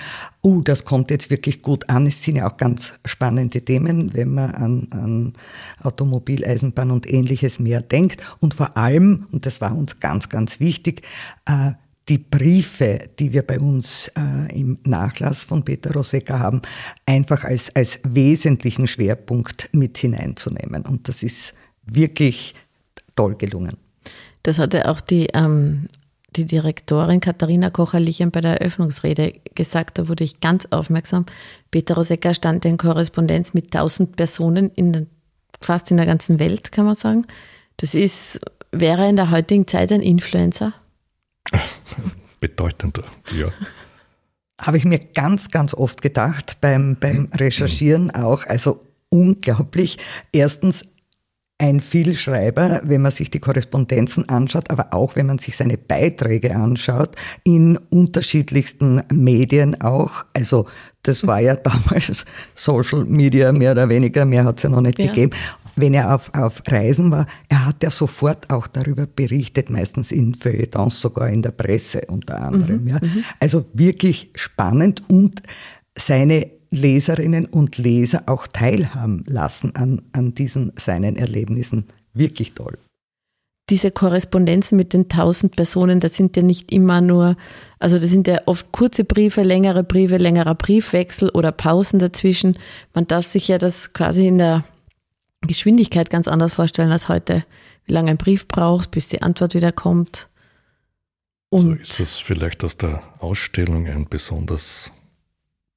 uh, 0.44 0.62
das 0.62 0.86
kommt 0.86 1.10
jetzt 1.10 1.30
wirklich 1.30 1.62
gut 1.62 1.90
an. 1.90 2.06
Es 2.06 2.24
sind 2.24 2.38
ja 2.38 2.48
auch 2.48 2.58
ganz 2.58 2.94
spannende 3.06 3.62
Themen, 3.62 4.14
wenn 4.14 4.34
man 4.34 4.52
an, 4.52 4.88
an 4.92 5.34
Automobil, 5.82 6.46
Eisenbahn 6.46 6.92
und 6.92 7.12
ähnliches 7.12 7.60
mehr 7.60 7.82
denkt. 7.82 8.22
Und 8.40 8.54
vor 8.54 8.78
allem, 8.78 9.28
und 9.32 9.46
das 9.46 9.62
war 9.62 9.76
uns 9.76 10.00
ganz, 10.00 10.30
ganz 10.30 10.60
wichtig, 10.60 11.02
äh, 11.46 11.72
die 12.08 12.20
Briefe, 12.20 13.00
die 13.18 13.34
wir 13.34 13.42
bei 13.42 13.60
uns 13.60 14.12
äh, 14.16 14.60
im 14.60 14.78
Nachlass 14.84 15.44
von 15.44 15.64
Peter 15.64 15.92
Rosecka 15.92 16.38
haben, 16.38 16.62
einfach 17.08 17.44
als, 17.44 17.76
als 17.76 18.00
wesentlichen 18.04 18.86
Schwerpunkt 18.86 19.70
mit 19.72 19.98
hineinzunehmen. 19.98 20.84
Und 20.84 21.10
das 21.10 21.24
ist 21.24 21.56
wirklich 21.84 22.54
toll 23.16 23.36
gelungen. 23.36 23.78
Das 24.44 24.60
hatte 24.60 24.88
auch 24.88 25.02
die, 25.02 25.28
ähm, 25.34 25.88
die 26.38 26.46
Direktorin 26.46 27.20
Katharina 27.20 27.70
Kocher-Lichen 27.70 28.32
bei 28.32 28.42
der 28.42 28.62
Eröffnungsrede 28.62 29.36
gesagt. 29.56 29.98
Da 29.98 30.08
wurde 30.08 30.24
ich 30.24 30.40
ganz 30.40 30.68
aufmerksam. 30.72 31.26
Peter 31.72 31.96
Rosecka 31.96 32.34
stand 32.34 32.66
in 32.66 32.78
Korrespondenz 32.78 33.54
mit 33.54 33.72
tausend 33.72 34.16
Personen 34.16 34.72
in 34.72 34.94
den, 34.94 35.08
fast 35.62 35.92
in 35.92 35.98
der 35.98 36.06
ganzen 36.06 36.40
Welt, 36.40 36.72
kann 36.72 36.86
man 36.86 36.96
sagen. 36.96 37.26
Das 37.78 37.94
ist, 37.94 38.40
wäre 38.72 39.10
in 39.10 39.16
der 39.16 39.32
heutigen 39.32 39.68
Zeit 39.68 39.92
ein 39.92 40.02
Influencer? 40.02 40.74
Bedeutender, 42.40 43.04
ja. 43.38 43.48
Habe 44.60 44.78
ich 44.78 44.86
mir 44.86 45.00
ganz, 45.00 45.50
ganz 45.50 45.74
oft 45.74 46.02
gedacht 46.02 46.58
beim, 46.62 46.98
beim 47.00 47.30
Recherchieren 47.38 48.12
auch. 48.12 48.46
Also 48.46 48.82
unglaublich. 49.10 49.98
Erstens 50.32 50.86
ein 51.58 51.80
Vielschreiber, 51.80 52.82
wenn 52.84 53.02
man 53.02 53.12
sich 53.12 53.32
die 53.32 53.40
Korrespondenzen 53.40 54.28
anschaut, 54.28 54.70
aber 54.70 54.94
auch 54.94 55.16
wenn 55.16 55.26
man 55.26 55.38
sich 55.38 55.56
seine 55.56 55.78
Beiträge 55.78 56.56
anschaut, 56.56 57.16
in 57.44 57.78
unterschiedlichsten 57.90 59.02
Medien 59.12 59.80
auch. 59.80 60.26
Also 60.34 60.68
das 61.04 61.26
war 61.26 61.40
ja 61.40 61.56
damals 61.56 62.26
Social 62.56 63.06
Media 63.06 63.52
mehr 63.54 63.72
oder 63.72 63.88
weniger, 63.88 64.26
mehr 64.26 64.44
hat 64.44 64.58
es 64.58 64.64
ja 64.64 64.70
noch 64.70 64.82
nicht 64.82 65.00
ja. 65.00 65.08
gegeben 65.08 65.32
wenn 65.76 65.94
er 65.94 66.16
auf, 66.16 66.34
auf 66.34 66.62
Reisen 66.68 67.12
war, 67.12 67.28
er 67.50 67.66
hat 67.66 67.84
ja 67.84 67.92
sofort 67.92 68.50
auch 68.50 68.68
darüber 68.68 69.06
berichtet, 69.06 69.70
meistens 69.70 70.12
in 70.12 70.34
Feuilletons, 70.34 71.02
sogar 71.02 71.30
in 71.30 71.42
der 71.42 71.52
Presse 71.52 72.02
unter 72.08 72.42
anderem. 72.42 72.84
Mhm, 72.84 72.88
ja. 72.88 73.00
Mhm. 73.02 73.24
Also 73.40 73.66
wirklich 73.74 74.32
spannend 74.36 75.02
und 75.10 75.44
seine 75.98 76.55
Leserinnen 76.72 77.46
und 77.46 77.78
Leser 77.78 78.24
auch 78.28 78.48
teilhaben 78.48 79.24
lassen 79.28 79.76
an, 79.76 80.02
an 80.12 80.34
diesen 80.34 80.72
seinen 80.76 81.16
Erlebnissen. 81.16 81.86
Wirklich 82.14 82.54
toll. 82.54 82.78
Diese 83.70 83.90
Korrespondenzen 83.90 84.78
mit 84.78 84.94
den 84.94 85.10
tausend 85.10 85.56
Personen, 85.56 86.00
das 86.00 86.16
sind 86.16 86.36
ja 86.38 86.44
nicht 86.44 86.72
immer 86.72 87.02
nur, 87.02 87.36
also 87.80 87.98
das 87.98 88.12
sind 88.12 88.28
ja 88.28 88.40
oft 88.46 88.72
kurze 88.72 89.04
Briefe, 89.04 89.42
längere 89.42 89.84
Briefe, 89.84 90.18
längerer 90.18 90.54
Briefwechsel 90.54 91.30
oder 91.30 91.52
Pausen 91.52 91.98
dazwischen. 91.98 92.60
Man 92.94 93.08
darf 93.08 93.26
sich 93.26 93.48
ja 93.48 93.58
das 93.58 93.92
quasi 93.94 94.28
in 94.28 94.38
der 94.38 94.64
Geschwindigkeit 95.42 96.12
ganz 96.12 96.28
anders 96.28 96.54
vorstellen 96.54 96.92
als 96.92 97.10
heute. 97.10 97.44
Wie 97.86 97.94
lange 97.94 98.12
ein 98.12 98.18
Brief 98.18 98.48
braucht, 98.48 98.92
bis 98.92 99.08
die 99.08 99.24
Antwort 99.24 99.56
wieder 99.56 99.72
kommt. 99.72 100.30
Und 101.50 101.78
so 101.78 101.82
ist 101.82 102.00
es 102.00 102.16
vielleicht 102.18 102.64
aus 102.64 102.78
der 102.78 103.02
Ausstellung 103.20 103.88
ein 103.88 104.08
besonders 104.10 104.92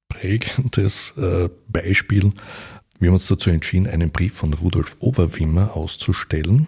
prägendes 0.09 1.13
äh, 1.17 1.49
Beispiel. 1.67 2.33
Wir 2.99 3.07
haben 3.07 3.13
uns 3.13 3.27
dazu 3.27 3.49
entschieden, 3.49 3.87
einen 3.87 4.11
Brief 4.11 4.33
von 4.33 4.53
Rudolf 4.53 4.97
Oberwimmer 4.99 5.75
auszustellen, 5.75 6.67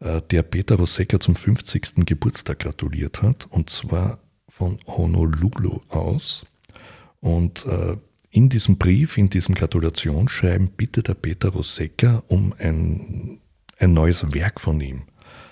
äh, 0.00 0.22
der 0.30 0.42
Peter 0.42 0.76
Rosecka 0.76 1.20
zum 1.20 1.36
50. 1.36 2.06
Geburtstag 2.06 2.60
gratuliert 2.60 3.20
hat, 3.22 3.46
und 3.50 3.68
zwar 3.68 4.18
von 4.48 4.78
Honolulu 4.86 5.80
aus. 5.88 6.46
Und 7.20 7.66
äh, 7.66 7.96
in 8.30 8.48
diesem 8.48 8.78
Brief, 8.78 9.18
in 9.18 9.28
diesem 9.28 9.54
Gratulationsschreiben 9.54 10.68
bittet 10.68 11.08
der 11.08 11.14
Peter 11.14 11.48
Rosecka 11.48 12.22
um 12.28 12.54
ein, 12.58 13.40
ein 13.78 13.92
neues 13.92 14.32
Werk 14.32 14.60
von 14.60 14.80
ihm. 14.80 15.02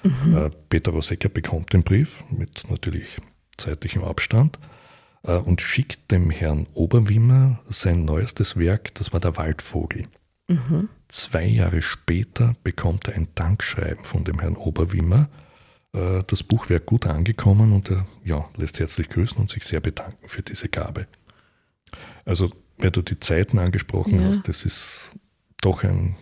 Mhm. 0.02 0.50
Peter 0.68 0.92
Rosecka 0.92 1.28
bekommt 1.28 1.72
den 1.72 1.82
Brief 1.82 2.24
mit 2.30 2.70
natürlich 2.70 3.16
zeitlichem 3.56 4.04
Abstand 4.04 4.58
und 5.32 5.60
schickt 5.60 6.10
dem 6.10 6.30
Herrn 6.30 6.66
Oberwimmer 6.74 7.60
sein 7.66 8.04
neuestes 8.04 8.56
Werk, 8.58 8.94
das 8.94 9.12
war 9.12 9.20
der 9.20 9.36
Waldvogel. 9.36 10.06
Mhm. 10.48 10.88
Zwei 11.08 11.46
Jahre 11.46 11.80
später 11.80 12.56
bekommt 12.62 13.08
er 13.08 13.14
ein 13.14 13.28
Dankschreiben 13.34 14.04
von 14.04 14.24
dem 14.24 14.40
Herrn 14.40 14.56
Oberwimmer. 14.56 15.28
Äh, 15.94 16.22
das 16.26 16.42
Buch 16.42 16.68
wäre 16.68 16.80
gut 16.80 17.06
angekommen 17.06 17.72
und 17.72 17.90
er 17.90 18.06
ja, 18.24 18.48
lässt 18.56 18.80
herzlich 18.80 19.08
grüßen 19.08 19.38
und 19.38 19.48
sich 19.48 19.64
sehr 19.64 19.80
bedanken 19.80 20.28
für 20.28 20.42
diese 20.42 20.68
Gabe. 20.68 21.06
Also 22.24 22.50
weil 22.78 22.90
du 22.90 23.02
die 23.02 23.20
Zeiten 23.20 23.58
angesprochen 23.58 24.20
ja. 24.20 24.28
hast, 24.28 24.48
das 24.48 24.64
ist 24.64 25.10
doch 25.60 25.84
ein 25.84 26.16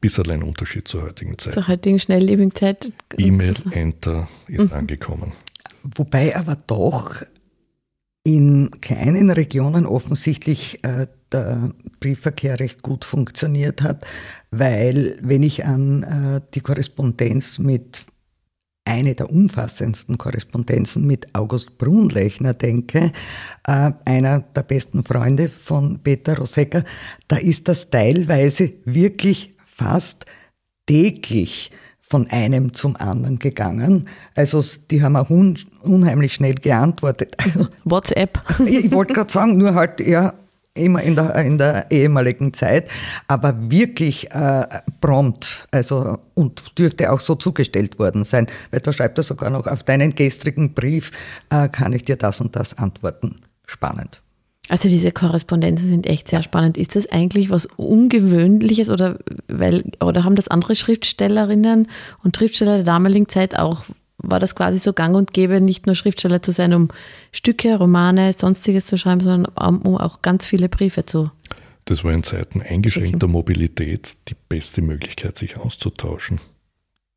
bisschen 0.00 0.30
ein 0.30 0.42
Unterschied 0.42 0.88
zur 0.88 1.02
heutigen 1.02 1.38
Zeit. 1.38 1.54
Zur 1.54 1.68
heutigen 1.68 1.98
schnelllebigen 1.98 2.54
Zeit. 2.54 2.92
E-Mail, 3.16 3.54
Enter 3.70 4.28
ist 4.46 4.72
mhm. 4.72 4.78
angekommen. 4.78 5.32
Wobei 5.82 6.36
aber 6.36 6.56
doch 6.56 7.22
in 8.24 8.70
kleinen 8.80 9.30
Regionen 9.30 9.86
offensichtlich 9.86 10.84
äh, 10.84 11.06
der 11.32 11.72
Briefverkehr 12.00 12.60
recht 12.60 12.82
gut 12.82 13.04
funktioniert 13.04 13.82
hat, 13.82 14.04
weil 14.50 15.18
wenn 15.22 15.42
ich 15.42 15.64
an 15.64 16.02
äh, 16.02 16.40
die 16.54 16.60
Korrespondenz 16.60 17.58
mit 17.58 18.06
eine 18.84 19.14
der 19.14 19.30
umfassendsten 19.30 20.16
Korrespondenzen 20.16 21.06
mit 21.06 21.34
August 21.34 21.76
Brunlechner 21.76 22.54
denke, 22.54 23.12
äh, 23.66 23.92
einer 24.04 24.40
der 24.40 24.62
besten 24.62 25.04
Freunde 25.04 25.48
von 25.48 25.98
Peter 26.02 26.38
Rosecka, 26.38 26.82
da 27.28 27.36
ist 27.36 27.68
das 27.68 27.90
teilweise 27.90 28.74
wirklich 28.84 29.54
fast 29.64 30.24
täglich 30.86 31.70
von 32.08 32.28
einem 32.30 32.72
zum 32.74 32.96
anderen 32.96 33.38
gegangen. 33.38 34.08
Also 34.34 34.62
die 34.90 35.02
haben 35.02 35.16
auch 35.16 35.30
un 35.30 35.58
unheimlich 35.82 36.34
schnell 36.34 36.54
geantwortet. 36.54 37.36
WhatsApp. 37.84 38.40
ich 38.66 38.90
wollte 38.92 39.14
gerade 39.14 39.30
sagen, 39.30 39.58
nur 39.58 39.74
halt 39.74 40.00
ja 40.00 40.34
immer 40.74 41.02
in 41.02 41.16
der, 41.16 41.34
in 41.36 41.58
der 41.58 41.90
ehemaligen 41.90 42.54
Zeit, 42.54 42.88
aber 43.26 43.70
wirklich 43.70 44.30
äh, 44.30 44.66
prompt, 45.00 45.66
also 45.70 46.18
und 46.34 46.78
dürfte 46.78 47.12
auch 47.12 47.20
so 47.20 47.34
zugestellt 47.34 47.98
worden 47.98 48.24
sein, 48.24 48.46
weil 48.70 48.80
da 48.80 48.92
schreibt 48.92 49.18
er 49.18 49.24
sogar 49.24 49.50
noch 49.50 49.66
auf 49.66 49.82
deinen 49.82 50.14
gestrigen 50.14 50.74
Brief, 50.74 51.10
äh, 51.50 51.68
kann 51.68 51.92
ich 51.92 52.04
dir 52.04 52.16
das 52.16 52.40
und 52.40 52.54
das 52.54 52.78
antworten. 52.78 53.40
Spannend. 53.66 54.22
Also 54.68 54.88
diese 54.88 55.12
Korrespondenzen 55.12 55.88
sind 55.88 56.06
echt 56.06 56.28
sehr 56.28 56.42
spannend. 56.42 56.76
Ist 56.76 56.94
das 56.94 57.10
eigentlich 57.10 57.50
was 57.50 57.66
Ungewöhnliches 57.76 58.90
oder 58.90 59.18
weil 59.48 59.84
oder 60.00 60.24
haben 60.24 60.36
das 60.36 60.48
andere 60.48 60.74
Schriftstellerinnen 60.74 61.88
und 62.22 62.36
Schriftsteller 62.36 62.76
der 62.76 62.84
damaligen 62.84 63.28
Zeit 63.28 63.58
auch 63.58 63.84
war 64.18 64.40
das 64.40 64.54
quasi 64.54 64.78
so 64.78 64.92
gang 64.92 65.16
und 65.16 65.32
gäbe, 65.32 65.60
nicht 65.60 65.86
nur 65.86 65.94
Schriftsteller 65.94 66.42
zu 66.42 66.50
sein, 66.52 66.74
um 66.74 66.88
Stücke, 67.32 67.76
Romane, 67.76 68.32
sonstiges 68.32 68.84
zu 68.84 68.98
schreiben, 68.98 69.20
sondern 69.20 69.46
um 69.54 69.96
auch 69.96 70.22
ganz 70.22 70.44
viele 70.44 70.68
Briefe 70.68 71.06
zu. 71.06 71.30
Das 71.84 72.04
war 72.04 72.12
in 72.12 72.22
Zeiten 72.22 72.60
eingeschränkter 72.60 73.28
Mobilität 73.28 74.16
die 74.28 74.36
beste 74.48 74.82
Möglichkeit, 74.82 75.38
sich 75.38 75.56
auszutauschen. 75.56 76.40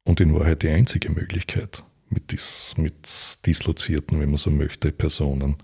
Und 0.06 0.22
in 0.22 0.34
Wahrheit 0.34 0.64
die 0.64 0.70
einzige 0.70 1.12
Möglichkeit 1.12 1.84
mit, 2.10 2.32
dis, 2.32 2.76
mit 2.78 3.46
dislozierten, 3.46 4.20
wenn 4.20 4.30
man 4.30 4.38
so 4.38 4.50
möchte, 4.50 4.92
Personen. 4.92 5.58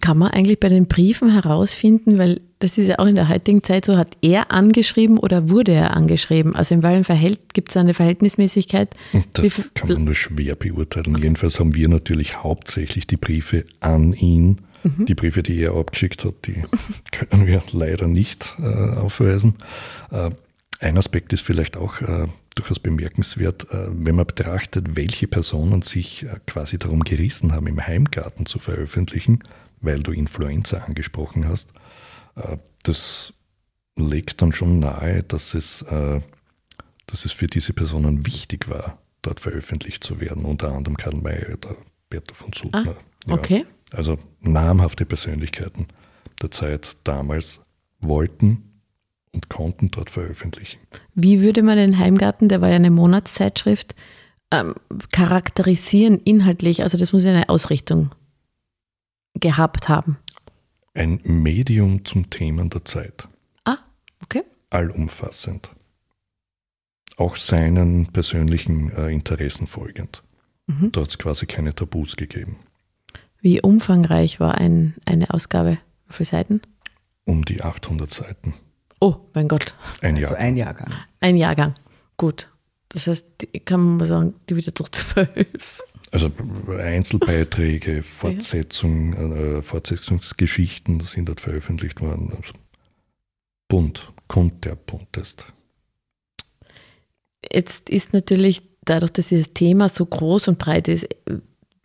Kann 0.00 0.18
man 0.18 0.30
eigentlich 0.30 0.60
bei 0.60 0.68
den 0.68 0.86
Briefen 0.86 1.32
herausfinden, 1.32 2.16
weil 2.16 2.40
das 2.60 2.78
ist 2.78 2.88
ja 2.88 2.98
auch 3.00 3.06
in 3.06 3.16
der 3.16 3.28
heutigen 3.28 3.62
Zeit 3.62 3.86
so, 3.86 3.96
hat 3.96 4.16
er 4.22 4.52
angeschrieben 4.52 5.18
oder 5.18 5.48
wurde 5.48 5.72
er 5.72 5.96
angeschrieben? 5.96 6.54
Also 6.54 6.74
in 6.74 6.82
welchem 6.82 7.04
Verhält 7.04 7.54
gibt 7.54 7.70
es 7.70 7.76
eine 7.76 7.92
Verhältnismäßigkeit? 7.92 8.94
Das 9.32 9.70
kann 9.74 9.88
man 9.88 10.04
nur 10.04 10.14
schwer 10.14 10.54
beurteilen. 10.54 11.14
Okay. 11.14 11.22
Jedenfalls 11.24 11.58
haben 11.58 11.74
wir 11.74 11.88
natürlich 11.88 12.36
hauptsächlich 12.36 13.08
die 13.08 13.16
Briefe 13.16 13.64
an 13.80 14.12
ihn. 14.12 14.60
Mhm. 14.84 15.06
Die 15.06 15.14
Briefe, 15.14 15.42
die 15.42 15.60
er 15.60 15.74
abgeschickt 15.74 16.24
hat, 16.24 16.46
die 16.46 16.62
können 17.10 17.46
wir 17.46 17.62
leider 17.72 18.06
nicht 18.06 18.56
äh, 18.58 18.96
aufweisen. 18.96 19.54
Äh, 20.10 20.30
ein 20.78 20.98
Aspekt 20.98 21.32
ist 21.32 21.42
vielleicht 21.42 21.76
auch 21.76 22.00
äh, 22.00 22.26
durchaus 22.60 22.78
bemerkenswert, 22.78 23.70
äh, 23.70 23.86
wenn 23.88 24.14
man 24.14 24.26
betrachtet, 24.26 24.96
welche 24.96 25.26
Personen 25.26 25.82
sich 25.82 26.24
äh, 26.24 26.38
quasi 26.46 26.78
darum 26.78 27.00
gerissen 27.00 27.52
haben, 27.52 27.66
im 27.66 27.84
Heimgarten 27.84 28.44
zu 28.46 28.58
veröffentlichen, 28.58 29.40
weil 29.80 30.02
du 30.02 30.12
Influenza 30.12 30.78
angesprochen 30.78 31.48
hast 31.48 31.72
äh, 32.36 32.58
das 32.82 33.32
legt 33.96 34.40
dann 34.40 34.52
schon 34.52 34.78
nahe, 34.78 35.22
dass 35.22 35.52
es, 35.52 35.84
dass 35.86 37.24
es 37.26 37.32
für 37.32 37.48
diese 37.48 37.74
Personen 37.74 38.24
wichtig 38.24 38.70
war, 38.70 38.96
dort 39.20 39.40
veröffentlicht 39.40 40.02
zu 40.02 40.20
werden. 40.20 40.46
Unter 40.46 40.72
anderem 40.72 40.96
Karl 40.96 41.16
May 41.16 41.44
oder 41.52 41.76
Bertha 42.08 42.32
von 42.32 42.50
Suttner. 42.54 42.96
Ah, 43.26 43.32
okay. 43.34 43.66
Ja, 43.92 43.98
also 43.98 44.18
namhafte 44.40 45.04
Persönlichkeiten 45.04 45.86
der 46.40 46.50
Zeit 46.50 46.96
damals 47.04 47.60
wollten 48.00 48.69
und 49.32 49.48
konnten 49.48 49.90
dort 49.90 50.10
veröffentlichen. 50.10 50.80
Wie 51.14 51.40
würde 51.40 51.62
man 51.62 51.76
den 51.76 51.98
Heimgarten, 51.98 52.48
der 52.48 52.60
war 52.60 52.68
ja 52.68 52.76
eine 52.76 52.90
Monatszeitschrift, 52.90 53.94
ähm, 54.50 54.74
charakterisieren 55.12 56.18
inhaltlich? 56.18 56.82
Also 56.82 56.98
das 56.98 57.12
muss 57.12 57.24
ja 57.24 57.30
eine 57.30 57.48
Ausrichtung 57.48 58.10
gehabt 59.34 59.88
haben. 59.88 60.18
Ein 60.94 61.20
Medium 61.22 62.04
zum 62.04 62.30
Thema 62.30 62.64
der 62.64 62.84
Zeit. 62.84 63.28
Ah, 63.64 63.78
okay. 64.22 64.42
Allumfassend. 64.70 65.70
Auch 67.16 67.36
seinen 67.36 68.06
persönlichen 68.06 68.90
äh, 68.92 69.08
Interessen 69.08 69.66
folgend. 69.66 70.22
Mhm. 70.66 70.90
Da 70.92 71.02
hat 71.02 71.08
es 71.08 71.18
quasi 71.18 71.46
keine 71.46 71.74
Tabus 71.74 72.16
gegeben. 72.16 72.56
Wie 73.40 73.60
umfangreich 73.60 74.40
war 74.40 74.56
ein, 74.56 74.94
eine 75.06 75.32
Ausgabe? 75.32 75.78
Wie 76.08 76.14
viele 76.14 76.26
Seiten? 76.26 76.62
Um 77.24 77.44
die 77.44 77.62
800 77.62 78.10
Seiten. 78.10 78.54
Oh, 79.00 79.16
mein 79.34 79.48
Gott. 79.48 79.74
Ein 80.02 80.16
Jahr. 80.16 80.30
Also 80.30 80.42
ein 80.42 80.56
Jahrgang. 80.56 80.90
Ein 81.20 81.36
Jahrgang. 81.36 81.74
Gut. 82.16 82.48
Das 82.90 83.06
heißt, 83.06 83.48
kann 83.64 83.96
man 83.96 84.06
sagen, 84.06 84.34
die 84.48 84.56
wieder 84.56 84.72
durch 84.72 84.90
zwölf. 84.92 85.82
Also 86.12 86.30
Einzelbeiträge, 86.76 88.02
Fortsetzung, 88.02 89.12
äh, 89.14 89.62
Fortsetzungsgeschichten 89.62 91.00
sind 91.00 91.28
dort 91.28 91.40
veröffentlicht 91.40 92.00
worden. 92.00 92.32
Also 92.36 92.54
bunt, 93.68 94.12
kunterbuntest. 94.26 95.46
Jetzt 97.50 97.88
ist 97.88 98.12
natürlich 98.12 98.62
dadurch, 98.84 99.12
dass 99.12 99.28
dieses 99.28 99.52
Thema 99.54 99.88
so 99.88 100.04
groß 100.04 100.48
und 100.48 100.58
breit 100.58 100.88
ist, 100.88 101.08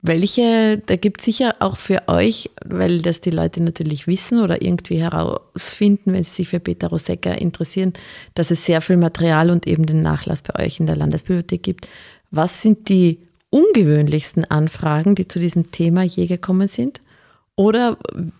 welche, 0.08 0.82
da 0.86 0.96
gibt 0.96 1.22
es 1.22 1.26
sicher 1.26 1.56
auch 1.60 1.78
für 1.78 2.08
euch, 2.08 2.50
weil 2.66 3.02
das 3.02 3.22
die 3.22 3.30
Leute 3.30 3.62
natürlich 3.62 4.08
wissen 4.08 4.42
oder 4.42 4.62
irgendwie 4.62 4.98
herausfinden, 4.98 6.14
wenn 6.14 6.24
sie 6.24 6.32
sich 6.32 6.50
für 6.50 6.60
Peter 6.60 6.88
Rosecca 6.88 7.32
interessieren, 7.32 7.94
dass 8.34 8.52
es 8.52 8.66
sehr 8.66 8.82
viel 8.82 8.98
Material 8.98 9.50
und 9.50 9.68
eben 9.68 9.86
den 9.86 10.02
Nachlass 10.02 10.42
bei 10.42 10.66
euch 10.66 10.80
in 10.80 10.86
der 10.86 10.96
Landesbibliothek 10.96 11.64
gibt. 11.64 11.88
Was 12.32 12.62
sind 12.62 12.90
die 12.90 13.20
ungewöhnlichsten 13.50 14.46
Anfragen, 14.46 15.16
die 15.16 15.28
zu 15.28 15.40
diesem 15.40 15.72
Thema 15.72 16.04
je 16.04 16.28
gekommen 16.28 16.68
sind? 16.68 17.02
Oder 17.56 17.98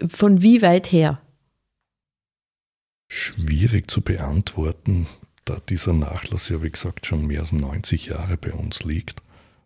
von 0.08 0.42
wie 0.42 0.62
weit 0.62 0.92
her? 0.92 1.22
Schwierig 3.08 3.90
zu 3.90 4.02
beantworten, 4.02 5.08
da 5.46 5.62
dieser 5.70 5.94
Nachlass 5.94 6.50
ja, 6.50 6.64
wie 6.64 6.72
gesagt, 6.72 7.06
schon 7.06 7.28
mehr 7.28 7.42
als 7.42 7.54
90 7.54 8.08
Jahre 8.08 8.36
bei 8.36 8.52
uns 8.52 8.84
liegt 8.84 9.22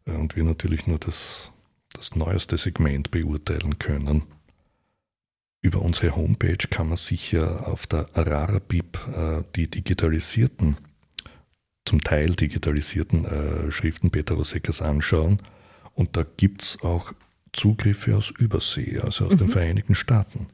und 0.06 0.36
wir 0.36 0.44
natürlich 0.44 0.88
nur 0.88 1.00
das 1.00 1.52
das 1.94 2.16
neueste 2.16 2.58
Segment 2.58 3.12
beurteilen 3.12 3.80
können. 3.80 4.24
Über 5.62 5.82
unsere 5.82 6.16
Homepage 6.16 6.68
kann 6.70 6.88
man 6.88 6.98
sicher 6.98 7.68
auf 7.68 7.86
der 7.86 8.08
Arara-Bib 8.14 9.00
äh, 9.14 9.44
die 9.56 9.68
digitalisierten, 9.70 10.78
zum 11.86 12.02
Teil 12.02 12.30
digitalisierten 12.30 13.26
äh, 13.26 13.72
Schriften 13.72 14.10
Peter 14.10 14.36
Roseckers 14.36 14.82
anschauen. 14.82 15.42
Und 15.96 16.16
da 16.16 16.26
gibt 16.38 16.62
es 16.62 16.82
auch 16.82 17.12
Zugriffe 17.52 18.16
aus 18.16 18.30
Übersee, 18.30 19.00
also 19.00 19.26
aus 19.26 19.34
mhm. 19.34 19.38
den 19.38 19.48
Vereinigten 19.50 19.96
Staaten. 19.96 20.48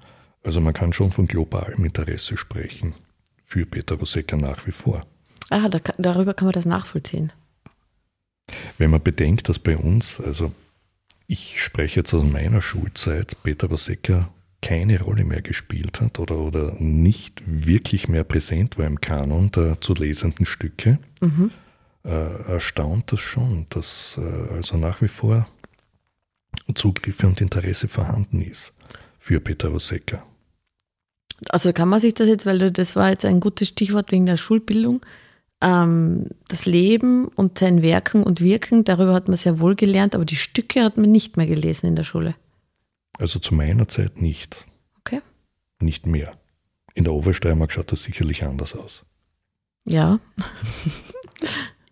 Also 0.44 0.60
man 0.62 0.74
kann 0.74 0.94
schon 0.94 1.12
von 1.12 1.28
globalem 1.28 1.86
Interesse 1.86 2.38
sprechen, 2.38 2.96
für 3.44 3.66
Peter 3.66 3.96
Rosecker 3.96 4.38
nach 4.38 4.66
wie 4.66 4.72
vor. 4.72 5.02
Ah, 5.50 5.70
da, 5.70 5.80
darüber 5.98 6.34
kann 6.34 6.48
man 6.48 6.54
das 6.54 6.66
nachvollziehen. 6.66 7.32
Wenn 8.78 8.90
man 8.90 9.02
bedenkt, 9.02 9.50
dass 9.50 9.60
bei 9.60 9.78
uns, 9.78 10.20
also 10.20 10.52
ich 11.28 11.62
spreche 11.62 12.02
jetzt 12.02 12.14
aus 12.14 12.24
meiner 12.24 12.62
Schulzeit, 12.62 13.38
Peter 13.44 13.68
Rosecca 13.68 14.30
keine 14.62 15.02
Rolle 15.02 15.26
mehr 15.26 15.42
gespielt 15.42 16.02
hat 16.02 16.20
oder, 16.20 16.38
oder 16.38 16.74
nicht 16.80 17.44
wirklich 17.46 18.08
mehr 18.08 18.24
präsent 18.24 18.78
war 18.78 18.88
im 18.88 19.00
Kanon 19.00 19.52
der 19.52 19.80
zu 19.80 19.94
lesenden 19.94 20.46
Stücke, 20.46 20.98
mhm. 21.22 21.52
äh, 22.04 22.10
erstaunt 22.10 23.12
das 23.12 23.20
schon, 23.20 23.68
dass 23.70 24.20
äh, 24.20 24.54
also 24.54 24.78
nach 24.78 25.02
wie 25.02 25.08
vor 25.08 25.48
Zugriffe 26.74 27.28
und 27.28 27.42
Interesse 27.42 27.88
vorhanden 27.88 28.42
ist 28.42 28.74
für 29.20 29.40
Peter 29.40 29.70
Rosecca. 29.70 30.26
Also 31.50 31.74
kann 31.74 31.90
man 31.90 32.00
sich 32.00 32.14
das 32.14 32.28
jetzt, 32.28 32.46
weil 32.46 32.72
das 32.72 32.96
war 32.96 33.10
jetzt 33.10 33.26
ein 33.26 33.40
gutes 33.40 33.68
Stichwort 33.68 34.12
wegen 34.12 34.26
der 34.26 34.38
Schulbildung, 34.38 35.02
ähm, 35.62 36.30
das 36.48 36.66
Leben 36.66 37.28
und 37.30 37.60
sein 37.60 37.82
Werken 37.82 38.24
und 38.24 38.42
Wirken, 38.42 38.84
darüber 38.84 39.14
hat 39.14 39.28
man 39.28 39.38
sehr 39.38 39.60
wohl 39.60 39.76
gelernt, 39.76 40.16
aber 40.16 40.26
die 40.26 40.36
Stücke 40.36 40.84
hat 40.84 40.98
man 40.98 41.12
nicht 41.12 41.38
mehr 41.38 41.46
gelesen 41.48 41.88
in 41.88 41.96
der 41.96 42.04
Schule. 42.04 42.36
Also 43.18 43.40
zu 43.40 43.56
meiner 43.56 43.88
Zeit 43.88 44.22
nicht. 44.22 44.66
Okay. 45.00 45.22
Nicht 45.80 46.06
mehr. 46.06 46.32
In 46.94 47.04
der 47.04 47.14
Obersteiermark 47.14 47.72
schaut 47.72 47.92
das 47.92 48.04
sicherlich 48.04 48.44
anders 48.44 48.76
aus. 48.76 49.04
Ja. 49.86 50.20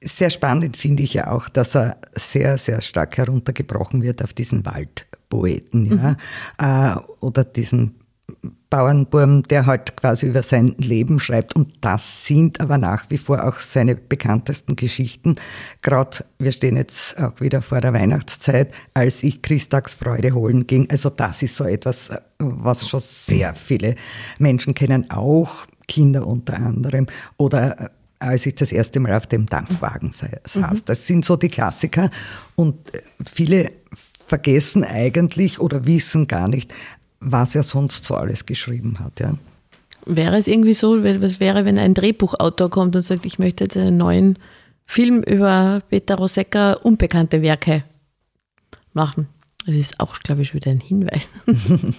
sehr 0.01 0.29
spannend 0.29 0.75
finde 0.77 1.03
ich 1.03 1.13
ja 1.13 1.31
auch, 1.31 1.49
dass 1.49 1.75
er 1.75 1.97
sehr, 2.13 2.57
sehr 2.57 2.81
stark 2.81 3.17
heruntergebrochen 3.17 4.01
wird 4.01 4.23
auf 4.23 4.33
diesen 4.33 4.65
Waldpoeten, 4.65 5.85
ja, 5.85 6.17
mhm. 6.97 7.03
äh, 7.05 7.15
oder 7.19 7.43
diesen 7.43 8.02
Bauernburm, 8.69 9.43
der 9.43 9.65
halt 9.65 9.95
quasi 9.95 10.25
über 10.25 10.41
sein 10.41 10.75
Leben 10.77 11.19
schreibt. 11.19 11.55
Und 11.55 11.73
das 11.81 12.25
sind 12.25 12.59
aber 12.59 12.77
nach 12.77 13.05
wie 13.09 13.17
vor 13.17 13.43
auch 13.43 13.59
seine 13.59 13.95
bekanntesten 13.95 14.75
Geschichten. 14.75 15.35
Gerade, 15.81 16.25
wir 16.39 16.51
stehen 16.51 16.75
jetzt 16.75 17.17
auch 17.19 17.39
wieder 17.39 17.61
vor 17.61 17.81
der 17.81 17.93
Weihnachtszeit, 17.93 18.73
als 18.93 19.23
ich 19.23 19.41
Christtagsfreude 19.41 20.33
holen 20.33 20.65
ging. 20.65 20.89
Also 20.89 21.09
das 21.09 21.43
ist 21.43 21.55
so 21.55 21.65
etwas, 21.65 22.11
was 22.39 22.87
schon 22.87 23.01
sehr 23.01 23.53
viele 23.53 23.95
Menschen 24.39 24.73
kennen, 24.73 25.09
auch 25.11 25.65
Kinder 25.87 26.25
unter 26.25 26.55
anderem. 26.55 27.07
Oder 27.37 27.79
äh, 27.79 27.89
als 28.19 28.45
ich 28.45 28.55
das 28.55 28.71
erste 28.71 28.99
Mal 28.99 29.13
auf 29.13 29.27
dem 29.27 29.45
Dampfwagen 29.45 30.11
saß. 30.11 30.55
Mhm. 30.55 30.81
Das 30.85 31.05
sind 31.05 31.25
so 31.25 31.35
die 31.35 31.49
Klassiker. 31.49 32.09
Und 32.55 32.93
äh, 32.95 33.01
viele 33.23 33.71
vergessen 34.25 34.83
eigentlich 34.83 35.59
oder 35.59 35.85
wissen 35.85 36.27
gar 36.27 36.47
nicht, 36.47 36.73
was 37.23 37.55
er 37.55 37.63
sonst 37.63 38.03
so 38.03 38.15
alles 38.15 38.45
geschrieben 38.45 38.99
hat. 38.99 39.19
Ja. 39.19 39.37
Wäre 40.05 40.37
es 40.37 40.47
irgendwie 40.47 40.73
so, 40.73 41.03
was 41.03 41.39
wäre, 41.39 41.65
wenn 41.65 41.77
ein 41.77 41.93
Drehbuchautor 41.93 42.69
kommt 42.69 42.95
und 42.95 43.03
sagt, 43.03 43.25
ich 43.25 43.39
möchte 43.39 43.63
jetzt 43.63 43.77
einen 43.77 43.97
neuen 43.97 44.37
Film 44.85 45.23
über 45.23 45.81
Peter 45.89 46.15
Rosecca 46.15 46.73
unbekannte 46.73 47.41
Werke 47.41 47.83
machen? 48.93 49.27
Das 49.65 49.75
ist 49.75 49.99
auch, 49.99 50.19
glaube 50.19 50.41
ich, 50.41 50.49
schon 50.49 50.59
wieder 50.59 50.71
ein 50.71 50.81
Hinweis. 50.81 51.29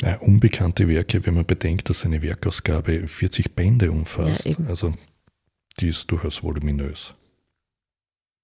Ja, 0.00 0.18
unbekannte 0.18 0.86
Werke, 0.86 1.26
wenn 1.26 1.34
man 1.34 1.44
bedenkt, 1.44 1.90
dass 1.90 2.04
eine 2.04 2.22
Werkausgabe 2.22 3.08
40 3.08 3.56
Bände 3.56 3.90
umfasst. 3.90 4.44
Ja, 4.44 4.56
also 4.68 4.94
die 5.80 5.88
ist 5.88 6.08
durchaus 6.08 6.44
voluminös. 6.44 7.14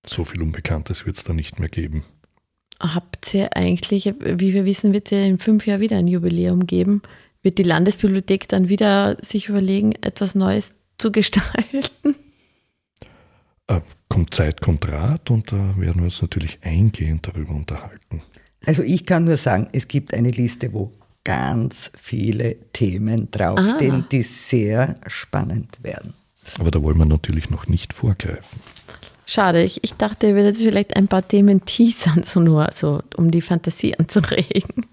So 0.05 0.25
viel 0.25 0.43
Unbekanntes 0.43 1.07
wird 1.07 1.17
es 1.17 1.23
da 1.23 1.33
nicht 1.33 1.61
mehr 1.61 1.69
geben 1.69 2.03
habt 2.83 3.33
ihr 3.35 3.57
eigentlich, 3.57 4.13
wie 4.21 4.55
wir 4.55 4.65
wissen, 4.65 4.93
wird 4.93 5.07
es 5.07 5.19
ja 5.19 5.25
in 5.25 5.39
fünf 5.39 5.67
Jahren 5.67 5.81
wieder 5.81 5.97
ein 5.97 6.09
Jubiläum 6.09 6.67
geben. 6.67 7.03
Wird 7.43 7.59
die 7.59 7.65
Landesbibliothek 7.65 8.49
dann 8.49 8.69
wieder 8.69 9.17
sich 9.21 9.49
überlegen, 9.49 9.93
etwas 10.03 10.35
Neues 10.35 10.73
zu 10.99 11.11
gestalten? 11.11 12.15
Äh, 13.69 13.81
kommt 14.09 14.35
Zeit, 14.35 14.61
kommt 14.61 14.87
Rat 14.89 15.31
und 15.31 15.53
da 15.53 15.75
werden 15.77 15.99
wir 15.99 16.05
uns 16.05 16.21
natürlich 16.21 16.59
eingehend 16.63 17.27
darüber 17.27 17.55
unterhalten. 17.55 18.23
Also 18.67 18.83
ich 18.83 19.07
kann 19.07 19.25
nur 19.25 19.37
sagen, 19.37 19.69
es 19.73 19.89
gibt 19.89 20.15
eine 20.15 20.31
Liste, 20.31 20.73
wo 20.73 20.93
ganz 21.25 21.91
viele 22.01 22.57
Themen 22.73 23.31
draufstehen, 23.31 24.03
ah. 24.03 24.07
die 24.11 24.23
sehr 24.23 24.95
spannend 25.07 25.79
werden. 25.83 26.15
Aber 26.59 26.71
da 26.71 26.83
wollen 26.83 26.99
wir 26.99 27.05
natürlich 27.05 27.51
noch 27.51 27.67
nicht 27.67 27.93
vorgreifen. 27.93 28.61
Schade, 29.33 29.63
ich, 29.63 29.83
ich 29.83 29.95
dachte, 29.95 30.27
ihr 30.27 30.35
würdet 30.35 30.59
vielleicht 30.59 30.95
ein 30.95 31.09
paar 31.09 31.27
Themen 31.27 31.65
teasern, 31.65 32.23
so 32.23 32.39
nur, 32.39 32.69
so, 32.75 33.03
um 33.17 33.31
die 33.31 33.41
Fantasie 33.41 33.97
anzuregen. 33.99 34.85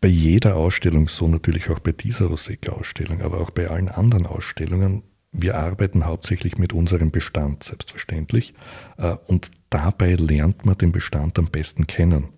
Bei 0.00 0.08
jeder 0.08 0.56
Ausstellung, 0.56 1.06
so 1.06 1.28
natürlich 1.28 1.68
auch 1.68 1.80
bei 1.80 1.92
dieser 1.92 2.28
Rosek-Ausstellung, 2.28 3.20
aber 3.20 3.42
auch 3.42 3.50
bei 3.50 3.68
allen 3.68 3.90
anderen 3.90 4.24
Ausstellungen, 4.24 5.02
wir 5.32 5.58
arbeiten 5.58 6.06
hauptsächlich 6.06 6.56
mit 6.56 6.72
unserem 6.72 7.10
Bestand, 7.10 7.62
selbstverständlich. 7.62 8.54
Äh, 8.96 9.16
und 9.26 9.50
dabei 9.68 10.14
lernt 10.14 10.64
man 10.64 10.78
den 10.78 10.92
Bestand 10.92 11.38
am 11.38 11.48
besten 11.48 11.86
kennen. 11.86 12.28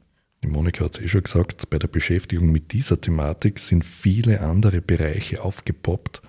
Die 0.43 0.49
Monika 0.49 0.87
hat 0.87 0.99
es 0.99 1.01
eh 1.01 1.07
schon 1.07 1.23
gesagt, 1.23 1.71
bei 1.71 1.79
der 1.79 1.87
Beschäftigung 1.87 2.51
mit 2.51 2.73
dieser 2.73 3.01
Thematik 3.01 3.61
sind 3.61 3.85
viele 3.85 4.41
andere 4.41 4.81
Bereiche 4.81 5.45
aufgepoppt, 5.45 6.23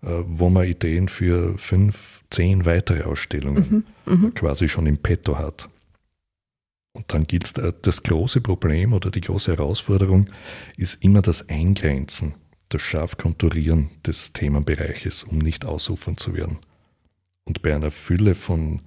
wo 0.00 0.48
man 0.50 0.66
Ideen 0.66 1.08
für 1.08 1.56
fünf, 1.58 2.22
zehn 2.30 2.64
weitere 2.64 3.02
Ausstellungen 3.02 3.84
mhm, 4.06 4.14
mhm, 4.14 4.34
quasi 4.34 4.68
schon 4.68 4.86
im 4.86 4.98
Petto 4.98 5.38
hat. 5.38 5.68
Und 6.92 7.12
dann 7.12 7.24
gilt 7.24 7.54
das 7.82 8.02
große 8.02 8.40
Problem 8.40 8.94
oder 8.94 9.10
die 9.10 9.20
große 9.20 9.52
Herausforderung 9.52 10.28
ist 10.76 11.02
immer 11.02 11.20
das 11.20 11.48
Eingrenzen, 11.48 12.34
das 12.70 12.80
scharf 12.80 13.18
Konturieren 13.18 13.90
des 14.06 14.32
Themenbereiches, 14.32 15.24
um 15.24 15.38
nicht 15.38 15.66
ausufern 15.66 16.16
zu 16.16 16.34
werden. 16.34 16.58
Und 17.44 17.62
bei 17.62 17.74
einer 17.74 17.90
Fülle 17.90 18.34
von, 18.34 18.80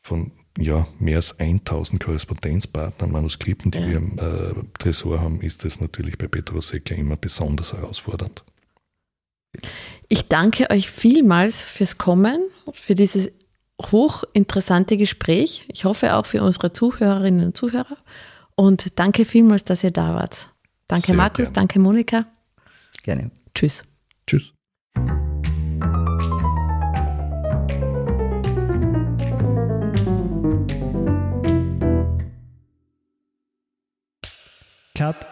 von 0.00 0.30
ja, 0.58 0.86
mehr 0.98 1.16
als 1.16 1.38
1000 1.38 2.02
Korrespondenzpartnern, 2.02 3.10
Manuskripten, 3.10 3.70
die 3.70 3.78
ja. 3.78 3.88
wir 3.88 3.96
im 3.96 4.18
äh, 4.18 4.62
Tresor 4.78 5.20
haben, 5.20 5.40
ist 5.40 5.64
das 5.64 5.80
natürlich 5.80 6.18
bei 6.18 6.28
Petrosecca 6.28 6.94
immer 6.94 7.16
besonders 7.16 7.72
herausfordernd. 7.72 8.44
Ich 10.12 10.28
danke 10.28 10.68
euch 10.68 10.90
vielmals 10.90 11.64
fürs 11.64 11.96
Kommen, 11.96 12.42
für 12.74 12.94
dieses 12.94 13.32
hochinteressante 13.80 14.98
Gespräch. 14.98 15.64
Ich 15.72 15.86
hoffe 15.86 16.14
auch 16.16 16.26
für 16.26 16.42
unsere 16.42 16.70
Zuhörerinnen 16.70 17.46
und 17.46 17.56
Zuhörer. 17.56 17.96
Und 18.54 18.98
danke 18.98 19.24
vielmals, 19.24 19.64
dass 19.64 19.82
ihr 19.82 19.90
da 19.90 20.14
wart. 20.14 20.50
Danke 20.86 21.06
Sehr 21.06 21.16
Markus, 21.16 21.44
gern. 21.46 21.54
danke 21.54 21.78
Monika. 21.78 22.26
Gerne. 23.02 23.30
Tschüss. 23.54 23.84
Tschüss. 24.26 24.52
Cut. 34.94 35.31